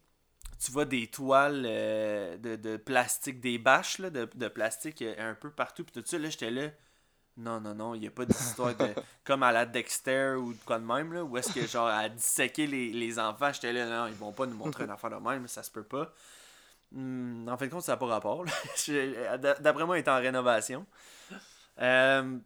[0.65, 5.33] tu vois des toiles euh, de, de plastique, des bâches là, de, de plastique euh,
[5.33, 5.85] un peu partout.
[5.85, 6.71] Puis tout ça, là, j'étais là.
[7.39, 8.95] Non, non, non, il n'y a pas d'histoire de.
[9.25, 12.09] comme à la Dexter ou de quoi de même, là, où est-ce que, genre, à
[12.09, 15.17] disséquer les, les enfants, j'étais là, non, ils vont pas nous montrer une affaire de
[15.17, 16.13] même, ça se peut pas.
[16.93, 18.45] Hmm, en fait, compte, ça n'a pas rapport.
[18.89, 20.87] d'a- D'après moi, il est en rénovation.
[21.81, 22.39] Euh,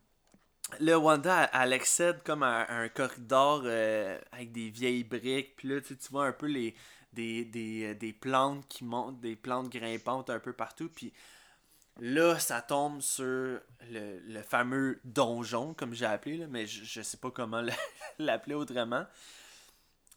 [0.78, 5.56] Là, Wanda, elle, elle accède comme à, à un corridor euh, avec des vieilles briques.
[5.56, 6.74] Puis là, tu tu vois un peu les,
[7.12, 10.88] des, des, euh, des plantes qui montent, des plantes grimpantes un peu partout.
[10.88, 11.12] Puis
[12.00, 13.60] là, ça tombe sur le,
[14.26, 17.72] le fameux donjon, comme j'ai appelé, là, mais je, je sais pas comment le-
[18.18, 19.04] l'appeler autrement.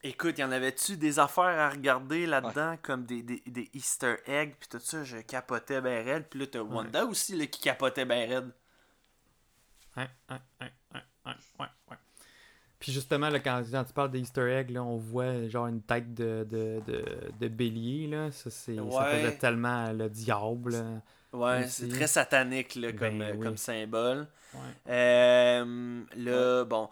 [0.06, 4.54] Écoute, y en avait-tu des affaires à regarder là-dedans, comme des, des, des Easter eggs,
[4.60, 6.26] puis tout ça, je capotais ben raide.
[6.30, 8.52] Puis là, t'as Wanda aussi, là, qui capotait ben raide.
[9.98, 11.98] Ouais, ouais, ouais.
[12.80, 15.82] Puis justement, là, quand, quand tu parles des Easter eggs, là, on voit genre une
[15.82, 17.06] tête de, de, de,
[17.40, 18.08] de bélier.
[18.08, 18.30] Là.
[18.32, 21.02] Ça, c'est, ça faisait tellement le diable.
[21.32, 23.46] Ouais, c'est très satanique là, comme, Ben oui.
[23.46, 24.28] comme symbole.
[24.88, 26.90] Euh, là, bon,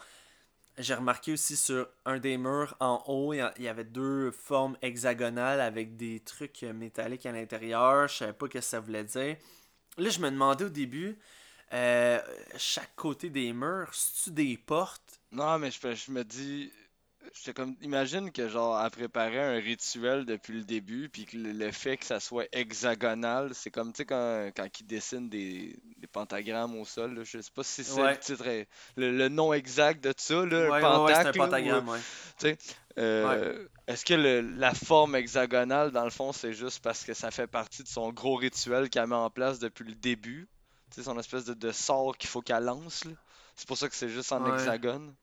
[0.78, 5.62] j'ai remarqué aussi sur un des murs en haut, il y avait deux formes hexagonales
[5.62, 8.08] avec des trucs métalliques à l'intérieur.
[8.08, 9.36] Je savais pas ce que ça voulait dire.
[9.98, 11.20] Là, je me demandais au début,
[11.74, 12.20] euh,
[12.58, 15.20] chaque côté des murs, c'est-tu des portes?
[15.32, 16.72] Non, mais je, je me dis.
[17.36, 17.76] J'étais comme.
[17.82, 22.06] Imagine que, genre, elle préparait un rituel depuis le début, puis que le, fait que
[22.06, 26.84] ça soit hexagonal, c'est comme, tu sais, quand, quand ils dessinent des, des pentagrammes au
[26.84, 28.14] sol, là, je sais pas si c'est Ouais.
[28.14, 28.44] le titre,
[28.98, 32.00] le, le nom exact de ça, là, Ouais, un un pentacle, ou- pentagramme, ouais.
[32.40, 32.58] tu
[32.98, 37.32] euh, Est-ce que le- la forme hexagonale, dans le fond, c'est juste parce que ça
[37.32, 40.50] fait partie de son gros rituel qu'elle met en place depuis le début?
[40.92, 43.12] Sais, son espèce de, de sort qu'il faut qu'elle lance, là.
[43.56, 44.50] C'est pour ça que c'est juste en Ouais.
[44.50, 45.14] hexagone?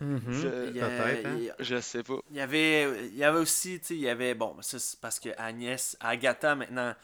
[0.00, 0.20] Mhm.
[0.32, 0.86] Je- a-
[1.26, 1.40] hein.
[1.58, 2.18] a- Je sais pas.
[2.30, 4.98] Il y avait, il y avait aussi, tu sais, il y avait, bon, ça c'est
[5.00, 6.94] parce que Agnès, Agatha maintenant,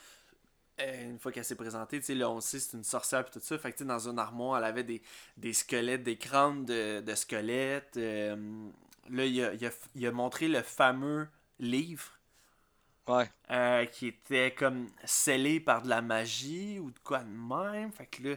[0.81, 3.31] euh, une fois qu'elle s'est présentée, tu sais, là on sait c'est une sorcière et
[3.31, 5.03] tout ça, fait que tu sais, dans une armoire, elle avait des,
[5.37, 7.97] des squelettes, des crânes de, de squelettes.
[7.97, 8.37] euh,
[9.11, 12.18] là, il a, il, a, il a montré le fameux livre
[13.09, 13.29] Ouais.
[13.51, 17.93] euh, qui était comme scellé par de la magie ou de quoi de même.
[17.93, 18.37] Fait que là,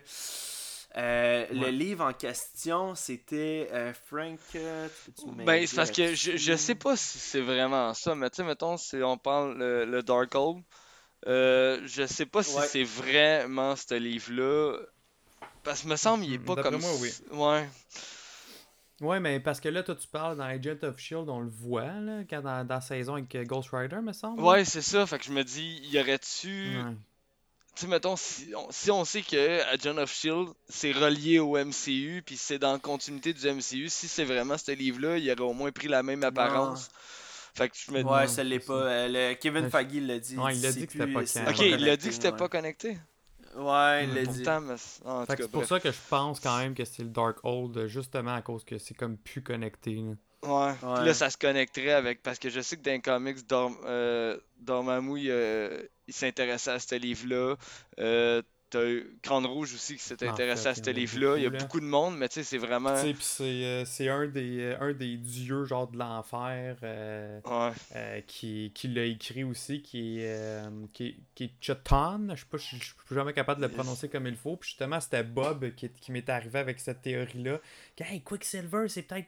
[0.98, 4.39] euh, le livre en question, c'était euh, Frank.
[4.56, 4.89] euh,
[5.26, 8.43] Ben, c'est parce que je, je sais pas si c'est vraiment ça, mais tu sais,
[8.43, 10.64] mettons, si on parle le, le Darkhold,
[11.27, 12.64] euh, je sais pas si Ouais.
[12.64, 14.77] c'est vraiment ce livre-là.
[15.64, 16.80] Parce que me semble il est Hmm, pas comme.
[16.80, 17.14] moi, oui.
[17.31, 17.68] Ouais.
[19.02, 21.91] Ouais, mais parce que là, toi, tu parles dans Agent of Shield, on le voit,
[21.99, 24.41] là, quand dans, dans la saison avec euh, Ghost Rider, me semble.
[24.41, 25.06] Ouais, c'est ça.
[25.07, 26.78] Fait que je me dis, y aurait-tu.
[26.78, 26.94] Ouais.
[27.73, 31.57] Tu sais, mettons, si on, si on sait que Agent of Shield, c'est relié au
[31.57, 35.41] MCU, puis c'est dans la continuité du MCU, si c'est vraiment ce livre-là, il aurait
[35.49, 36.90] au moins pris la même apparence.
[37.53, 38.10] Fait que je me dis.
[38.10, 38.73] Ouais, ça l'est pas.
[38.73, 40.38] Euh, le- Kevin Feige l'a dit.
[40.38, 41.49] Ouais, il a c'est dit que c'était pas canon.
[41.52, 42.98] Ok, il a dit connecté, que c'était pas connecté.
[43.56, 44.44] Ouais, il l'a dit.
[44.44, 48.64] C'est- pour ça que je pense quand même que c'est le Darkhold, justement à cause
[48.64, 49.95] que c'est comme plus connecté.
[49.95, 50.11] là.
[50.44, 50.73] Ouais.
[50.80, 51.06] Puis Ouais.
[51.06, 52.23] là, ça se connecterait avec.
[52.23, 56.72] Parce que je sais que dans les comics, Dorm, euh, Dormammu, il, euh, il s'intéressait
[56.72, 57.56] à ce livre-là.
[57.99, 58.41] Euh,
[58.72, 58.80] T'as
[59.22, 61.35] Crâne Rouge aussi qui s'est En intéressé fait, à ce livre-là.
[61.38, 62.95] Il y a beaucoup, de monde, mais tu sais, c'est vraiment.
[62.95, 63.23] Tu sais, puis
[63.85, 67.72] c'est euh, un, des, euh, un des dieux genre de l'enfer euh, Ouais.
[67.98, 70.61] euh, qui, qui l'a écrit aussi, qui est,
[70.93, 72.30] qui qui est Choton.
[72.34, 74.56] Je sais pas, je je suis jamais capable de le prononcer comme il faut.
[74.56, 77.60] Puis justement, c'était Bob qui, qui m'est arrivé avec cette théorie-là.
[77.98, 79.27] Que, Hey, Quicksilver, c'est peut-être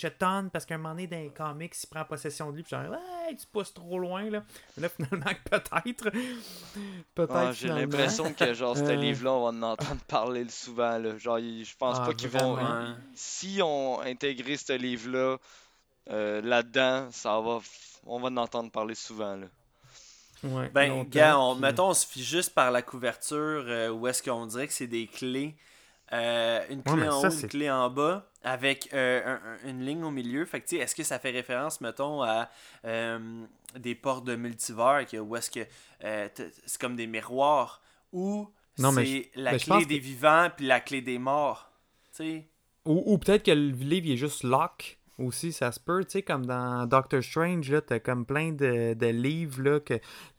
[0.00, 2.62] Choton parce qu'à un moment donné, dans les comics, il prend possession de lui.
[2.64, 4.42] Puis genre, ouais, tu pousses trop loin là.
[4.76, 6.10] Mais là, finalement, peut-être.
[7.14, 7.32] Peut-être.
[7.34, 7.80] Ah, J'ai finalement.
[7.82, 8.94] l'impression que genre ce Euh.
[8.94, 10.96] livre-là, on va en entendre parler souvent.
[10.98, 11.18] Là.
[11.18, 12.56] Genre, je pense Ah, pas qu'ils vont.
[13.14, 15.36] Si on intégré ce livre-là
[16.10, 17.60] euh, là-dedans, ça va.
[18.06, 19.36] On va en entendre parler souvent.
[19.36, 19.46] Là.
[20.42, 24.06] Ouais, Ben, gars, on, puis- mettons, on se fie juste par la couverture euh, où
[24.06, 25.54] est-ce qu'on dirait que c'est des clés.
[26.12, 29.86] Euh, une clé en ça, haut, une clé en bas, avec euh, un- un- une
[29.86, 30.44] ligne au milieu.
[30.44, 32.50] Fait que, tu sais, est-ce que ça fait référence, mettons, à
[32.84, 33.18] euh,
[33.78, 35.60] des portes de multivers, que, où est-ce que
[36.04, 36.28] euh,
[36.66, 37.80] c'est comme des miroirs,
[38.14, 41.70] ou c'est la clé des que- vivants puis la clé des morts.
[42.16, 42.48] Tu sais.
[42.86, 46.10] Ou, ou peut-être que le livre il est juste lock aussi, ça se peut, tu
[46.10, 49.94] sais, comme dans Doctor Strange, là, t'as comme plein de, de livres, là, que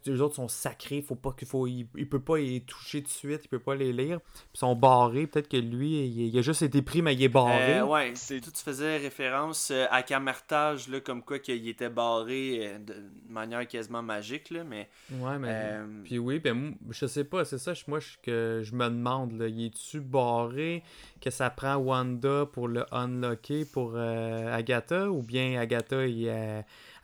[0.08, 3.08] les autres sont sacrés, faut pas qu'il faut, il, il peut pas y toucher tout
[3.08, 4.20] de suite, il peut pas les lire,
[4.54, 7.30] ils sont barrés, peut-être que lui, il, il a juste été pris, mais il est
[7.30, 7.80] barré.
[7.80, 11.90] Euh, ouais, C'est- tout tu faisais référence euh, à Camertage, là, comme quoi qu'il était
[11.90, 12.96] barré euh, de
[13.30, 14.90] manière quasiment magique, là, mais...
[15.12, 15.48] Ouais, mais...
[15.52, 18.86] euh, Puis oui, ben je sais pas, c'est ça, je- moi, je, que je me
[18.90, 20.84] demande, là, il est-tu barré,
[21.22, 26.28] que ça prend Wanda pour le unlocker pour euh, Agatha, ou bien Agatha, il,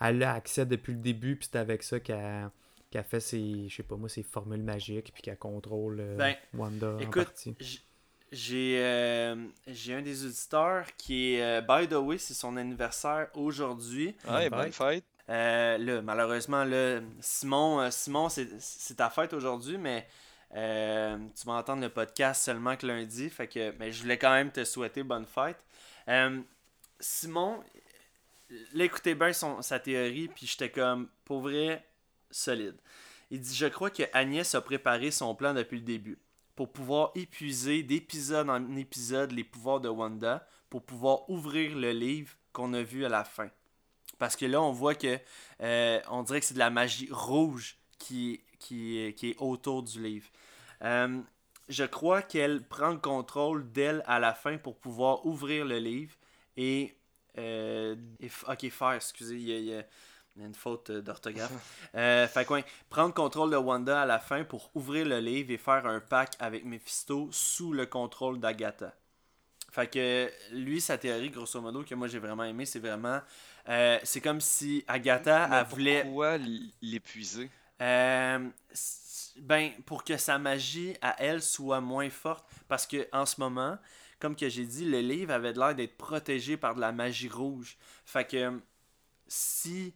[0.03, 2.49] elle a accès depuis le début, puis c'est avec ça qu'elle
[2.91, 6.35] qu'elle fait ses, je sais pas moi, ses formules magiques, puis qu'elle contrôle euh, Ben,
[6.53, 7.55] Wanda en Écoute, partie.
[7.59, 7.81] j-
[8.31, 9.35] j'ai euh,
[9.67, 14.15] j'ai un des auditeurs qui est, euh, by the way, c'est son anniversaire aujourd'hui.
[14.29, 15.03] Ouais, Bonne fête.
[15.29, 20.05] Euh, là, malheureusement, là, Simon, euh, Simon c'est c'est ta fête aujourd'hui, mais
[20.55, 23.29] euh, tu vas entendre le podcast seulement que lundi.
[23.29, 25.57] Fait que, mais je voulais quand même te souhaiter bonne fête.
[26.09, 26.41] Euh,
[26.99, 27.63] Simon,
[28.73, 31.83] là, écoutez bien son, sa théorie, puis j'étais comme, pour vrai,
[32.31, 32.75] solide.
[33.29, 36.17] Il dit Je crois que Agnès a préparé son plan depuis le début
[36.55, 42.31] pour pouvoir épuiser d'épisode en épisode les pouvoirs de Wanda pour pouvoir ouvrir le livre
[42.53, 43.49] qu'on a vu à la fin.
[44.19, 45.17] Parce que là, on voit que
[45.61, 50.01] euh, on dirait que c'est de la magie rouge qui, qui, qui est autour du
[50.01, 50.27] livre.
[50.83, 51.21] Euh,
[51.69, 56.15] je crois qu'elle prend le contrôle d'elle à la fin pour pouvoir ouvrir le livre
[56.57, 56.95] et.
[57.37, 59.83] euh, et ok, faire, excusez, y a
[60.37, 61.51] une faute euh, d'orthographe.
[61.95, 65.51] Euh, fait que, ouais, prendre contrôle de Wanda à la fin pour ouvrir le livre
[65.51, 68.93] et faire un pack avec Mephisto sous le contrôle d'Agatha.
[69.71, 73.19] Fait que lui, sa théorie, grosso modo, que moi j'ai vraiment aimé, c'est vraiment.
[73.69, 76.03] euh, c'est comme si Agatha, Mais elle voulait.
[76.03, 76.37] Pourquoi
[76.81, 77.49] l'épuiser?
[77.81, 78.49] Euh,
[79.37, 82.45] ben, pour que sa magie à elle soit moins forte.
[82.67, 83.77] Parce que en ce moment,
[84.19, 87.77] comme que j'ai dit, le livre avait l'air d'être protégé par de la magie rouge.
[88.05, 88.59] Fait que
[89.27, 89.93] si.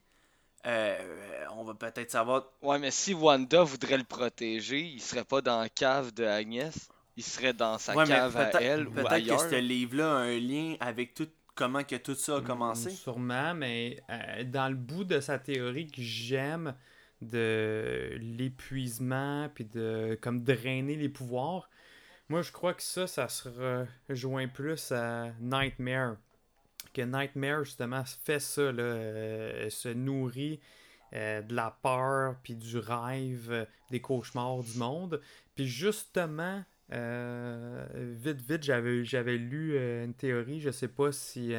[0.65, 2.51] Euh, on va peut-être savoir.
[2.61, 6.89] Ouais, mais si Wanda voudrait le protéger, il serait pas dans la cave de Agnès.
[7.17, 9.37] Il serait dans sa Ouais, cave à peut-être elle ou peut-être ailleurs.
[9.37, 12.89] que ce livre-là a un lien avec tout comment que tout ça a commencé.
[12.89, 16.75] Mm, Sûrement, mais euh, dans le bout de sa théorie que j'aime
[17.21, 21.69] de l'épuisement puis de comme drainer les pouvoirs,
[22.29, 23.47] moi je crois que ça, ça se
[24.09, 26.17] rejoint plus à Nightmare.
[26.95, 30.59] Que Nightmare justement fait ça, là, euh, se nourrit
[31.13, 35.21] euh, de la peur puis du rêve, euh, des cauchemars du monde.
[35.55, 41.53] Puis justement, vite, vite, j'avais, j'avais lu une théorie, je sais pas si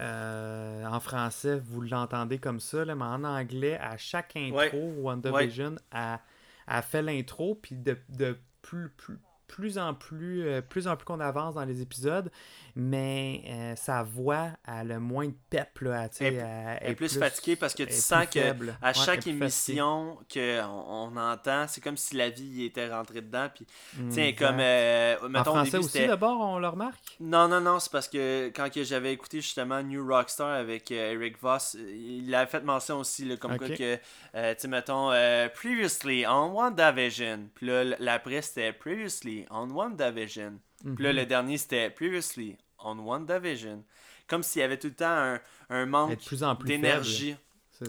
[0.00, 4.94] euh, en français vous l'entendez comme ça, là, mais en anglais, à chaque intro, Ouais.
[4.98, 6.20] WandaVision a,
[6.66, 11.04] a fait l'intro, puis de, de plus, plus, plus en plus, euh, plus en plus
[11.04, 12.30] qu'on avance dans les épisodes,
[12.76, 16.94] mais euh, sa voix a le moins de pep, là, Elle est- elle- Elle est
[16.94, 18.76] plus, fatiguée parce que tu sens que faible.
[18.82, 23.48] à chaque émission qu'on on entend, c'est comme si la vie y était rentrée dedans.
[23.54, 23.66] Puis,
[24.10, 24.58] tiens, comme.
[24.60, 27.16] euh, En mettons, au français début, aussi, d'abord, on le remarque?
[27.20, 31.12] Non, non, non, c'est parce que quand que j'avais écouté justement New Rockstar avec euh,
[31.12, 33.98] Eric Voss, il a fait mention aussi, là, comme quoi que,
[34.34, 35.10] euh, tu sais, mettons,
[35.54, 37.48] Previously on WandaVision.
[37.54, 40.58] Puis là, l'après, c'était Previously on WandaVision.
[40.84, 41.16] Puis là, Mhm.
[41.16, 43.82] le dernier, c'était Previously on WandaVision.
[44.26, 45.40] Comme s'il y avait tout le temps un,
[45.70, 46.18] un manque
[46.64, 47.36] d'énergie.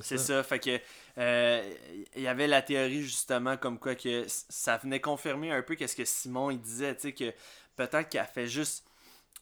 [0.02, 0.42] C'est ça.
[0.44, 0.80] Fait que
[1.18, 1.74] euh,
[2.16, 5.96] il y avait la théorie justement comme quoi que ça venait confirmer un peu qu'est-ce
[5.96, 7.34] que Simon il disait, tu sais que
[7.76, 8.86] peut-être qu'elle fait juste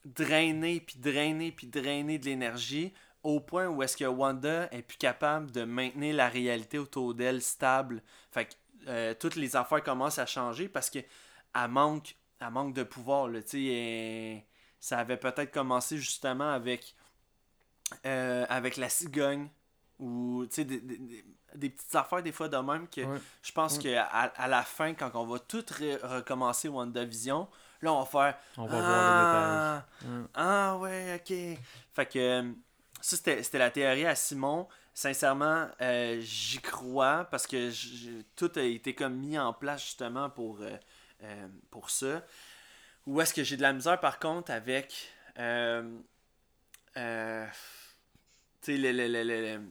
[0.05, 2.93] drainer puis drainer puis drainer de l'énergie
[3.23, 7.41] au point où est-ce que Wanda est plus capable de maintenir la réalité autour d'elle
[7.41, 8.01] stable.
[8.31, 8.51] Fait que
[8.89, 12.15] euh, toutes les affaires commencent à changer parce que elle manque,
[12.45, 13.28] elle manque de pouvoir.
[13.28, 14.41] Là, elle-
[14.80, 16.95] ça avait peut-être commencé justement avec,
[18.06, 19.49] euh, avec la cigogne
[19.99, 23.20] ou des, des- petites affaires des fois de même que Ouais.
[23.41, 23.84] je pense Ouais.
[23.84, 27.48] que à, à la fin, quand on va tout recommencer WandaVision,
[27.82, 30.22] là on va faire On va voir ah, le détail.
[30.22, 30.28] Ouais.
[30.34, 31.60] ah ouais, ok.
[31.94, 32.53] Fait que
[33.02, 34.68] ça, c'était la théorie à Simon.
[34.95, 37.72] Sincèrement, euh, j'y crois parce que
[38.36, 40.76] tout a été comme mis en place justement pour, euh,
[41.23, 42.23] euh, pour ça.
[43.05, 45.09] Où est-ce que j'ai de la misère par contre avec.
[45.39, 45.97] Euh,
[46.97, 47.45] euh,
[48.61, 49.61] tu sais, le, le- le- le- le-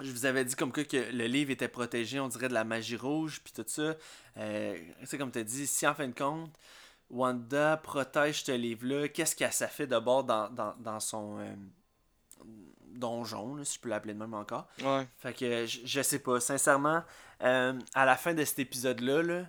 [0.00, 2.64] je vous avais dit comme quoi que le livre était protégé, on dirait de la
[2.64, 3.94] magie rouge, puis tout ça.
[4.36, 6.54] Tu sais, comme tu as dit, si en fin de compte,
[7.10, 11.38] Wanda protège ce livre-là, qu'est-ce que ça fait d'abord dans, dans, dans son
[12.86, 14.68] donjon, là, si je peux l'appeler de même encore.
[14.82, 15.06] Ouais.
[15.18, 17.02] Fait que je, je sais pas, sincèrement,
[17.42, 19.44] euh, à la fin de cet épisode-là, là,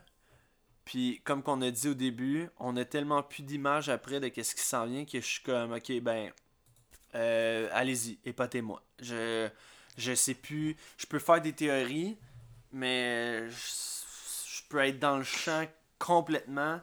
[0.90, 4.56] puis comme qu'on a dit au début, on a tellement plus d'images après de qu'est-ce
[4.56, 6.32] qui s'en vient que je suis comme, ok, ben,
[7.14, 8.82] euh, allez-y, épatez-moi.
[8.99, 9.48] Je,
[9.99, 12.18] je sais plus, je peux faire des théories,
[12.74, 15.64] mais je, peux être dans le champ
[15.99, 16.82] complètement.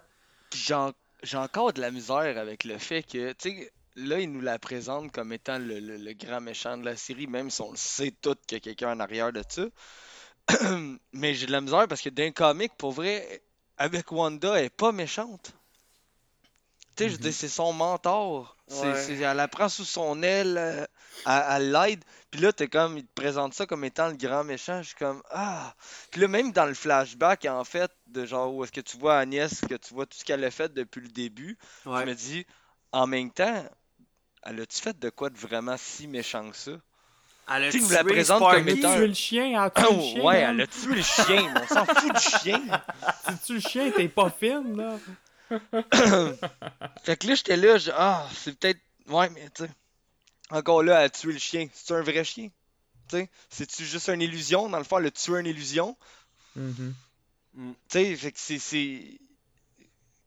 [0.54, 0.92] J'ai en-
[1.24, 4.60] j'ai encore de la misère avec le fait que, tu sais, là, il nous la
[4.60, 7.76] présente comme étant le, le- le grand méchant de la série, même si on le
[7.76, 9.66] sait tout qu'il y a quelqu'un en arrière de ça.
[11.12, 13.42] Mais j'ai de la misère parce que d'un comic, pour vrai,
[13.78, 15.52] avec Wanda, elle est pas méchante.
[16.96, 18.56] Tu sais, je veux dire, c'est son mentor.
[18.70, 20.86] Elle la prend sous son aile, euh,
[21.26, 22.04] elle, elle l'aide.
[22.30, 24.82] Puis là, t'es comme, il te présente ça comme étant le grand méchant.
[24.82, 25.74] Je suis comme, ah.
[26.10, 29.18] Puis là, même dans le flashback, en fait, de genre où est-ce que tu vois
[29.18, 32.46] Agnès, que tu vois tout ce qu'elle a fait depuis le début, je me dis,
[32.92, 33.64] en même temps,
[34.42, 36.72] elle a-tu fait de quoi de vraiment si méchant que ça?
[37.48, 38.58] Elle a Tu me la tué présente Sparky.
[38.58, 40.22] comme étant- tué le chien, a tué le chien.
[40.24, 40.54] ouais, man.
[40.54, 42.62] elle a tué le chien, mais on s'en fout du chien.
[43.28, 44.98] Si tu le chien, t'es pas fine, là.
[47.04, 47.90] Fait que là, j'étais là, je...
[47.94, 48.80] ah, c'est peut-être.
[49.08, 49.70] Ouais, mais tu sais.
[50.50, 51.68] Encore là, elle a tué le chien.
[51.72, 52.48] C'est un vrai chien?
[53.08, 54.68] Tu sais, c'est-tu juste une illusion?
[54.68, 55.96] Dans le fond, elle a tué une illusion?
[56.56, 56.94] Mhm.
[57.54, 57.70] Mm.
[57.72, 58.58] Tu sais, fait que c'est.
[58.58, 59.18] c'est-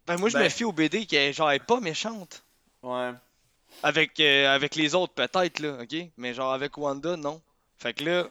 [0.08, 2.44] Ben, moi, je Ben- me fie au BD qui est genre, elle est pas méchante.
[2.82, 3.12] Ouais.
[3.84, 5.96] Avec, euh, avec les autres, peut-être, là, ok?
[6.18, 7.42] Mais genre, avec Wanda, non.
[7.78, 8.28] Fait que là.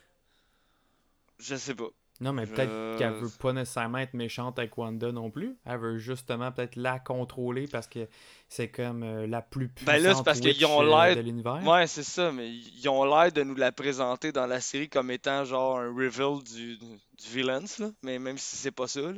[1.38, 1.88] Je sais pas.
[2.20, 5.56] Non, mais peut-être Je- qu'elle veut pas nécessairement être méchante avec Wanda non plus.
[5.64, 8.08] Elle veut justement peut-être la contrôler parce que
[8.48, 11.20] c'est comme euh, la plus puissante Ben là, c'est parce qu'ils ont euh, l'air- de
[11.20, 11.62] l'univers.
[11.64, 15.12] Ouais, c'est ça, mais ils ont l'air de nous la présenter dans la série comme
[15.12, 16.88] étant genre un reveal du, du
[17.32, 17.90] villains, là.
[18.02, 19.12] Mais même si c'est pas ça, là.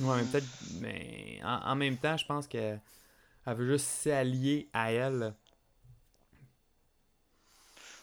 [0.00, 0.46] Ouais, mais peut-être.
[0.80, 2.80] Mais en, en même temps, je pense qu'elle
[3.46, 5.34] elle veut juste s'allier à elle.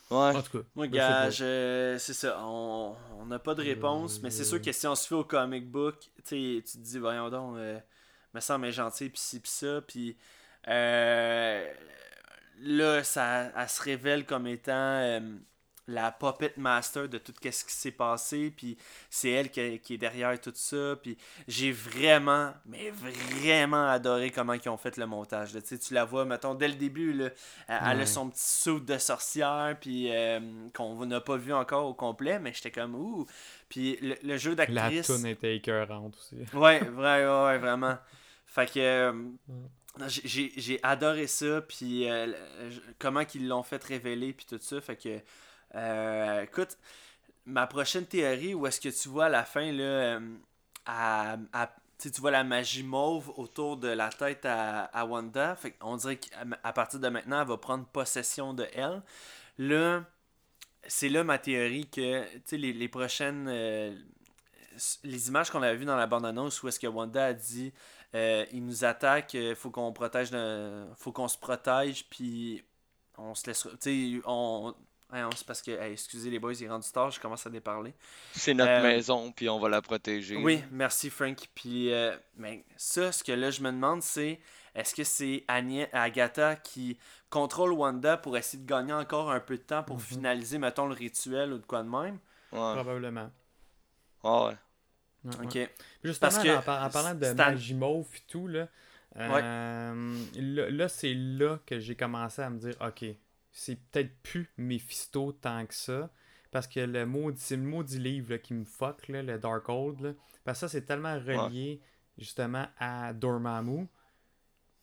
[0.09, 0.17] Ouais.
[0.35, 0.65] En tout cas.
[0.75, 2.37] Moi, gars, je- c'est ça.
[2.41, 5.23] On on n'a pas de réponse, mais c'est sûr que si on se fait au
[5.23, 7.79] comic book, tu te dis, voyons donc, euh,
[8.33, 10.17] me semble gentil, pis ci, pis ça, pis
[10.67, 11.73] euh,
[12.59, 15.19] là, ça, elle se révèle comme étant euh,
[15.87, 18.77] la puppet master de tout ce qui s'est passé, puis
[19.09, 24.53] c'est elle qui, qui est derrière tout ça, puis j'ai vraiment, mais vraiment adoré comment
[24.53, 25.53] ils ont fait le montage.
[25.53, 25.61] là.
[25.61, 27.29] Tu la vois, mettons, dès le début, là,
[27.67, 30.39] elle, a son petit saut de sorcière, puis euh,
[30.73, 33.25] qu'on n'a pas vu encore au complet, mais j'étais comme, ouh.
[33.69, 35.07] Puis le, le jeu La d'actrice.
[35.07, 36.35] toune était écœurante aussi.
[36.53, 37.97] Ouais, vrai, ouais, ouais, vraiment.
[38.45, 39.13] Fait que euh,
[40.07, 42.31] j'ai- adoré ça, puis euh,
[42.99, 44.79] comment qu'ils l'ont fait révéler, puis tout ça.
[44.81, 45.19] Fait que,
[45.75, 46.77] euh, écoute,
[47.45, 50.37] ma prochaine théorie, où est-ce que tu vois à la fin, là, euh,
[50.85, 55.57] à, à- tu vois la magie mauve autour de la tête à, à Wanda.
[55.79, 59.01] Qu'on dirait qu'à partir de maintenant, elle va prendre possession de elle.
[59.59, 60.05] Là,
[60.87, 62.25] c'est là ma théorie que,
[62.55, 63.47] les, les prochaines.
[63.49, 63.95] euh,
[65.03, 67.73] les images qu'on avait vues dans la bande-annonce où est-ce que Wanda a dit
[68.15, 70.29] euh, il nous attaque, faut qu'on protège
[70.95, 72.63] faut qu'on se protège puis
[73.17, 73.67] on se laisse
[74.25, 74.73] on
[75.11, 77.93] C'est parce que hey, excusez les boys, il est rendu tard, je commence à déparler.
[78.33, 80.35] C'est notre Euh, maison, puis on va la protéger.
[80.35, 81.37] Oui, merci Frank.
[81.55, 84.39] Puis euh, mais ça ce que là je me demande c'est
[84.75, 86.97] est-ce que c'est Agatha qui
[87.29, 90.93] contrôle Wanda pour essayer de gagner encore un peu de temps pour finaliser mettons le
[90.93, 92.19] rituel ou de quoi de même?
[92.51, 92.73] Ouais.
[92.73, 93.31] Probablement.
[94.23, 94.57] Ah ouais.
[95.25, 95.69] Ouais, OK.
[96.03, 98.67] Justement, Parce que en, par- en parlant de Stan- magie mauve et tout, là,
[99.17, 103.05] euh, là, là, c'est là que j'ai commencé à me dire, ok,
[103.57, 106.11] c'est peut-être plus Mephisto tant que ça,
[106.51, 109.99] parce que le maudit, c'est le maudit livre là, qui me fuck, là, le Darkhold.
[109.99, 110.13] Là,
[110.43, 111.81] parce que ça, c'est tellement relié
[112.17, 113.87] justement à Dormammu.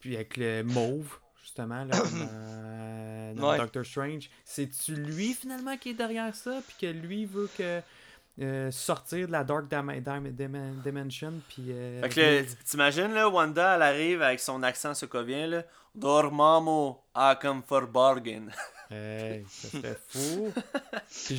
[0.01, 3.59] Puis avec le mauve, justement, là, dans, dans Ouais.
[3.59, 4.29] Doctor Strange.
[4.45, 6.61] C'est-tu lui finalement qui est derrière ça?
[6.67, 7.81] Puis que lui veut que.
[8.41, 13.29] Euh, sortir de la Dark Dim- Dim- Dim- Dimension puis euh, Fait que t'imagines, là,
[13.29, 15.63] Wanda, elle arrive avec son accent sokovien, là.
[15.95, 18.47] Dormammu, I come for bargain.
[18.91, 20.53] Hey, ça serait fou.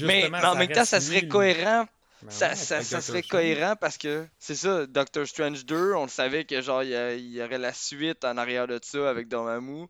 [0.01, 1.85] Mais, en même temps, ça serait cohérent.
[2.23, 3.27] Ben ça ouais, ça, ça serait Strange.
[3.29, 6.95] cohérent parce que c'est ça, Doctor Strange 2, on le savait que genre il y,
[6.95, 9.85] a- il y aurait la suite en arrière de ça avec Dormammu.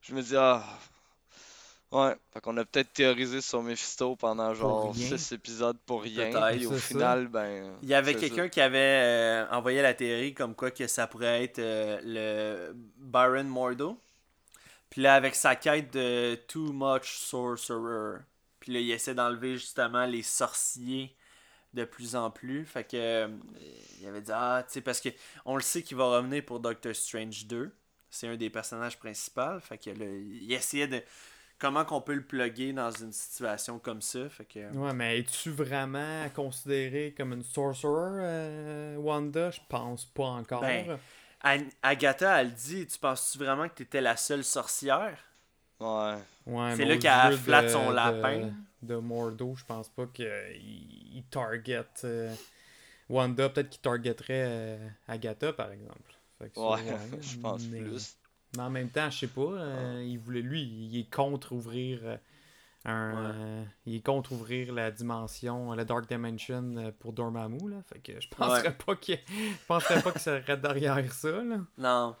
[0.00, 0.64] Je me dis ah
[1.92, 5.16] ouais, fait qu'on a peut-être théorisé sur Mephisto pendant genre rien.
[5.16, 6.78] 6 épisodes pour rien puis au ça.
[6.78, 10.86] final ben Il y avait quelqu'un qui avait euh, envoyé la théorie comme quoi que
[10.86, 13.98] ça pourrait être euh, le Baron Mordo.
[14.90, 18.20] Puis là, avec sa quête de Too Much Sorcerer.
[18.60, 21.16] Puis là, il essaie d'enlever justement les sorciers
[21.74, 22.64] de plus en plus.
[22.66, 23.28] Fait que euh,
[24.00, 25.08] il avait dit ah, tu sais parce que
[25.44, 27.70] on le sait qu'il va revenir pour Doctor Strange 2.
[28.10, 29.58] C'est un des personnages principaux.
[29.60, 31.02] Fait que là, il essayait de
[31.62, 34.28] comment qu'on peut le plugger dans une situation comme ça.
[34.28, 39.50] Fait que Ouais, mais es-tu vraiment considéré comme une sorcerer, euh, Wanda?
[39.52, 40.60] Je pense pas encore.
[40.60, 40.98] Ben,
[41.82, 45.16] Agatha, elle dit Tu penses-tu vraiment que t'étais la seule sorcière?
[45.80, 46.14] Ouais.
[46.46, 48.50] Ouais, c'est mais là qu'elle flatte son de- lapin.
[48.82, 50.26] De, Mordo, je pense pas qu'il
[51.14, 52.34] il target euh,
[53.08, 53.48] Wanda.
[53.48, 56.12] Peut-être qu'il targeterait euh, Agatha, par exemple.
[56.40, 58.16] Fait que ça, Ouais, ouais, je pense mais- plus.
[58.56, 59.40] Mais en même temps, je sais pas.
[59.40, 62.16] euh, il voulait, lui, il est contre ouvrir euh,
[62.84, 63.14] un.
[63.16, 67.82] euh, il est contre ouvrir la dimension, la Dark Dimension pour Dormammu, là.
[67.88, 69.18] Fait que je penserais pas qu'il.
[69.28, 71.58] Je penserais pas qu'il serait derrière ça, là.
[71.78, 72.16] Non.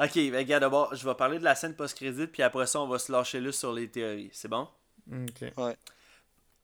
[0.00, 2.86] Ok, ben, regarde d'abord, je vais parler de la scène post-crédit, puis après ça, on
[2.88, 4.30] va se lâcher là sur les théories.
[4.32, 4.68] C'est bon?
[5.12, 5.52] Ok.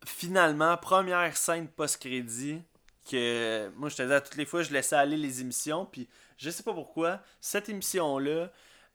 [0.07, 2.61] Finalement, première scène post-crédit
[3.11, 6.09] que moi je te disais à toutes les fois je laissais aller les émissions puis
[6.39, 8.19] je sais pas pourquoi cette émission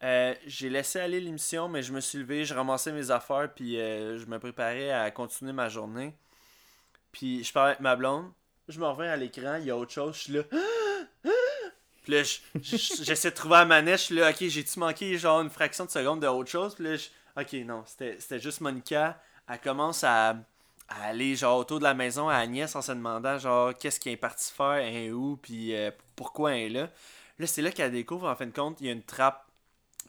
[0.01, 3.79] là j'ai laissé aller l'émission mais je me suis levé je ramassais mes affaires puis
[3.79, 6.13] euh, je me préparais à continuer ma journée.
[7.11, 8.31] Puis je parlais avec ma blonde.
[8.67, 10.43] Je me reviens à l'écran il y a autre chose je suis là.
[12.03, 15.17] Puis là je- je- j'essaie de trouver la manette je suis là ok j'ai-tu manqué
[15.17, 16.75] genre une fraction de seconde de autre chose?
[16.75, 17.09] Puis là je-
[17.41, 19.21] ok non c'était juste Monica.
[19.49, 20.35] Elle commence à
[20.91, 24.13] à aller genre autour de la maison à Agnès en se demandant genre qu'est-ce qu'elle
[24.13, 26.89] est partie faire, elle est où, puis euh, pourquoi elle est là?
[27.37, 29.45] Là, c'est là qu'elle découvre en fin de compte, il y a une trappe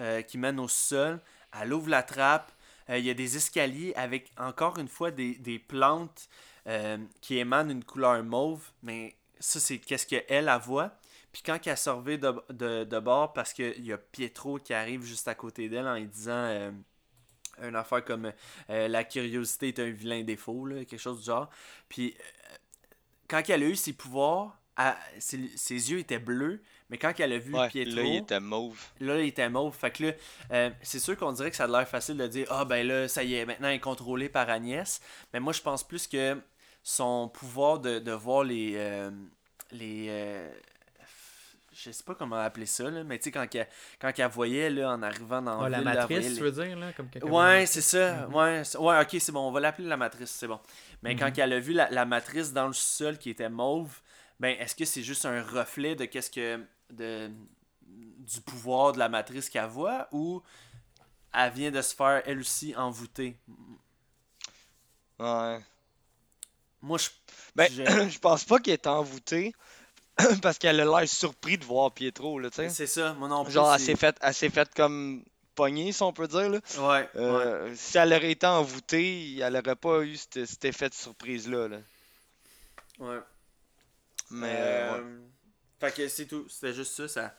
[0.01, 1.21] euh, qui mène au sol.
[1.61, 2.53] Elle ouvre la trappe,
[2.89, 6.29] euh, il y a des escaliers avec encore une fois des, des plantes
[6.67, 10.93] euh, qui émanent une couleur mauve, mais ça c'est qu'est-ce qu'elle elle voit.
[11.33, 15.05] Puis quand elle revient de, de, de bord, parce qu'il y a Pietro qui arrive
[15.05, 16.73] juste à côté d'elle en lui disant
[17.63, 18.33] une affaire comme
[18.69, 21.49] la curiosité est un vilain défaut, là, quelque chose du genre.
[21.89, 22.17] Puis
[23.29, 24.59] quand elle a eu ses pouvoirs,
[25.21, 28.41] ses, ses yeux étaient bleus, mais quand elle a vu Ouais, Pietro, là il était
[28.41, 28.79] mauve.
[29.01, 29.75] là, il était mauve.
[29.75, 30.13] Fait que là,
[30.53, 33.09] euh, c'est sûr qu'on dirait que ça a l'air facile de dire Ah, ben là,
[33.09, 35.01] ça y est, maintenant elle est contrôlée par Agnès.
[35.33, 36.37] Mais moi, je pense plus que
[36.83, 38.75] son pouvoir de, de voir les.
[38.77, 39.11] euh,
[39.73, 40.51] les euh,
[41.73, 43.69] je sais pas comment appeler ça, là, mais tu sais, quand, qu'elle-
[43.99, 46.41] quand elle voyait là, en arrivant dans Ah, la ville, elle matrice, voyait tu les-
[46.51, 46.93] veux dire, là?
[46.93, 48.29] Comme quelqu'un- Ouais, c'est ça.
[48.29, 49.49] Ouais, ouais, ok, c'est bon.
[49.49, 50.61] On va l'appeler la matrice, c'est bon.
[51.03, 51.35] Mais quand Mhm.
[51.39, 54.01] elle a vu la, la matrice dans le sol qui était mauve,
[54.41, 56.61] ben est-ce que c'est juste un reflet de qu'est-ce que
[56.93, 57.31] de
[58.19, 60.43] du pouvoir de la matrice qu'elle voit ou
[61.33, 63.37] elle vient de se faire elle aussi envoûter?
[65.19, 65.61] Ouais.
[66.83, 67.09] Moi, je
[67.55, 69.53] Ben, je- pense pas qu'il est envoûté
[70.43, 72.69] parce qu'elle a l'air surpris de voir Pietro, là, tu sais.
[72.71, 73.13] c'est ça.
[73.15, 73.53] Moi non plus.
[73.53, 76.59] Genre, elle s'est faite comme pognée, si on peut dire, là.
[76.79, 76.83] Ouais.
[76.83, 77.09] ouais.
[77.17, 81.69] Euh, Si elle aurait été envoûtée, elle aurait pas eu cet, cet effet de surprise-là,
[81.69, 81.79] là.
[83.01, 83.19] ouais.
[84.31, 85.30] Mais, euh, ouais.
[85.81, 86.47] Fait que c'est tout.
[86.49, 87.35] C'était juste ça, ça.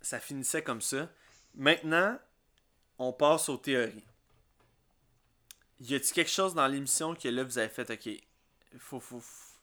[0.00, 1.08] Ça finissait comme ça.
[1.54, 2.18] Maintenant,
[2.98, 4.04] on passe aux théories.
[5.80, 8.08] Y a-t-il quelque chose dans l'émission que là vous avez fait, ok,
[8.78, 9.22] faut, faut,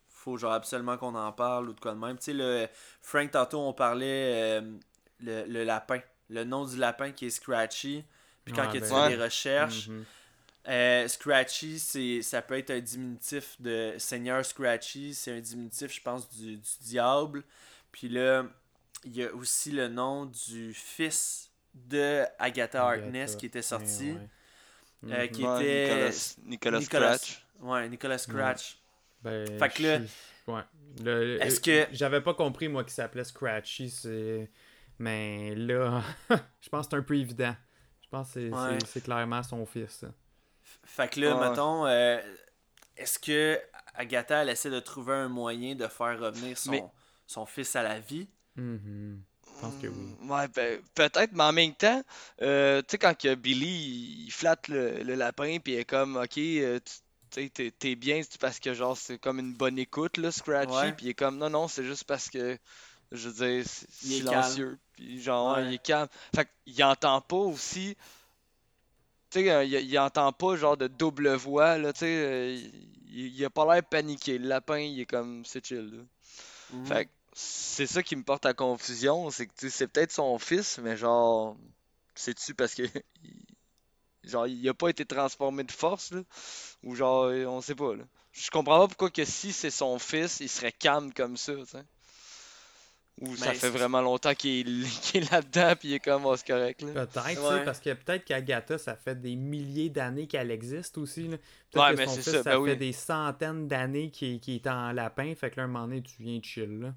[0.09, 2.17] faut genre absolument qu'on en parle ou de quoi de même.
[2.17, 2.67] Tu sais, le
[3.01, 4.77] Frank, tantôt on parlait euh,
[5.21, 6.01] le, le lapin.
[6.29, 8.03] Le nom du lapin qui est Scratchy.
[8.43, 10.05] Puis quand Ouais, que tu ben- des recherches, Mhm.
[10.69, 15.13] euh, Scratchy, c'est, ça peut être un diminutif de Seigneur Scratchy.
[15.13, 17.43] C'est un diminutif, je pense, du, du diable.
[17.91, 18.45] Puis là,
[19.03, 24.11] il y a aussi le nom du fils de Agatha Harkness qui était sorti.
[24.13, 24.29] ouais.
[25.11, 25.29] euh, Mhm.
[25.29, 27.45] qui Ouais, était Nicolas, Nicolas, Nicolas- Scratch.
[27.59, 28.79] Ouais, Nicolas Scratch.
[29.21, 30.61] Ben, Fait que là- je- ouais.
[31.03, 34.49] Le- Est-ce euh, que- J'avais pas compris, moi, qu'il s'appelait Scratchy, c'est...
[34.97, 36.01] Mais là,
[36.61, 37.55] je pense que c'est un peu évident.
[38.01, 38.77] Je pense que c'est- Ouais.
[38.81, 40.07] c'est c'est clairement son fils, ça.
[40.83, 41.49] Fait que là, Ouais.
[41.49, 42.19] mettons, euh,
[42.95, 43.61] est-ce que
[43.93, 46.83] Agatha, elle essaie de trouver un moyen de faire revenir son, Mais-
[47.27, 48.29] son fils à la vie?
[48.55, 49.23] Mhm.
[49.45, 50.17] Je pense que oui.
[50.21, 52.03] Ouais, ben, peut-être, mais en même temps,
[52.41, 56.17] euh, tu sais, quand que Billy, il, flatte le, le lapin, puis il est comme,
[56.17, 56.79] ok, euh,
[57.31, 61.07] tu t'es- bien, c'est parce que, genre, c'est comme une bonne écoute, là, Scratchy, puis
[61.07, 62.57] il est comme, non, non, c'est juste parce que,
[63.11, 66.07] je veux dire, c'est Il est silencieux, puis genre, ouais, il est calme.
[66.35, 67.95] Fait qu'il entend pas aussi,
[69.29, 72.53] tu sais, il, il entend pas, genre, de double voix, là, tu sais, euh,
[73.09, 76.03] il, il a pas l'air paniqué, le lapin, il est comme, c'est chill, là.
[76.69, 76.85] Mhm.
[76.85, 80.11] Fait que c'est ça qui me porte à confusion, c'est que tu sais, c'est peut-être
[80.11, 81.55] son fils, mais genre,
[82.15, 82.83] c'est-tu parce que
[84.23, 86.21] genre il a pas été transformé de force là,
[86.83, 88.03] ou genre on sait pas là.
[88.31, 91.65] Je comprends pas pourquoi que si c'est son fils, il serait calme comme ça, tu
[91.67, 91.83] sais.
[93.21, 94.85] Ou ça Ben, fait vraiment longtemps qu'il
[95.15, 97.05] est, là-dedans puis il est comme oh, c'est correct là.
[97.05, 97.65] Peut-être, Ouais.
[97.65, 101.27] parce que peut-être qu'Agatha, ça fait des milliers d'années qu'elle existe aussi.
[101.27, 101.37] là.
[101.37, 101.39] Ouais,
[101.71, 102.77] Peut-être que mais son c'est fils, ça, ça, ben fait oui.
[102.77, 105.33] des centaines d'années qu'il qu'il est en lapin.
[105.35, 106.93] Fait que là, un moment donné, tu viens de chill, là.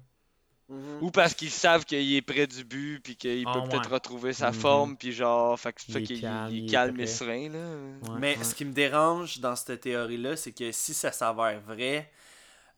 [0.71, 1.03] Mhm.
[1.03, 3.95] Ou parce qu'ils savent qu'il est près du but puis qu'il Ah, peut peut-être ouais.
[3.95, 4.53] retrouver sa Mhm.
[4.53, 6.99] forme puis genre fait que c'est ça est qu'il calme, il il est est calme
[6.99, 8.09] et serein là.
[8.13, 8.43] Ouais, Mais ouais.
[8.43, 12.09] ce qui me dérange dans cette théorie-là, c'est que si ça s'avère vrai,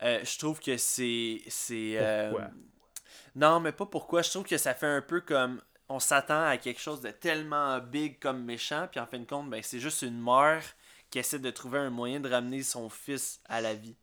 [0.01, 1.41] euh, je trouve que c'est.
[1.47, 2.49] c'est euh, Pourquoi?
[3.35, 4.21] Non, mais pas pourquoi.
[4.21, 5.61] Je trouve que ça fait un peu comme.
[5.89, 9.49] On s'attend à quelque chose de tellement big comme méchant, puis en fin de compte,
[9.49, 10.63] ben, c'est juste une mère
[11.11, 13.95] qui essaie de trouver un moyen de ramener son fils à la vie.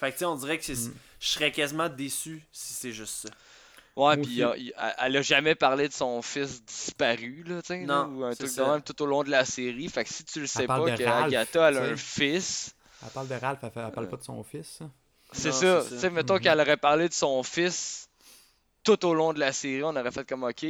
[0.00, 0.94] Fait que, tu sais, on dirait que c'est- Mm.
[1.20, 3.28] je serais quasiment déçu si c'est juste ça.
[3.96, 4.60] Ouais, puis il y a- aussi.
[4.66, 8.38] il- elle a jamais parlé de son fils disparu, là, tu sais, ou un c'est
[8.38, 8.66] truc de ça.
[8.72, 9.88] même tout au long de la série.
[9.88, 13.10] Fait que si tu le sais pas que Ralph, Agatha elle a un fils, Elle
[13.10, 14.78] parle de Ralph, elle, fait- elle parle pas de son fils.
[14.78, 14.90] ça.
[15.32, 15.82] c'est ça.
[15.82, 15.94] c'est ça.
[15.94, 16.40] Tu sais, mettons Mhm.
[16.40, 18.08] qu'elle aurait parlé de son fils
[18.84, 20.64] tout au long de la série, on aurait fait comme OK.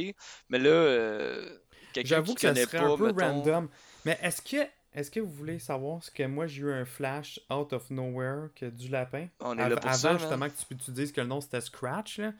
[0.49, 1.57] Mais là, euh,
[1.93, 3.69] quelqu'un J'avoue qui que ça connaît serait pas, un peu mettons- random.
[4.05, 7.39] Mais est-ce que est-ce que vous voulez savoir ce que moi j'ai eu un flash
[7.49, 9.27] out of nowhere que du lapin?
[9.39, 11.61] On est là pour Avant ça, justement que tu, tu dises que le nom c'était
[11.61, 12.33] Scratch là.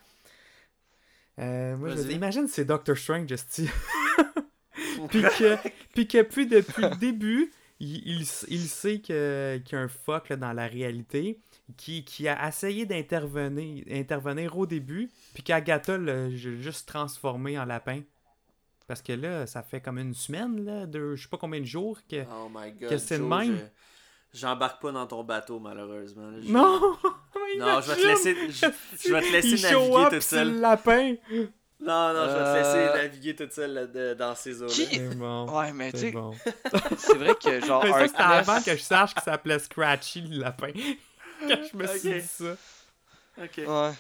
[1.40, 3.70] Euh, moi, je imagine c'est Doctor Strange, esti.
[5.10, 5.58] puis que
[5.94, 8.20] puis que puis depuis le début, il, il,
[8.50, 11.40] il sait que- qu'il y a un fuck là, dans la réalité,
[11.78, 17.66] qui, qui a essayé d'intervenir intervenir au début, puis qu'Agatha l'a ju- juste transformé en
[17.66, 18.02] lapin.
[18.92, 21.66] Parce que là, ça fait comme une semaine, là, de je sais pas combien de
[21.66, 22.24] jours que.
[22.30, 22.90] Oh my god.
[22.90, 23.58] Que c'est le même.
[24.34, 26.30] je- J'embarque pas dans ton bateau, malheureusement.
[26.30, 26.38] là.
[26.42, 26.98] Je- Non!
[27.58, 28.66] Non, je vais te laisser, je,
[29.08, 30.52] je vais te laisser Il naviguer toute seule.
[30.56, 31.16] le lapin!
[31.80, 32.56] Non, non, je vais te Euh,
[32.88, 34.74] laisser naviguer toute seule là, de- dans ces eaux-là.
[34.74, 35.58] Qui- C'est bon.
[35.58, 36.34] Ouais, mais tu bon.
[36.98, 40.72] c'est vrai que genre Mais ça, avant que je sache qu'il s'appelait Scratchy le lapin.
[41.48, 42.56] que je me suis dit ça.
[43.42, 43.58] Ok.
[43.58, 43.92] Ouais.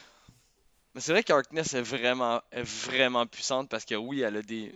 [0.93, 4.73] Mais c'est vrai qu'Harkness est vraiment, est vraiment puissante parce que oui, elle a des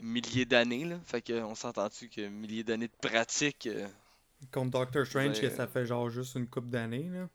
[0.00, 0.96] milliers d'années, là.
[1.06, 3.66] Fait qu'on s'entend-tu que milliers d'années de pratique.
[3.66, 3.86] euh,
[4.52, 7.08] Contre Doctor Strange, Ben, que ça fait genre juste une coupe d'années.
[7.10, 7.28] Là.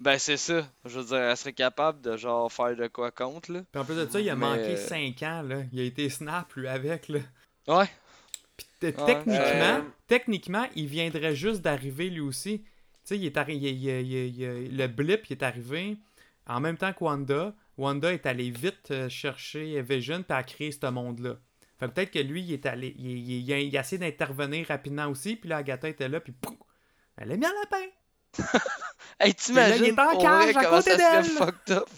[0.00, 0.66] Ben c'est ça.
[0.84, 3.62] Je veux dire, elle serait capable de genre faire de quoi contre, là.
[3.70, 5.42] Puis en plus de ça, il a Mais- manqué 5 ans.
[5.42, 5.62] Là.
[5.72, 7.08] Il a été snap, lui, avec.
[7.08, 7.20] Là.
[7.68, 7.88] Ouais.
[8.56, 12.60] Puis techniquement, Euh, techniquement, il viendrait juste d'arriver lui aussi.
[12.60, 12.66] Tu
[13.04, 15.96] sais, il est arri- il- il- il- il- le blip il est arrivé
[16.46, 17.54] en même temps que Wanda.
[17.78, 21.36] Wanda est allé vite euh, chercher Vision puis a créé ce monde-là.
[21.78, 22.92] Fait que peut-être que lui, il est allé.
[22.98, 25.36] Il, il- il a, il a essayé d'intervenir rapidement aussi.
[25.36, 26.18] Puis là, Agatha était là.
[26.20, 26.56] Puis pouf,
[27.16, 27.86] elle a mis un lapin.
[29.20, 31.24] Hey, t'imagines il est en cage vrai à comment côté d'elle.
[31.24, 31.88] fucked up?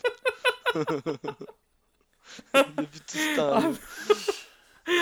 [2.55, 3.73] Depuis tout ce temps-là.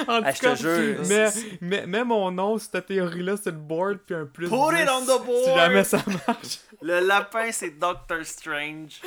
[0.07, 1.31] En Ah, tout je cas, jure, mets,
[1.61, 3.99] mets, mets mon nom cette théorie-là sur le board.
[4.07, 4.49] Puis un plus.
[4.49, 5.45] Put it 10, on the board!
[5.45, 6.59] Si jamais ça marche.
[6.83, 9.01] Le lapin, c'est Doctor Strange.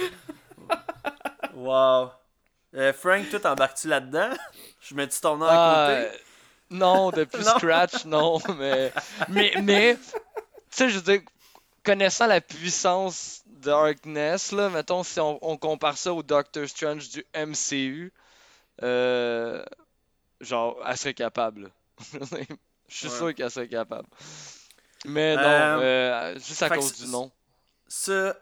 [1.56, 2.11] wow.
[2.76, 4.30] Euh, Frank, toi, t'embarques-tu là-dedans?
[4.82, 6.23] Je mets-tu ton nom Ah, à euh, côté?
[6.69, 7.52] non, depuis Non.
[7.57, 8.91] Scratch, non, mais.
[9.28, 11.22] Mais, mais tu sais, je veux dire,
[11.84, 17.10] connaissant la puissance de Darkness, là, mettons, si on, on compare ça au Doctor Strange
[17.10, 18.11] du MCU,
[18.84, 19.64] euh,
[20.40, 21.72] genre, elle serait capable.
[22.90, 23.18] Je suis Ouais.
[23.18, 24.07] sûr qu'elle serait capable.
[25.06, 25.41] Mais non,
[25.82, 27.32] Euh, juste à cause du nom.
[27.88, 28.36] Ça,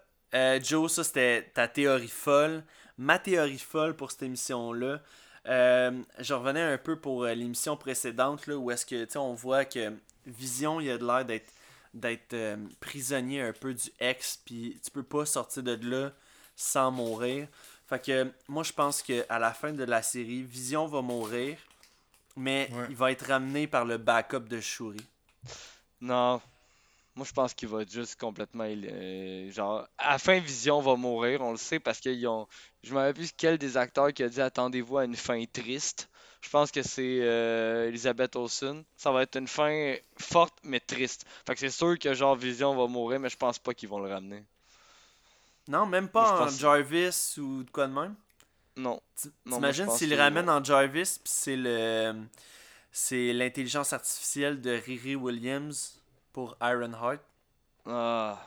[0.62, 2.64] Joe, ça c'était ta théorie folle.
[3.00, 5.00] Ma théorie folle pour cette émission-là.
[5.48, 9.18] Euh, je revenais un peu pour euh, l'émission précédente là, où est-ce que tu sais,
[9.18, 9.94] on voit que
[10.28, 11.52] Vision il a de l'air d'être
[11.94, 16.12] d'être euh, prisonnier un peu du ex puis tu peux pas sortir de là
[16.58, 17.48] sans mourir.
[17.88, 21.58] Fait que moi je pense que à la fin de la série, Vision va mourir
[22.36, 22.86] mais Ouais.
[22.90, 25.02] il va être ramené par le backup de Shuri.
[26.02, 26.42] Non.
[27.20, 28.64] Moi, je pense qu'il va être juste complètement.
[28.66, 32.48] euh, genre, à la fin, Vision va mourir, on le sait, parce qu'ils ont.
[32.82, 36.08] Je me rappelle plus quel des acteurs qui a dit attendez-vous à une fin triste.
[36.40, 38.86] Je pense que c'est euh, Elizabeth Olsen.
[38.96, 41.26] Ça va être une fin forte mais triste.
[41.46, 44.00] Fait que c'est sûr que genre Vision va mourir, mais je pense pas qu'ils vont
[44.00, 44.46] le ramener.
[45.68, 48.16] Non, même pas en pense- Jarvis ou de quoi de même.
[48.78, 49.02] Non.
[49.46, 52.14] T'imagines s'il le ramène en Jarvis, puis c'est le.
[52.94, 55.99] C'est l'intelligence artificielle de Riri Williams
[56.34, 57.20] pour Ironheart.
[57.86, 58.40] Ah.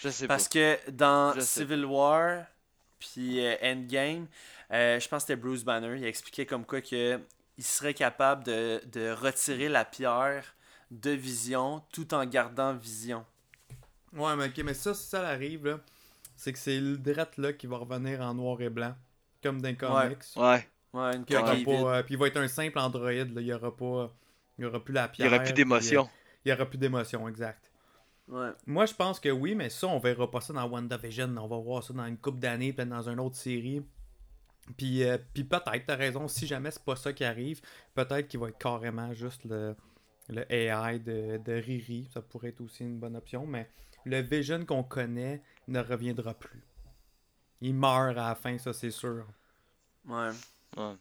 [0.00, 0.54] Je sais Parce pas.
[0.76, 1.60] que dans Je sais.
[1.60, 2.44] Civil War
[2.98, 4.26] puis euh, Endgame,
[4.72, 7.20] euh, je pense que c'était Bruce Banner, il expliquait comme quoi que
[7.56, 10.54] il serait capable de, de retirer la pierre
[10.90, 13.24] de Vision tout en gardant Vision.
[14.12, 15.80] Ouais, mais ok, mais ça, si ça arrive, là,
[16.36, 18.94] c'est que c'est le drette là qui va revenir en noir et blanc,
[19.42, 20.18] comme dans les comics.
[20.36, 20.66] Ouais.
[20.94, 23.40] Ouais, une Puis, il pas, euh, puis il va être un simple androïde, là.
[23.40, 24.10] il y aura pas.
[24.58, 25.30] Il y aura plus la Il pierre.
[25.30, 26.08] y aura plus d'émotion.
[26.48, 27.70] Il y aura plus d'émotion, exact.
[28.26, 28.48] Ouais.
[28.66, 31.36] Moi, je pense que oui, mais ça, on verra pas ça dans WandaVision.
[31.36, 33.82] On va voir ça dans une couple d'années, peut-être dans une autre série.
[34.78, 37.60] Puis, euh, puis peut-être, t'as raison, si jamais c'est pas ça qui arrive,
[37.94, 39.76] peut-être qu'il va être carrément juste le,
[40.30, 42.08] le AI de, de Riri.
[42.12, 43.70] Ça pourrait être aussi une bonne option, mais
[44.06, 46.62] le Vision qu'on connaît ne reviendra plus.
[47.60, 49.26] Il meurt à la fin, ça c'est sûr.
[50.06, 50.30] Ouais.
[50.78, 50.94] Ouais.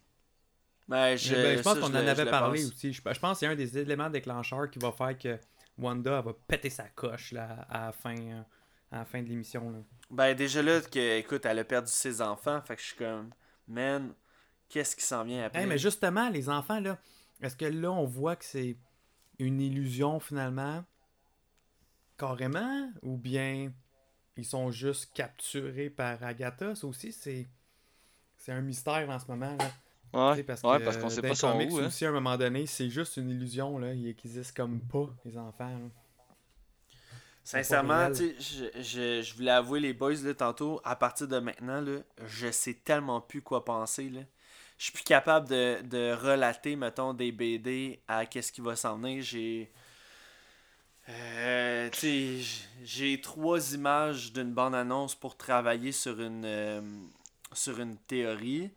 [0.87, 2.71] Ben, je, Mais ben, je pense qu'on je en avait je parlé pense.
[2.71, 2.93] aussi.
[2.93, 5.37] Je, je pense que c'est un des éléments déclencheurs qui va faire que
[5.77, 8.41] Wanda elle va péter sa coche là, à, la fin, euh,
[8.91, 9.69] à la fin de l'émission.
[9.69, 9.79] là.
[10.09, 13.31] Ben, déjà là, que, écoute, elle a perdu ses enfants, fait que je suis comme,
[13.67, 14.13] man,
[14.69, 15.61] qu'est-ce qui s'en vient après?
[15.61, 16.97] Hey, mais justement, les enfants, là,
[17.41, 18.77] est-ce que là, on voit que c'est
[19.39, 20.83] une illusion finalement
[22.17, 23.71] Carrément Ou bien
[24.37, 26.73] ils sont juste capturés par Agatha?
[26.75, 27.47] Ça aussi, c'est.
[28.37, 29.55] C'est un mystère en ce moment.
[29.57, 29.71] Là.
[30.13, 30.41] Ouais.
[30.43, 31.77] parce ouais, qu'on sait pas son où.
[31.79, 31.87] Hein.
[31.87, 33.77] aussi, à un moment donné, c'est juste une illusion.
[33.77, 33.93] Là.
[33.93, 35.69] Ils existent comme pas, les enfants.
[35.69, 35.89] là.
[37.43, 38.13] Sincèrement, réel.
[38.13, 41.79] tu sais, je, je, je voulais avouer les boys là, tantôt, à partir de maintenant,
[41.81, 44.09] là, je sais tellement plus quoi penser.
[44.09, 44.21] Là.
[44.77, 48.97] Je suis plus capable de, de relater, mettons, des BD à qu'est-ce qui va s'en
[48.97, 49.23] venir.
[49.23, 49.71] J'ai.
[51.09, 56.81] Euh, tu sais, j- j'ai trois images d'une bande-annonce pour travailler sur une, euh,
[57.53, 58.69] sur une théorie.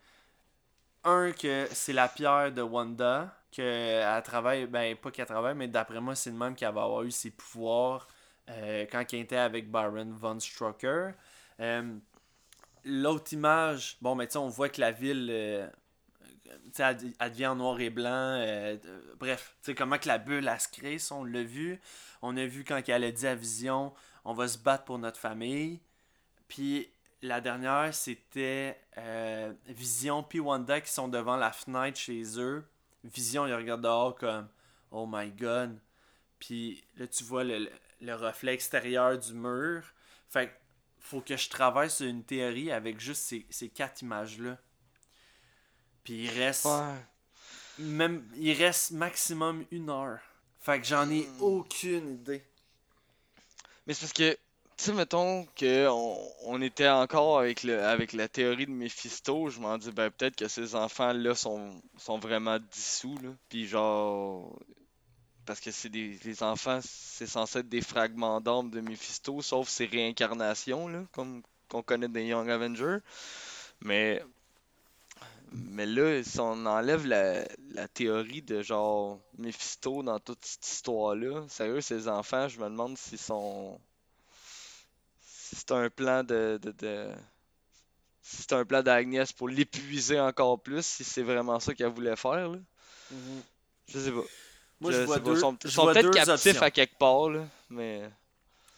[1.05, 6.01] Un, que c'est la pierre de Wanda, qu'elle travaille, ben pas qu'elle travaille, mais d'après
[6.01, 8.07] moi, c'est le même qu'elle va avoir eu ses pouvoirs
[8.51, 11.13] euh, quand elle était avec Baron von Strucker.
[11.61, 11.97] Euh,
[12.85, 15.69] L'autre image, bon, mais tu sais, on voit que la ville, euh,
[16.75, 16.97] tu elle,
[17.31, 18.11] devient en noir et blanc.
[18.11, 18.77] euh,
[19.19, 21.81] bref, tu sais, comment que la bulle, elle se crée, ça, on l'a vu.
[22.23, 23.93] On a vu quand elle a dit à Vision,
[24.25, 25.81] on va se battre pour notre famille.
[26.49, 26.91] Puis
[27.23, 32.65] la dernière, c'était euh, Vision puis Wanda qui sont devant la fenêtre chez eux.
[33.05, 34.49] Vision, il regarde dehors comme
[34.91, 35.79] Oh my god.
[36.39, 37.71] Puis là, tu vois le, le-
[38.03, 39.83] le reflet extérieur du mur.
[40.31, 40.53] Fait que
[41.01, 44.59] faut que je travaille sur une théorie avec juste ces, ces quatre images-là.
[46.05, 46.65] Puis il reste.
[46.67, 46.97] Ouais.
[47.79, 50.21] Même, il reste maximum une heure.
[50.61, 52.45] Fait que j'en ai aucune idée.
[53.87, 54.39] Mais c'est parce que,
[54.81, 59.61] sais, mettons que on, on était encore avec, le, avec la théorie de Mephisto, je
[59.61, 63.31] m'en dis, ben peut-être que ces enfants-là sont, sont vraiment dissous, là.
[63.49, 64.59] Puis genre,
[65.47, 69.69] parce que c'est des les enfants, c'est censé être des fragments d'âme de Mephisto, sauf
[69.69, 72.99] ses réincarnations, là, comme qu'on connaît des Young Avengers.
[73.83, 74.23] Mais,
[75.53, 81.47] mais là, si on enlève la, la théorie de genre Mephisto dans toute cette histoire-là,
[81.49, 83.81] sérieux, ces enfants, je me demande s'ils sont.
[85.61, 86.59] C'est un plan de.
[86.63, 87.13] de, de-
[88.23, 92.17] Si c'est un plan d'Agnès pour l'épuiser encore plus, si c'est vraiment ça qu'elle voulait
[92.17, 92.59] faire, là.
[93.89, 94.23] Je sais pas.
[94.81, 96.63] Moi, je, vois deux, Ils sont, peut-être captifs options.
[96.63, 97.45] à quelque part, là.
[97.69, 98.09] Mais.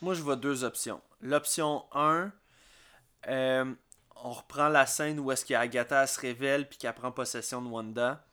[0.01, 1.01] Moi, je vois deux options.
[1.21, 2.33] L'option 1,
[3.29, 3.73] euh,
[4.17, 8.25] on reprend la scène où est-ce qu'Agatha se révèle puis qu'elle prend possession de Wanda.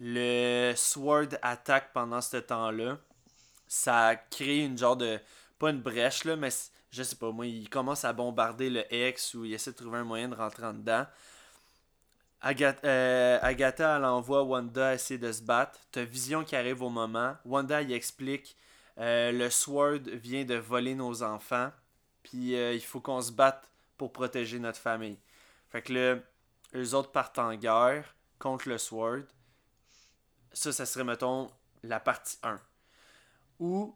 [0.00, 2.98] Le Sword attaque pendant ce temps-là.
[3.68, 5.20] Ça crée une genre de.
[5.58, 6.50] Pas une brèche, là, mais
[6.96, 9.98] je sais pas, moi, il commence à bombarder le X ou il essaie de trouver
[9.98, 11.06] un moyen de rentrer en dedans.
[12.40, 15.78] Agatha, euh, Agatha, elle envoie Wanda essayer de se battre.
[15.90, 17.36] T'as Vision qui arrive au moment.
[17.44, 18.56] Wanda, il explique
[18.98, 21.70] euh, le Sword vient de voler nos enfants.
[22.22, 25.18] Puis euh, il faut qu'on se batte pour protéger notre famille.
[25.70, 26.18] Fait que là,
[26.74, 29.24] eux autres partent en guerre contre le Sword.
[30.52, 31.50] Ça, ça serait, mettons,
[31.82, 32.60] la partie 1.
[33.60, 33.94] Ou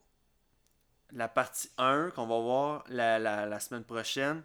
[1.12, 4.42] la partie 1 qu'on va voir la, semaine prochaine.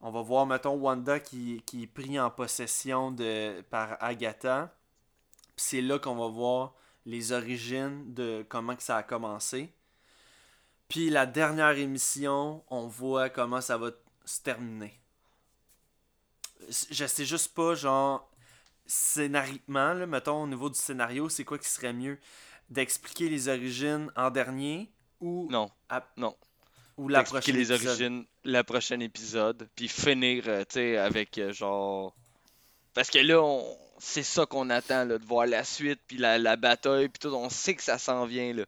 [0.00, 3.14] On va voir, mettons, Wanda qui, est pris en possession
[3.70, 4.74] par Agatha.
[5.56, 9.72] C'est là qu'on va voir les origines de comment ça a commencé.
[10.88, 13.90] Puis la dernière émission, on voit comment ça va
[14.24, 15.00] se terminer.
[16.68, 18.30] Je sais juste pas, genre,
[18.86, 22.18] scénariquement, là, mettons, au niveau du scénario, c'est quoi qui serait mieux
[22.70, 25.48] D'expliquer les origines en dernier ou.
[25.50, 25.70] Non.
[25.88, 26.34] à- Non.
[26.96, 27.88] Ou la Expliquer prochaine les épisode?
[27.88, 32.14] origines, la prochaine épisode, puis finir, euh, tu sais, avec euh, genre.
[32.94, 33.64] Parce que là, on...
[33.98, 37.34] c'est ça qu'on attend, là, de voir la suite, puis la, la bataille, puis tout.
[37.34, 38.64] On sait que ça s'en vient, là.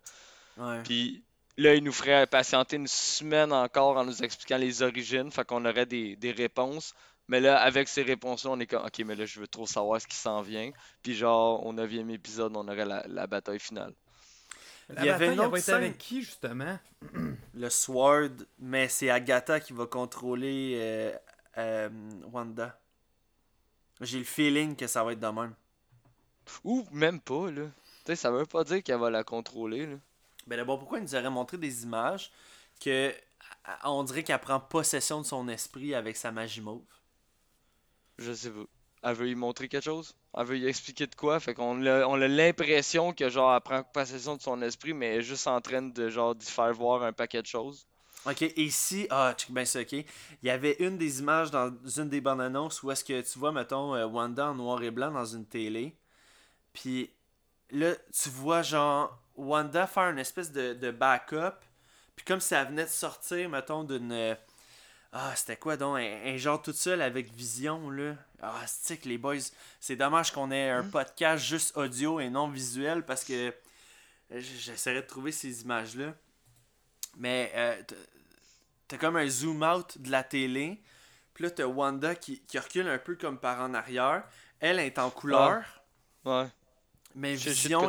[0.59, 0.83] Ouais.
[0.85, 1.25] Puis
[1.57, 5.65] là, il nous ferait patienter une semaine encore en nous expliquant les origines, fait qu'on
[5.65, 6.95] aurait des, des réponses.
[7.27, 10.01] Mais là, avec ces réponses-là, on est comme, ok, mais là, je veux trop savoir
[10.01, 10.71] ce qui s'en vient.
[11.03, 13.93] Puis genre, au neuvième épisode, on aurait la, la bataille finale.
[14.99, 15.75] Il y avait une elle autre va être scène.
[15.77, 16.79] avec qui, justement?
[17.55, 21.17] Le Sword, mais c'est Agatha qui va contrôler euh,
[21.59, 21.89] euh,
[22.33, 22.79] Wanda.
[24.01, 25.55] J'ai le feeling que ça va être de même.
[26.65, 27.67] Ou même pas, là.
[28.05, 29.97] Tu sais, ça veut pas dire qu'elle va la contrôler, là.
[30.47, 32.33] Ben d'abord, pourquoi il nous aurait montré des images
[32.81, 33.15] que
[33.85, 36.83] on dirait qu'elle prend possession de son esprit avec sa magie mauve?
[38.19, 38.65] Je sais pas.
[39.03, 40.15] Elle veut y montrer quelque chose?
[40.37, 41.41] Elle veut y expliquer de quoi?
[41.41, 45.15] Fait qu'on a, on a l'impression que genre elle prend possession de son esprit, mais
[45.15, 47.87] elle est juste en train de genre d'y faire voir un paquet de choses.
[48.27, 49.93] Ok, et ici, ah, check bien ça, ok.
[49.93, 50.07] Il
[50.43, 53.51] y avait une des images dans une des bandes annonces où est-ce que tu vois,
[53.51, 55.97] mettons, euh, Wanda en noir et blanc dans une télé.
[56.75, 57.11] Puis
[57.71, 61.65] là, tu vois, genre, Wanda faire une espèce de, de backup.
[62.15, 64.37] Puis comme si elle venait de sortir, mettons, d'une.
[65.13, 65.99] Ah, c'était quoi donc?
[65.99, 68.15] Un, un genre toute seule avec vision, là.
[68.41, 69.37] Ah, c'est que les boys.
[69.81, 73.49] C'est dommage qu'on ait un podcast juste audio et non visuel parce que.
[74.33, 76.15] euh, J'essaierai de trouver ces images-là.
[77.17, 77.83] Mais euh,
[78.87, 80.81] t'as comme un zoom out de la télé.
[81.35, 84.23] Puis là, t'as Wanda qui, qui recule un peu comme par en arrière.
[84.61, 85.65] Elle est en couleur.
[86.25, 86.47] Ouais.
[87.17, 87.89] Mais Je Vision,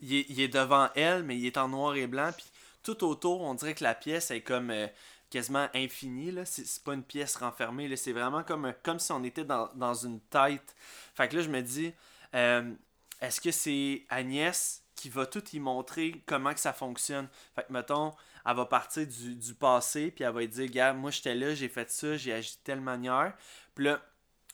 [0.00, 2.30] il, il est devant elle, mais il est en noir et blanc.
[2.34, 2.46] Puis
[2.82, 4.86] tout autour, on dirait que la pièce est comme euh,
[5.30, 6.30] quasiment infinie.
[6.30, 6.44] Là.
[6.44, 7.88] C'est, pas une pièce renfermée.
[7.88, 7.96] Là.
[7.96, 10.74] C'est vraiment comme, un- comme si on était dans, dans une tête.
[11.14, 11.92] Fait que là, je me dis,
[12.34, 12.72] euh,
[13.20, 17.28] est-ce que c'est Agnès qui va tout y montrer comment que ça fonctionne?
[17.54, 18.14] Fait que, mettons,
[18.46, 21.68] elle va partir du, du passé, puis elle va dire, gars, moi j'étais là, j'ai
[21.68, 23.34] fait ça, j'ai agi de telle manière.
[23.74, 24.00] Puis là,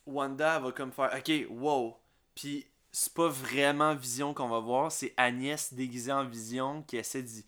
[0.06, 1.96] Wanda elle va comme faire, ok, wow.
[2.34, 7.22] Puis c'est pas vraiment Vision qu'on va voir, c'est Agnès déguisée en Vision qui essaie
[7.22, 7.44] d'y,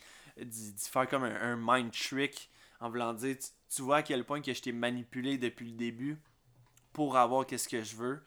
[0.91, 2.51] faire comme un mind trick
[2.81, 5.77] en voulant dire, tu, tu vois à quel point que je t'ai manipulé depuis le
[5.77, 6.19] début
[6.93, 8.23] pour avoir qu'est-ce que je veux.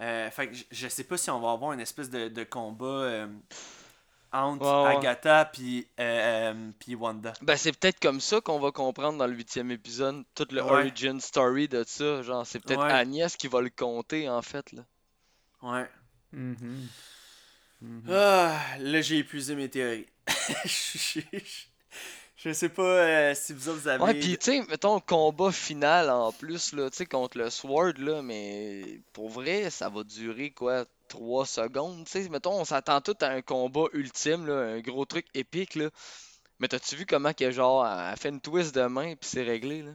[0.00, 2.44] Euh, fait que je, je sais pas si on va avoir une espèce de, de
[2.44, 3.26] combat euh,
[4.32, 4.96] entre Ouais, ouais.
[4.96, 7.32] Agatha puis euh, euh, puis Wanda.
[7.42, 10.70] Ben c'est peut-être comme ça qu'on va comprendre dans le huitième épisode tout le Ouais.
[10.70, 12.22] origin story de ça.
[12.22, 12.90] Genre, c'est peut-être Ouais.
[12.92, 14.82] Agnès qui va le compter en fait, là.
[15.62, 15.90] Ouais.
[16.32, 16.88] Mhm.
[18.08, 20.06] Ah, là, j'ai épuisé mes théories.
[22.42, 24.02] je, sais pas euh, si vous autres vous avez.
[24.02, 27.94] Ouais, pis tu sais, mettons, combat final en plus, là, tu sais, contre le Sword,
[27.98, 33.00] là, mais pour vrai, ça va durer, quoi, 3 secondes, tu sais, mettons, on s'attend
[33.00, 35.90] tout à un combat ultime, là, un gros truc épique, là.
[36.58, 39.82] Mais t'as-tu vu comment que, genre, elle fait une twist de main, puis c'est réglé,
[39.82, 39.92] là?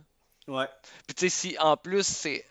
[0.47, 0.69] Ouais.
[1.07, 2.45] Puis tu sais, si en plus c'est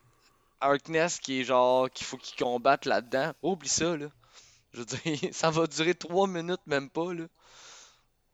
[0.61, 4.07] Harkness qui est genre, qu'il faut qu'il combatte là-dedans, oublie ça, là.
[4.73, 4.99] Je veux dire,
[5.33, 7.25] ça va durer 3 minutes, même pas, là.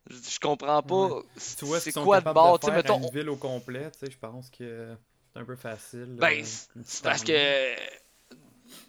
[0.09, 1.07] Je, je comprends pas.
[1.07, 1.23] Ouais.
[1.59, 3.01] Tu vois, C'est quoi de bord, de tu mettons.
[3.01, 4.97] une ville au complet, tu sais, je pense que
[5.33, 6.17] c'est un peu facile.
[6.19, 7.75] Ben, c'est parce que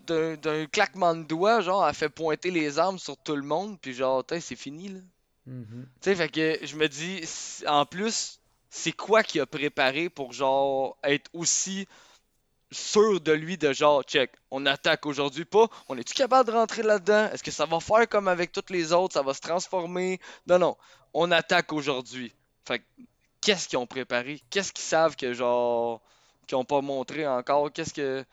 [0.08, 3.80] d'un d'un claquement de doigts, genre, elle fait pointer les armes sur tout le monde,
[3.80, 5.00] puis genre, c'est fini, là.
[5.48, 5.88] Mhm.
[6.02, 7.22] Tu sais, fait que je me dis,
[7.68, 8.40] en plus,
[8.70, 11.88] c'est quoi qu'il a préparé pour genre être aussi
[12.72, 16.84] sûr de lui de genre, check, on attaque aujourd'hui pas, on est-tu capable de rentrer
[16.84, 17.30] là-dedans?
[17.34, 20.20] Est-ce que ça va faire comme avec toutes les autres, ça va se transformer?
[20.48, 20.78] Non, non,
[21.14, 22.34] on attaque aujourd'hui.
[22.66, 22.84] Fait que,
[23.42, 24.42] qu'est-ce qu'ils ont préparé?
[24.50, 26.02] Qu'est-ce qu'ils savent que genre,
[26.48, 27.72] qu'ils ont pas montré encore?
[27.72, 28.24] Qu'est-ce que.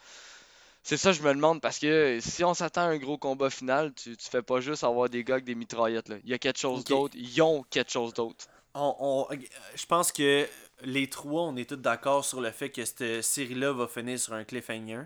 [0.84, 3.92] C'est ça, je me demande, parce que si on s'attend à un gros combat final,
[3.92, 6.16] tu, tu fais pas juste avoir des gars avec des mitraillettes, là.
[6.24, 8.46] Il y a quelque chose d'autre, ils ont quelque chose d'autre.
[8.74, 9.28] On, on-
[9.74, 10.48] je pense que
[10.84, 14.32] les trois, on est tous d'accord sur le fait que cette série-là va finir sur
[14.32, 15.02] un cliffhanger.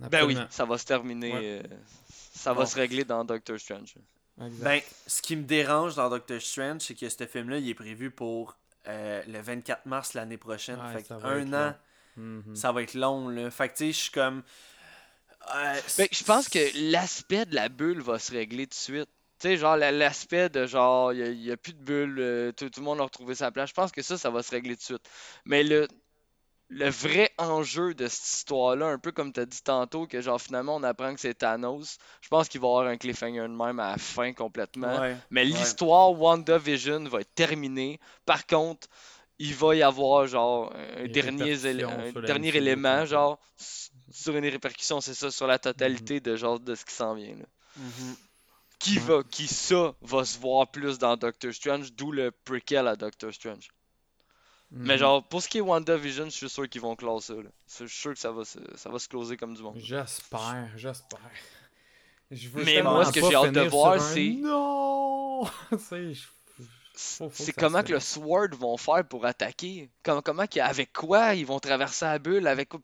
[0.00, 1.40] Ben oui, ça va se terminer, Ouais.
[1.42, 1.62] euh,
[2.34, 2.66] ça va Bon.
[2.66, 3.94] se régler dans Doctor Strange.
[4.44, 4.64] Exact.
[4.64, 8.10] Ben, ce qui me dérange dans Doctor Strange, c'est que ce film-là, il est prévu
[8.10, 8.56] pour
[8.88, 10.78] euh, le 24 mars l'année prochaine.
[10.80, 11.74] Ouais, fait ça que va un être an,
[12.16, 12.56] Mhm.
[12.56, 13.50] ça va être long, là.
[13.50, 14.42] Fait que, tu sais, je suis comme...
[15.54, 16.58] euh, Ben, je pense que
[16.90, 19.08] l'aspect de la bulle va se régler tout de suite.
[19.38, 22.68] Tu sais, genre la- l'aspect de genre, il n'y a, plus de bulle, euh, tout,
[22.68, 23.70] tout le monde a retrouvé sa place.
[23.70, 25.10] Je pense que ça, ça va se régler tout de suite.
[25.46, 25.88] Mais le,
[26.70, 30.40] le vrai enjeu de cette histoire-là, un peu comme tu as dit tantôt, que genre
[30.40, 33.48] finalement on apprend que c'est Thanos, je pense qu'il va y avoir un cliffhanger de
[33.48, 35.00] même à la fin complètement.
[35.00, 35.48] Ouais, Mais ouais.
[35.48, 37.98] l'histoire WandaVision va être terminée.
[38.24, 38.86] Par contre,
[39.40, 43.40] il va y avoir genre un dernier, un élément, genre
[44.10, 47.34] sur une répercussion, c'est ça, sur la totalité de genre de ce qui s'en vient.
[47.34, 47.46] là.
[47.76, 48.16] Mhm.
[48.78, 52.96] Qui va, qui ça va se voir plus dans Doctor Strange, d'où le prequel à
[52.96, 53.68] Doctor Strange.
[54.72, 55.00] Mais Mhm.
[55.00, 57.34] genre, pour ce qui est WandaVision, je suis sûr qu'ils vont clore ça.
[57.34, 57.42] là.
[57.80, 59.76] Je suis sûr que ça va se, ça va se closer comme du monde.
[59.78, 61.18] J'espère, j'espère.
[62.30, 65.42] Je Mais moi, ce que j'ai hâte de voir, un c'est- Non!
[67.32, 68.00] C'est comment que le.
[68.00, 69.90] Sword vont faire pour attaquer?
[70.02, 72.78] Comment, comment avec quoi ils vont traverser la bulle, avec quoi?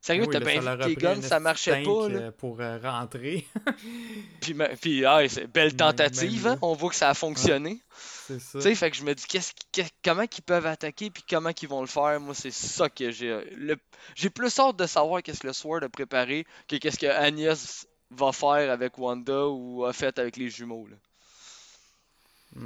[0.00, 2.08] Sérieux, oui, t'as bien vu pris guns, un ça marchait pas.
[2.08, 2.18] Là.
[2.20, 3.46] euh, pour euh, rentrer.
[4.40, 5.20] Puis, puis ah,
[5.52, 7.80] belle tentative, même hein, on voit que ça a fonctionné.
[8.28, 8.58] C'est ça.
[8.58, 11.24] Tu sais, fait que je me dis, qu'est-ce, qui- qu'est- comment qu'ils peuvent attaquer, puis
[11.28, 12.20] comment qu'ils vont le faire?
[12.20, 13.42] Moi, c'est ça que j'ai.
[13.56, 13.76] Le...
[14.14, 17.86] J'ai plus hâte de savoir qu'est-ce que le Sword a préparé que qu'est-ce que Agnès
[18.10, 20.86] va faire avec Wanda ou a fait avec les jumeaux.
[20.86, 20.96] Là.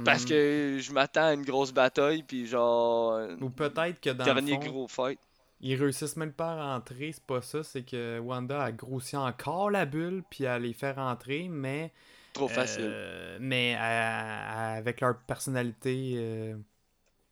[0.05, 0.29] Parce Hmm.
[0.29, 3.19] que je m'attends à une grosse bataille, puis genre.
[3.41, 5.19] Ou peut-être que dans dernier le fond, gros fight.
[5.59, 9.69] ils réussissent même pas à rentrer, c'est pas ça, c'est que Wanda a grossi encore
[9.69, 11.91] la bulle, puis elle les fait rentrer, mais...
[12.33, 12.89] Trop facile.
[12.89, 16.55] euh, mais euh, avec leur personnalité, euh,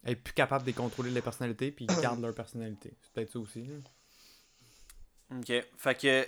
[0.03, 2.93] elle est plus capable de contrôler les personnalités, puis ils gardent leur personnalité.
[3.01, 3.67] C'est peut-être ça aussi.
[5.31, 5.51] Ok.
[5.77, 6.27] Fait que.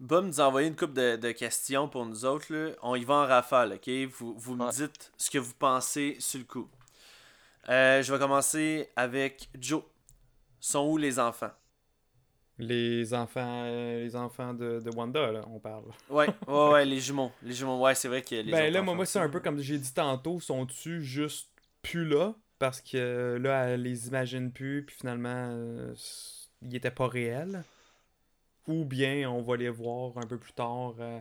[0.00, 2.52] Bob nous a envoyé une couple de, de questions pour nous autres.
[2.52, 2.72] Là.
[2.82, 3.88] On y va en rafale, ok?
[4.18, 6.68] Vous, vous me dites ce que vous pensez sur le coup.
[7.68, 9.84] Euh, je vais commencer avec Joe.
[10.58, 11.52] Sont où les enfants?
[12.58, 15.84] Les enfants, euh, les enfants de, de Wanda, là, on parle.
[16.10, 17.32] Ouais, ouais, ouais, les jumeaux.
[17.42, 19.40] Les jumeaux, ouais, c'est vrai que les ben là, moi, enfants moi c'est un peu
[19.40, 21.48] comme j'ai dit tantôt, sont-tu juste
[21.80, 22.34] plus là?
[22.58, 25.94] Parce que là, elle les imagine plus, puis finalement, euh,
[26.62, 27.64] ils étaient pas réels.
[28.68, 31.18] Ou bien on va les voir un peu plus tard euh,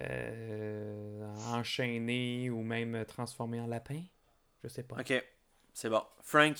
[0.00, 4.02] euh, enchaînés ou même transformés en lapins.
[4.64, 4.96] Je sais pas.
[4.96, 5.12] Ok,
[5.72, 6.02] c'est bon.
[6.22, 6.56] Frank,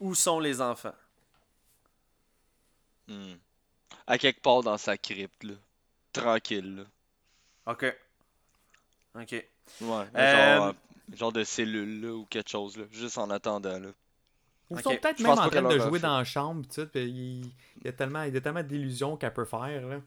[0.00, 0.92] où sont les enfants?
[3.08, 3.34] Hmm.
[4.06, 5.54] À quelque part dans sa crypte, là.
[6.12, 6.84] Tranquille, là.
[7.72, 7.94] Ok.
[9.14, 9.32] Ok.
[9.80, 10.72] Ouais, Euh, genre, euh,
[11.14, 12.84] genre de cellule, là, ou quelque chose, là.
[12.90, 13.88] Juste en attendant, là.
[14.70, 17.44] Ils sont peut-être Je même en train de jouer dans la chambre, tu sais, il,
[17.44, 20.00] il y a tellement, il y a tellement d'illusions qu'elle peut faire, là.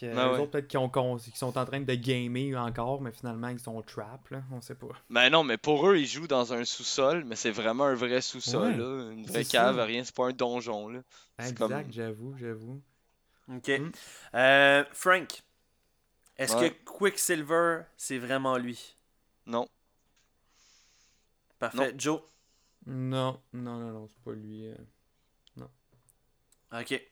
[0.00, 0.38] Que Ah ouais.
[0.38, 3.82] autres, peut-être qu'ils ont qu'ils sont en train de gamer encore, mais finalement, ils sont
[3.82, 4.42] trap, là.
[4.52, 4.86] On sait pas.
[5.10, 8.20] Ben non, mais pour eux, ils jouent dans un sous-sol, mais c'est vraiment un vrai
[8.20, 9.10] sous-sol, Ouais, là.
[9.10, 9.84] Une vraie c'est cave, ça.
[9.84, 11.00] rien, c'est pas un donjon, là.
[11.40, 12.80] C'est Exact, comme- j'avoue, j'avoue.
[13.52, 13.68] Ok.
[13.68, 13.90] Hmm.
[14.34, 15.42] Euh, Frank,
[16.36, 16.70] est-ce Ouais.
[16.70, 18.94] que Quicksilver, c'est vraiment lui?
[19.46, 19.66] Non.
[21.58, 21.92] Parfait.
[21.98, 22.20] Joe?
[22.86, 24.68] Non, non, non, non, c'est pas lui.
[24.68, 24.74] euh.
[26.70, 27.02] Ok.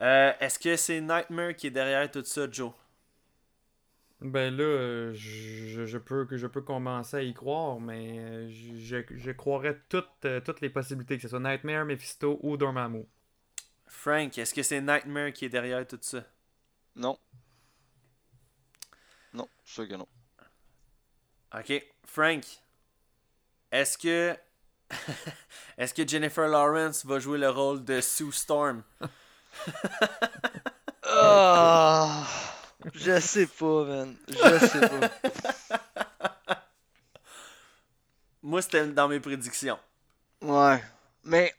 [0.00, 2.72] Euh, est-ce que c'est Nightmare qui est derrière tout ça, Joe?
[4.20, 8.48] Ben là, euh, je, je peux que je peux commencer à y croire, mais euh,
[8.50, 13.06] je, je, croirais toutes, toutes les possibilités, que ce soit Nightmare, Mephisto ou Dormammu.
[13.86, 16.24] Frank, est-ce que c'est Nightmare qui est derrière tout ça?
[16.96, 17.18] Non.
[19.32, 20.08] Non, je suis sûr que non.
[21.56, 21.86] Ok.
[22.04, 22.44] Frank,
[23.70, 24.36] est-ce que.
[25.78, 28.82] est-ce que Jennifer Lawrence va jouer le rôle de Sue Storm?
[31.02, 32.26] Ah,
[32.94, 34.16] je sais pas, man.
[34.28, 35.10] Je sais pas.
[38.42, 39.78] Moi, c'était dans mes prédictions.
[40.42, 40.82] Ouais.
[41.24, 41.54] Mais.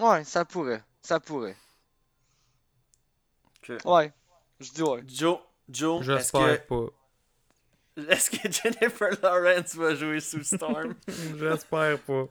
[0.00, 0.82] Ouais, ça pourrait.
[1.02, 1.56] Ça pourrait.
[3.62, 3.78] Ok.
[3.84, 4.12] Ouais.
[4.60, 5.02] Je dis ouais.
[5.06, 5.38] Joe,
[5.68, 6.86] Joe, J'espère que,
[7.96, 8.12] pas.
[8.12, 10.94] est-ce que Jennifer Lawrence va jouer Sue Storm?
[11.38, 12.26] J'espère pas.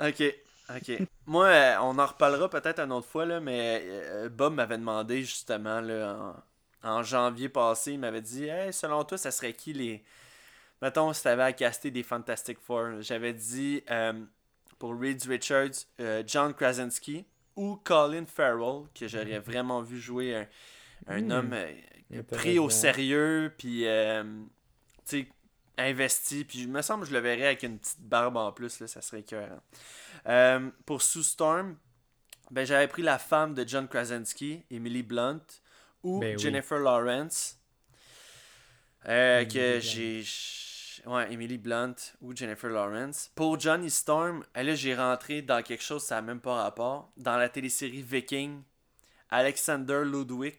[0.00, 0.22] Ok,
[0.68, 1.02] ok.
[1.26, 5.22] Moi, euh, on en reparlera peut-être une autre fois, là, mais euh, Bob m'avait demandé
[5.22, 6.42] justement là,
[6.82, 10.04] en, en janvier passé, il m'avait dit Hey, selon toi, ça serait qui les.
[10.82, 14.14] Mettons, si t'avais à caster des Fantastic Four, j'avais dit euh,
[14.78, 17.26] pour Reed Richards, euh, John Krasinski
[17.56, 20.46] ou Colin Farrell, que j'aurais vraiment vu jouer un,
[21.08, 21.30] un Hmm.
[21.30, 21.72] homme euh,
[22.32, 23.88] pris au sérieux, puis tu
[25.04, 25.28] sais,
[25.78, 28.80] investi, puis il me semble que je le verrais avec une petite barbe en plus,
[28.80, 29.60] là, ça serait écœurant.
[30.26, 31.76] Euh, pour Sue Storm,
[32.50, 35.40] ben, j'avais pris la femme de John Krasinski, Emily Blunt,
[36.02, 36.42] ou Ben oui.
[36.42, 37.58] Jennifer Lawrence.
[39.06, 39.80] Euh, Emily que Blunt.
[39.80, 40.24] j'ai.
[41.06, 43.30] Ouais, Emily Blunt ou Jennifer Lawrence.
[43.34, 47.12] Pour Johnny Storm, eh, là, j'ai rentré dans quelque chose, ça n'a même pas rapport.
[47.16, 48.62] Dans la télésérie Viking,
[49.30, 50.56] Alexander Ludwig.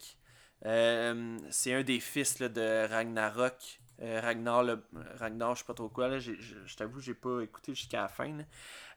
[0.66, 3.80] Euh, c'est un des fils là, de Ragnarok.
[4.02, 4.82] Euh, Ragnar, le,
[5.18, 6.08] Ragnar, je sais pas trop quoi.
[6.08, 8.32] Là, j'ai- je je t'avoue, j'ai pas écouté jusqu'à la fin.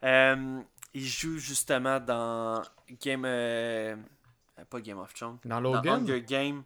[0.03, 0.61] Euh,
[0.93, 2.61] il joue justement dans
[3.01, 3.23] Game.
[3.25, 3.95] euh,
[4.69, 5.39] pas Game of Thrones.
[5.73, 5.81] Dans?
[5.95, 6.63] Hunger Game.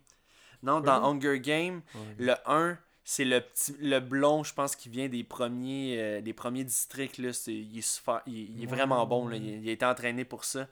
[0.61, 1.03] Non, dans?
[1.03, 1.81] Hunger Game,
[2.19, 6.63] le 1, c'est le petit le blond, je pense, qui vient des premiers des premiers
[6.63, 7.17] districts.
[7.17, 7.33] Là.
[7.33, 9.27] C'est- il, est super- il- il est vraiment bon.
[9.29, 9.37] Là.
[9.37, 10.67] Il, il a été entraîné pour ça.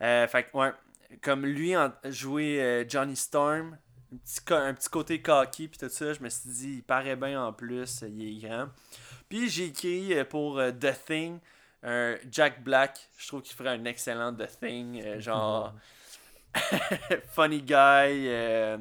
[0.00, 0.72] Fait ouais,
[1.22, 3.78] comme lui, en, jouer Johnny Storm,
[4.12, 7.16] un petit, un petit côté cocky, puis tout ça, je me suis dit, il paraît
[7.16, 8.68] bien en plus, il est grand.
[9.28, 11.38] Puis j'ai écrit euh, pour euh, The Thing,
[11.82, 15.74] un Jack Black, je trouve qu'il ferait un excellent The Thing, euh, genre
[17.34, 17.74] funny guy,
[18.28, 18.78] euh,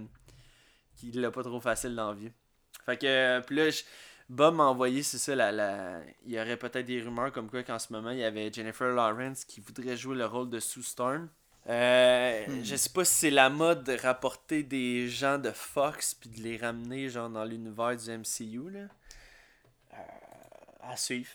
[0.95, 2.31] qui l'a pas trop facile dans la vie.
[2.85, 3.69] Fait que, puis là,
[4.29, 5.99] Bob m'a envoyé, c'est ça, la, la...
[6.25, 8.87] il y aurait peut-être des rumeurs comme quoi qu'en ce moment, il y avait Jennifer
[8.87, 11.29] Lawrence qui voudrait jouer le rôle de Sue Storm.
[11.69, 16.29] Euh, Je sais pas si c'est la mode de rapporter des gens de Fox puis
[16.29, 18.87] de les ramener genre dans l'univers du MCU là.
[19.93, 19.97] Euh,
[20.81, 21.29] à suivre.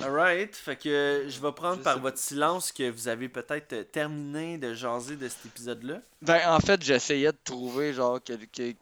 [0.00, 4.56] Alright, fait que je vais prendre Je par votre silence que vous avez peut-être terminé
[4.58, 6.00] de jaser de cet épisode-là.
[6.22, 8.76] Ben, en fait, j'essayais de trouver, genre, que, que-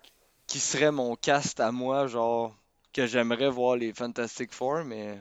[0.46, 2.54] qui serait mon cast à moi, genre,
[2.92, 5.18] que j'aimerais voir les Fantastic Four, mais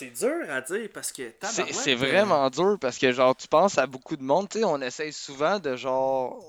[0.00, 3.76] C'est dur à dire parce que c'est euh, vraiment dur parce que, genre, tu penses
[3.78, 6.42] à beaucoup de monde, tu sais, on essaye souvent de, genre,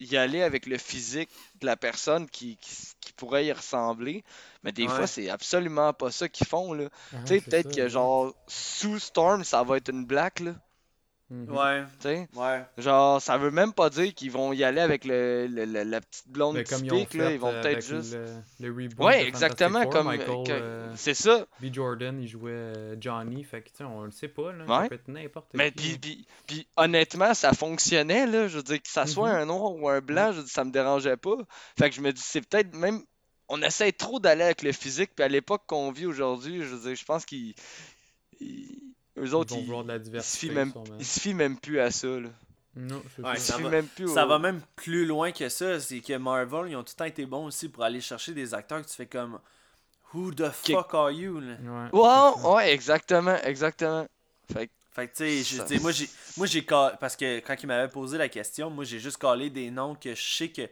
[0.00, 1.30] y aller avec le physique
[1.60, 4.24] de la personne qui, qui, qui pourrait y ressembler,
[4.62, 4.88] mais des Ouais.
[4.88, 6.88] fois, c'est absolument pas ça qu'ils font, là.
[7.12, 7.88] Ah, Tu sais, peut-être que, ouais.
[7.88, 10.54] genre, sous Storm, ça va être une black, là,
[11.30, 11.50] Mhm.
[11.56, 12.28] Ouais, tu sais?
[12.36, 12.64] ouais.
[12.76, 16.00] Genre, ça veut même pas dire qu'ils vont y aller avec le, le- le- la
[16.02, 18.14] petite blonde Mais comme ils ont typique, là, ils vont euh, peut-être avec juste...
[18.60, 20.06] le, le reboot Ouais, exactement, comme...
[20.08, 21.46] Michael que- euh, C'est ça.
[21.60, 21.72] B.
[21.72, 24.82] Jordan, il jouait euh, Johnny, fait que tu sais, on le sait pas, là, Ouais.
[24.82, 25.96] ça peut être n'importe Mais qui.
[25.96, 28.46] puis, puis, puis honnêtement, ça fonctionnait, là.
[28.46, 29.38] Je veux dire, que ça soit Mhm.
[29.38, 31.36] un noir ou un blanc, je veux dire, ça me dérangeait pas.
[31.78, 33.02] Fait que je me dis, c'est peut-être même...
[33.48, 36.88] On essaie trop d'aller avec le physique, puis à l'époque qu'on vit aujourd'hui, je veux
[36.88, 37.54] dire, je pense qu'ils...
[38.40, 38.82] ils-
[39.18, 40.98] Eux Ils autres, vont ils, la ils se diversité, fient même, sûrement.
[40.98, 42.30] ils se fient même plus à ça, là.
[42.76, 45.78] Non, Ouais, Ils se ça va- même plus Ça va même plus loin que ça,
[45.80, 48.52] c'est que Marvel, ils ont tout le temps été bons aussi pour aller chercher des
[48.52, 49.38] acteurs que tu fais comme
[50.14, 51.40] Who the fuck are you?
[51.40, 51.56] là?
[51.92, 52.48] Ouais, ça.
[52.54, 54.06] ouais, exactement, exactement.
[54.52, 57.90] Fait que, Fait que tu sais, moi j'ai moi j'ai parce que quand il m'avait
[57.90, 60.62] posé la question, moi j'ai juste collé des noms que je sais que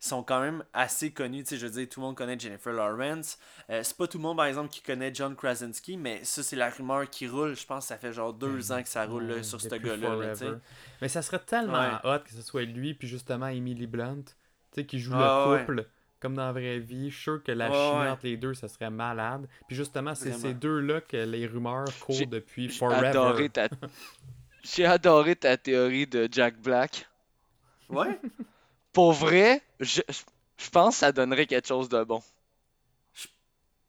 [0.00, 2.72] sont quand même assez connus, tu sais, je veux dire tout le monde connaît Jennifer
[2.72, 3.38] Lawrence.
[3.68, 6.56] Euh, c'est pas tout le monde par exemple qui connaît John Krasinski, mais ça c'est
[6.56, 9.24] la rumeur qui roule, je pense que ça fait genre deux ans que ça roule
[9.24, 10.34] là, sur ce gars-là.
[11.02, 11.94] Mais ça serait tellement Ouais.
[12.16, 14.32] hot que ce soit lui, puis justement Emily Blunt, tu
[14.72, 15.60] sais, qui joue Ah, le ouais.
[15.60, 15.86] couple,
[16.20, 17.10] comme dans la vraie vie.
[17.10, 18.08] Je suis sûr que la chimie ouais.
[18.08, 19.48] entre les deux, ça serait malade.
[19.66, 23.06] Puis justement, c'est ces deux-là que les rumeurs courent depuis j'ai forever.
[23.08, 23.68] adoré ta...
[24.64, 27.08] J'ai adoré ta théorie de Jack Black.
[27.88, 28.18] Ouais?
[28.92, 32.22] Pour vrai, je, je- pense que ça donnerait quelque chose de bon.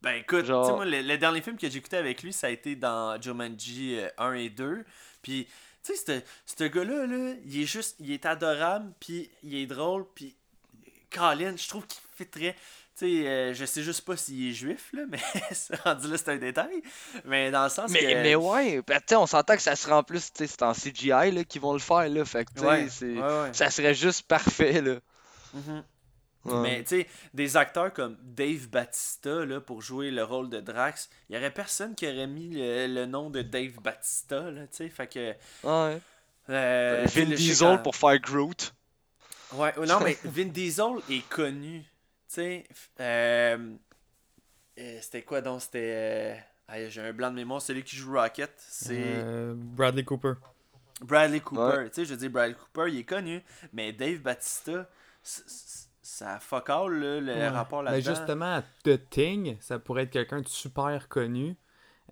[0.02, 2.50] Ben écoute, Genre- moi, le, le dernier film que j'ai écouté avec lui, ça a
[2.52, 4.86] été dans Jumanji euh, 1 et 2.
[5.22, 5.46] Puis,
[5.84, 10.06] tu sais, ce- gars-là, là, il est juste, il est adorable, puis il est drôle,
[10.16, 10.36] puis
[11.12, 11.98] Colin, je trouve qu'il.
[12.18, 12.56] Tu
[13.00, 15.20] sais, euh, je sais juste pas s'il est juif, là, mais
[15.84, 16.82] rendu là, c'est un détail.
[17.26, 18.06] Mais dans le sens Mais, que...
[18.22, 21.62] mais ouais, ben, on s'entend que ça sera en plus, c'est en CGI là, qu'ils
[21.62, 22.26] vont le faire, là.
[22.26, 23.54] Fait que, tu sais, Ouais, c'est- ouais, ouais.
[23.54, 24.96] ça serait juste parfait, là.
[25.54, 25.84] Mhm.
[26.46, 26.62] Ouais.
[26.62, 31.10] Mais tu sais, des acteurs comme Dave Batista là, pour jouer le rôle de Drax,
[31.30, 34.78] il y aurait personne qui aurait mis le, le nom de Dave Batista, là, tu
[34.78, 35.34] sais, fait que...
[35.64, 36.00] Ouais.
[36.50, 38.74] euh, Vin Diesel quand- pour faire Groot.
[39.54, 41.84] Ouais, ouais, non, mais Vin Diesel est connu.
[42.30, 42.64] Tu sais,
[42.99, 43.73] euh,
[44.77, 46.39] euh, c'était quoi donc C'était.
[46.72, 48.51] euh, J'ai un blanc de mémoire, celui qui joue Rocket.
[48.57, 50.34] C'est Euh, Bradley Cooper.
[51.01, 51.77] Bradley Cooper.
[51.77, 51.89] ouais.
[51.89, 53.41] Tu sais, je veux dire, Bradley Cooper, il est connu.
[53.73, 54.88] Mais Dave Batista,
[55.23, 57.47] ça fuck all, là, le Ouais.
[57.47, 58.14] rapport Ben, là-dedans.
[58.15, 61.56] justement, The Thing, ça pourrait être quelqu'un de super connu.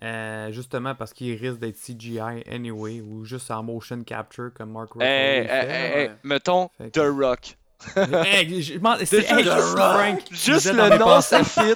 [0.00, 4.92] euh, justement parce qu'il risque d'être CGI anyway ou juste en motion capture comme Mark
[4.92, 6.02] Ruffalo Hey, hey, fait.
[6.04, 7.56] hey, mettons Fait The que- Rock.
[7.96, 9.44] Hey, je m'en- c'est hey.
[9.44, 11.44] Frank, Juste le mes nom, pensées.
[11.44, 11.74] ça fit.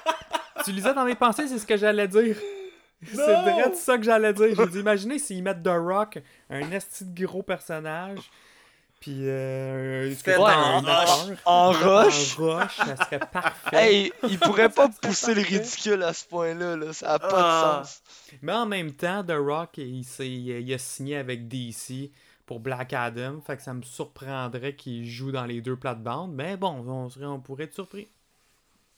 [0.65, 2.37] Tu lisais dans mes pensées, c'est ce que j'allais dire.
[3.05, 4.55] C'est direct ça que j'allais dire.
[4.57, 6.19] J'ai dit, imaginez s'ils mettent The Rock,
[6.51, 8.19] un esti de gros personnage,
[9.01, 11.37] puis euh, Fait en roche.
[11.45, 12.39] En roche.
[12.39, 13.70] En roche, ça serait parfait.
[13.77, 16.93] Hey, il pourrait pas pousser le ridicule à ce point-là, là.
[16.93, 17.81] Ça a pas Ah.
[17.83, 18.03] de sens.
[18.43, 22.11] Mais en même temps, The Rock, il, il a signé avec DC
[22.53, 26.35] pour Black Adam, fait que ça me surprendrait qu'il joue dans les deux plates-bandes.
[26.35, 28.11] Mais bon, on, serait, on pourrait être surpris.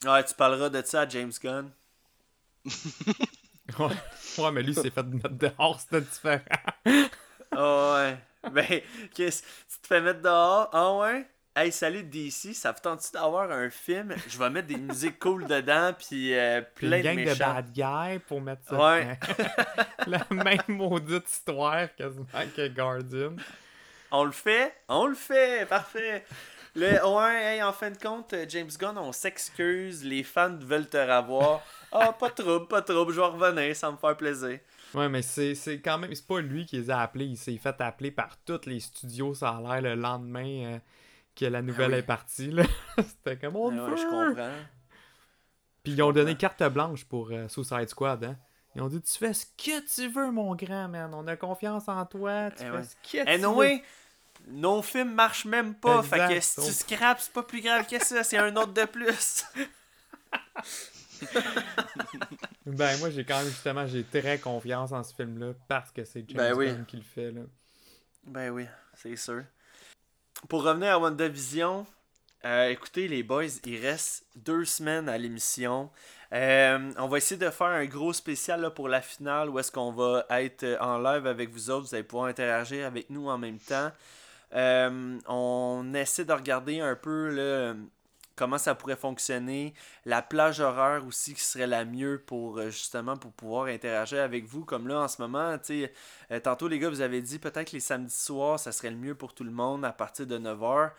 [0.05, 1.71] Ouais, tu parleras de ça à James Gunn.
[3.79, 3.97] Ouais,
[4.39, 6.45] ouais mais lui, s'est fait mettre dehors, c'était différent.
[7.53, 8.51] Ah ouais.
[8.51, 8.81] Ben,
[9.15, 9.43] qu'est-ce.
[9.43, 11.27] Tu te fais mettre dehors Ah ouais?
[11.57, 14.13] Hey, salut DC, ça vous tente d'avoir un film?
[14.29, 17.55] Je vais mettre des musiques cool dedans, puis euh, plein une de gang de méchants.
[17.55, 18.77] bad guys pour mettre ça.
[18.77, 19.17] Ouais.
[20.09, 22.27] La même maudite histoire quasiment
[22.57, 23.37] que Guardian.
[24.11, 26.25] On le fait On le fait Parfait
[26.77, 30.89] le, ouais, hey, en fin de compte, euh, James Gunn, on s'excuse, les fans veulent
[30.89, 31.63] te revoir.
[31.93, 34.59] Ah, pas de trouble, pas de trouble, je vais revenir, ça va me faire plaisir.
[34.93, 36.13] Ouais, mais c'est c'est quand même.
[36.13, 37.27] C'est pas lui qui les a appelés.
[37.27, 40.79] Il s'est fait appeler par tous les studios, ça a l'air, le lendemain euh,
[41.35, 41.99] que la nouvelle oui.
[41.99, 42.51] est partie.
[42.51, 42.65] là.
[42.99, 44.53] C'était comme on Ah ouais, je comprends.
[45.83, 48.37] Puis ils ont donné carte blanche pour euh, Suicide Squad, hein.
[48.77, 51.13] Ils ont dit Tu fais ce que tu veux, mon grand man.
[51.15, 52.51] On a confiance en toi.
[52.51, 52.83] Tu Eh fais ouais.
[52.83, 53.83] ce que tu Anyway,
[54.47, 54.53] veux.
[54.53, 55.99] nos films marchent même pas.
[56.01, 56.27] Exact.
[56.29, 58.25] Fait que si tu scrapes, c'est pas plus grave que ça.
[58.25, 59.45] C'est un autre de plus.
[62.67, 66.25] Ben, moi, j'ai quand même, justement, j'ai très confiance en ce film-là parce que c'est
[66.29, 66.71] James Ben oui.
[66.89, 67.43] Qui le fait, là.
[68.27, 69.45] Ben oui, c'est sûr.
[70.49, 71.87] Pour revenir à WandaVision,
[72.45, 75.91] euh, écoutez les boys, il reste deux semaines à l'émission.
[76.35, 79.73] Euh, on va essayer de faire un gros spécial là, pour la finale où est-ce
[79.73, 81.89] qu'on va être euh, en live avec vous autres.
[81.89, 83.91] Vous allez pouvoir interagir avec nous en même temps.
[84.53, 87.75] On essaie de regarder un peu là,
[88.37, 89.75] comment ça pourrait fonctionner.
[90.05, 94.45] La plage horaire aussi qui serait la mieux pour euh, justement pour pouvoir interagir avec
[94.47, 94.65] vous.
[94.65, 98.15] Comme là en ce moment, euh, tantôt les gars, vous avez dit peut-être les samedis
[98.15, 100.91] soirs, ça serait le mieux pour tout le monde à partir de 9h.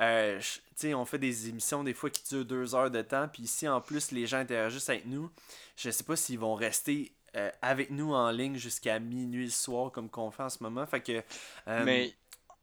[0.00, 0.40] Euh,
[0.94, 3.80] on fait des émissions des fois qui durent deux heures de temps, puis ici en
[3.80, 5.30] plus les gens interagissent avec nous.
[5.76, 9.90] Je sais pas s'ils vont rester euh, avec nous en ligne jusqu'à minuit le soir
[9.90, 10.86] comme qu'on fait en ce moment.
[10.86, 11.22] Fait que.
[11.68, 12.06] euh,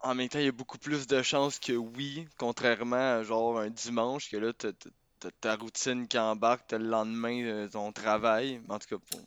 [0.01, 3.59] en même temps, il y a beaucoup plus de chances que oui, contrairement à genre
[3.59, 4.71] un dimanche, que là, t'as
[5.19, 8.61] t'as- ta routine qui embarque, t'as le lendemain ton travail.
[8.69, 9.21] En tout cas, pour...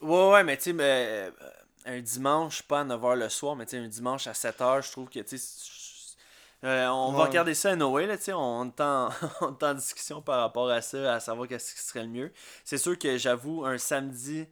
[0.00, 1.50] Ouais, ouais, mais tu sais, mais, euh,
[1.86, 4.90] un dimanche, pas à 9h le soir, mais tu sais, un dimanche à 7h, je
[4.92, 6.16] trouve que, tu sais,
[6.64, 9.08] euh, on va regarder ça à Noël, là, tu sais, on est en,
[9.42, 12.32] on est en discussion par rapport à ça, à savoir qu'est-ce qui serait le mieux.
[12.64, 14.46] C'est sûr que j'avoue, un samedi,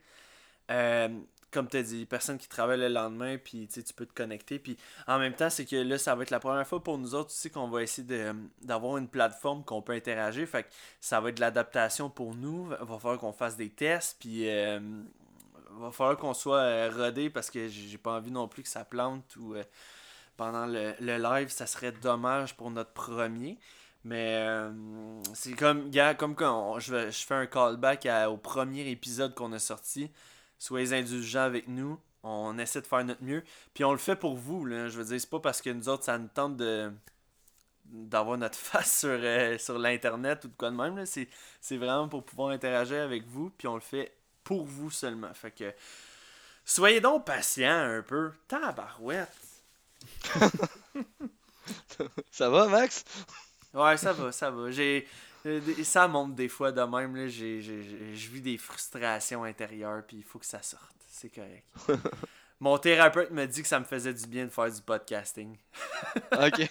[0.71, 1.09] euh,
[1.53, 4.59] comme tu as dit, personne qui travaille le lendemain, puis tu peux te connecter.
[4.59, 4.77] Puis
[5.07, 7.31] en même temps, c'est que là, ça va être la première fois pour nous autres
[7.31, 8.07] aussi qu'on va essayer
[8.63, 10.49] d'avoir une plateforme qu'on peut interagir.
[10.49, 10.69] Fait que
[11.01, 12.67] ça va être de l'adaptation pour nous.
[12.67, 14.81] Va falloir qu'on fasse des tests, puis euh,
[15.79, 18.85] va falloir qu'on soit euh, rodé parce que j'ai pas envie non plus que ça
[18.85, 19.63] plante ou euh,
[20.37, 23.59] pendant le, le live, ça serait dommage pour notre premier.
[24.05, 24.71] Mais euh,
[25.35, 29.59] c'est comme, gars, comme quand je, je fais un callback au premier épisode qu'on a
[29.59, 30.11] sorti.
[30.63, 31.99] Soyez indulgents avec nous.
[32.23, 33.43] On essaie de faire notre mieux.
[33.75, 34.65] Puis on le fait pour vous.
[34.65, 34.89] Là.
[34.89, 36.93] Je veux dire, c'est pas parce que nous autres, ça nous tente de
[37.85, 40.97] d'avoir notre face sur, euh, sur l'internet ou de quoi de même.
[40.97, 41.05] là.
[41.05, 41.27] C'est,
[41.61, 43.51] c'est vraiment pour pouvoir interagir avec vous.
[43.59, 44.15] Puis on le fait
[44.45, 45.35] pour vous seulement.
[45.35, 45.75] Fait que
[46.65, 48.31] soyez donc patients un peu.
[48.47, 49.37] Tabarouette.
[52.31, 53.05] Ça va, Max?
[53.75, 54.71] Ouais, ça va, ça va.
[54.71, 55.09] J'ai,
[55.85, 57.17] ça monte des fois de même.
[57.17, 60.95] Là, j'ai, je vis des frustrations intérieures, puis il faut que ça sorte.
[61.09, 61.67] C'est correct.
[62.61, 65.57] Mon thérapeute me dit que ça me faisait du bien de faire du podcasting.
[66.33, 66.71] Ok.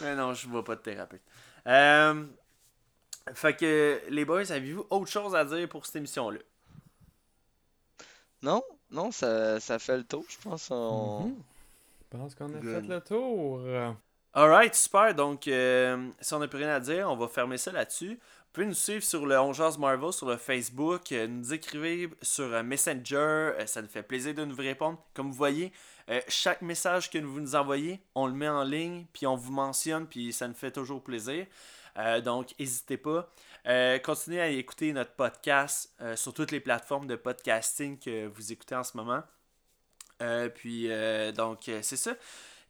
[0.00, 1.22] Mais non, je vois pas de thérapeute.
[1.66, 2.24] Euh,
[3.32, 6.40] fait que, les boys, avez-vous autre chose à dire pour cette émission-là?
[8.42, 10.70] Non, non, ça, ça fait le tour, je pense.
[10.70, 11.28] On...
[11.28, 11.36] Mhm.
[12.12, 12.86] Je pense qu'on a Good.
[12.86, 13.60] fait le tour.
[14.36, 15.14] Alright, super.
[15.14, 18.14] Donc, euh, si on n'a plus rien à dire, on va fermer ça là-dessus.
[18.14, 22.52] Vous pouvez nous suivre sur le 11 Marvel, sur le Facebook, euh, nous écrivez sur
[22.52, 24.98] euh, Messenger, ça nous fait plaisir de nous répondre.
[25.14, 25.72] Comme vous voyez,
[26.26, 30.08] chaque message que vous nous envoyez, on le met en ligne, puis on vous mentionne,
[30.08, 31.46] puis ça nous fait toujours plaisir.
[32.24, 33.30] Donc, n'hésitez pas.
[34.04, 38.84] Continuez à écouter notre podcast sur toutes les plateformes de podcasting que vous écoutez en
[38.84, 39.22] ce moment.
[40.54, 40.90] Puis,
[41.34, 42.14] donc, c'est ça.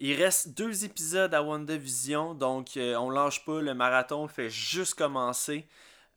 [0.01, 3.61] Il reste deux épisodes à WandaVision, donc euh, on lâche pas.
[3.61, 5.67] Le marathon fait juste commencer.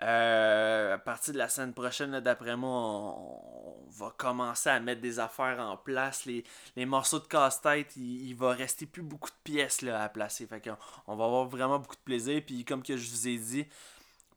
[0.04, 5.02] Euh, à partir de la semaine prochaine, d'après moi, on, on va commencer à mettre
[5.02, 6.26] des affaires en place.
[6.26, 10.46] Les, morceaux de casse-tête, il, va rester plus beaucoup de pièces là, à placer.
[10.46, 10.78] Fait qu'on-
[11.08, 12.42] on va avoir vraiment beaucoup de plaisir.
[12.46, 13.66] Puis comme que je vous ai dit,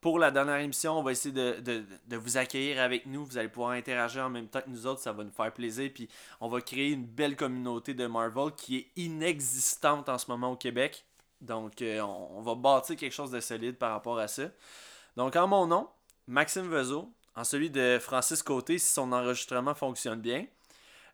[0.00, 3.24] pour la dernière émission, on va essayer de, de- de vous accueillir avec nous.
[3.26, 5.00] Vous allez pouvoir interagir en même temps que nous autres.
[5.00, 5.90] Ça va nous faire plaisir.
[5.94, 6.08] Puis
[6.40, 10.56] on va créer une belle communauté de Marvel qui est inexistante en ce moment au
[10.56, 11.04] Québec.
[11.40, 14.44] Donc euh, on, va bâtir quelque chose de solide par rapport à ça.
[15.16, 15.88] Donc en mon nom,
[16.26, 20.46] Maxime Vezo, en celui de Francis Côté, si son enregistrement fonctionne bien.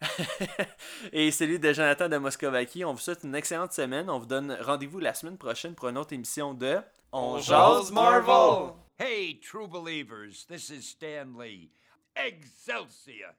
[1.12, 4.10] Et celui de Jonathan de Moscovaki, on vous souhaite une excellente semaine.
[4.10, 6.78] On vous donne rendez-vous la semaine prochaine pour une autre émission de
[7.12, 8.76] On jase Marvel.
[8.98, 11.70] Hey, true believers, this is Stan Lee.
[12.16, 13.34] Excelsior!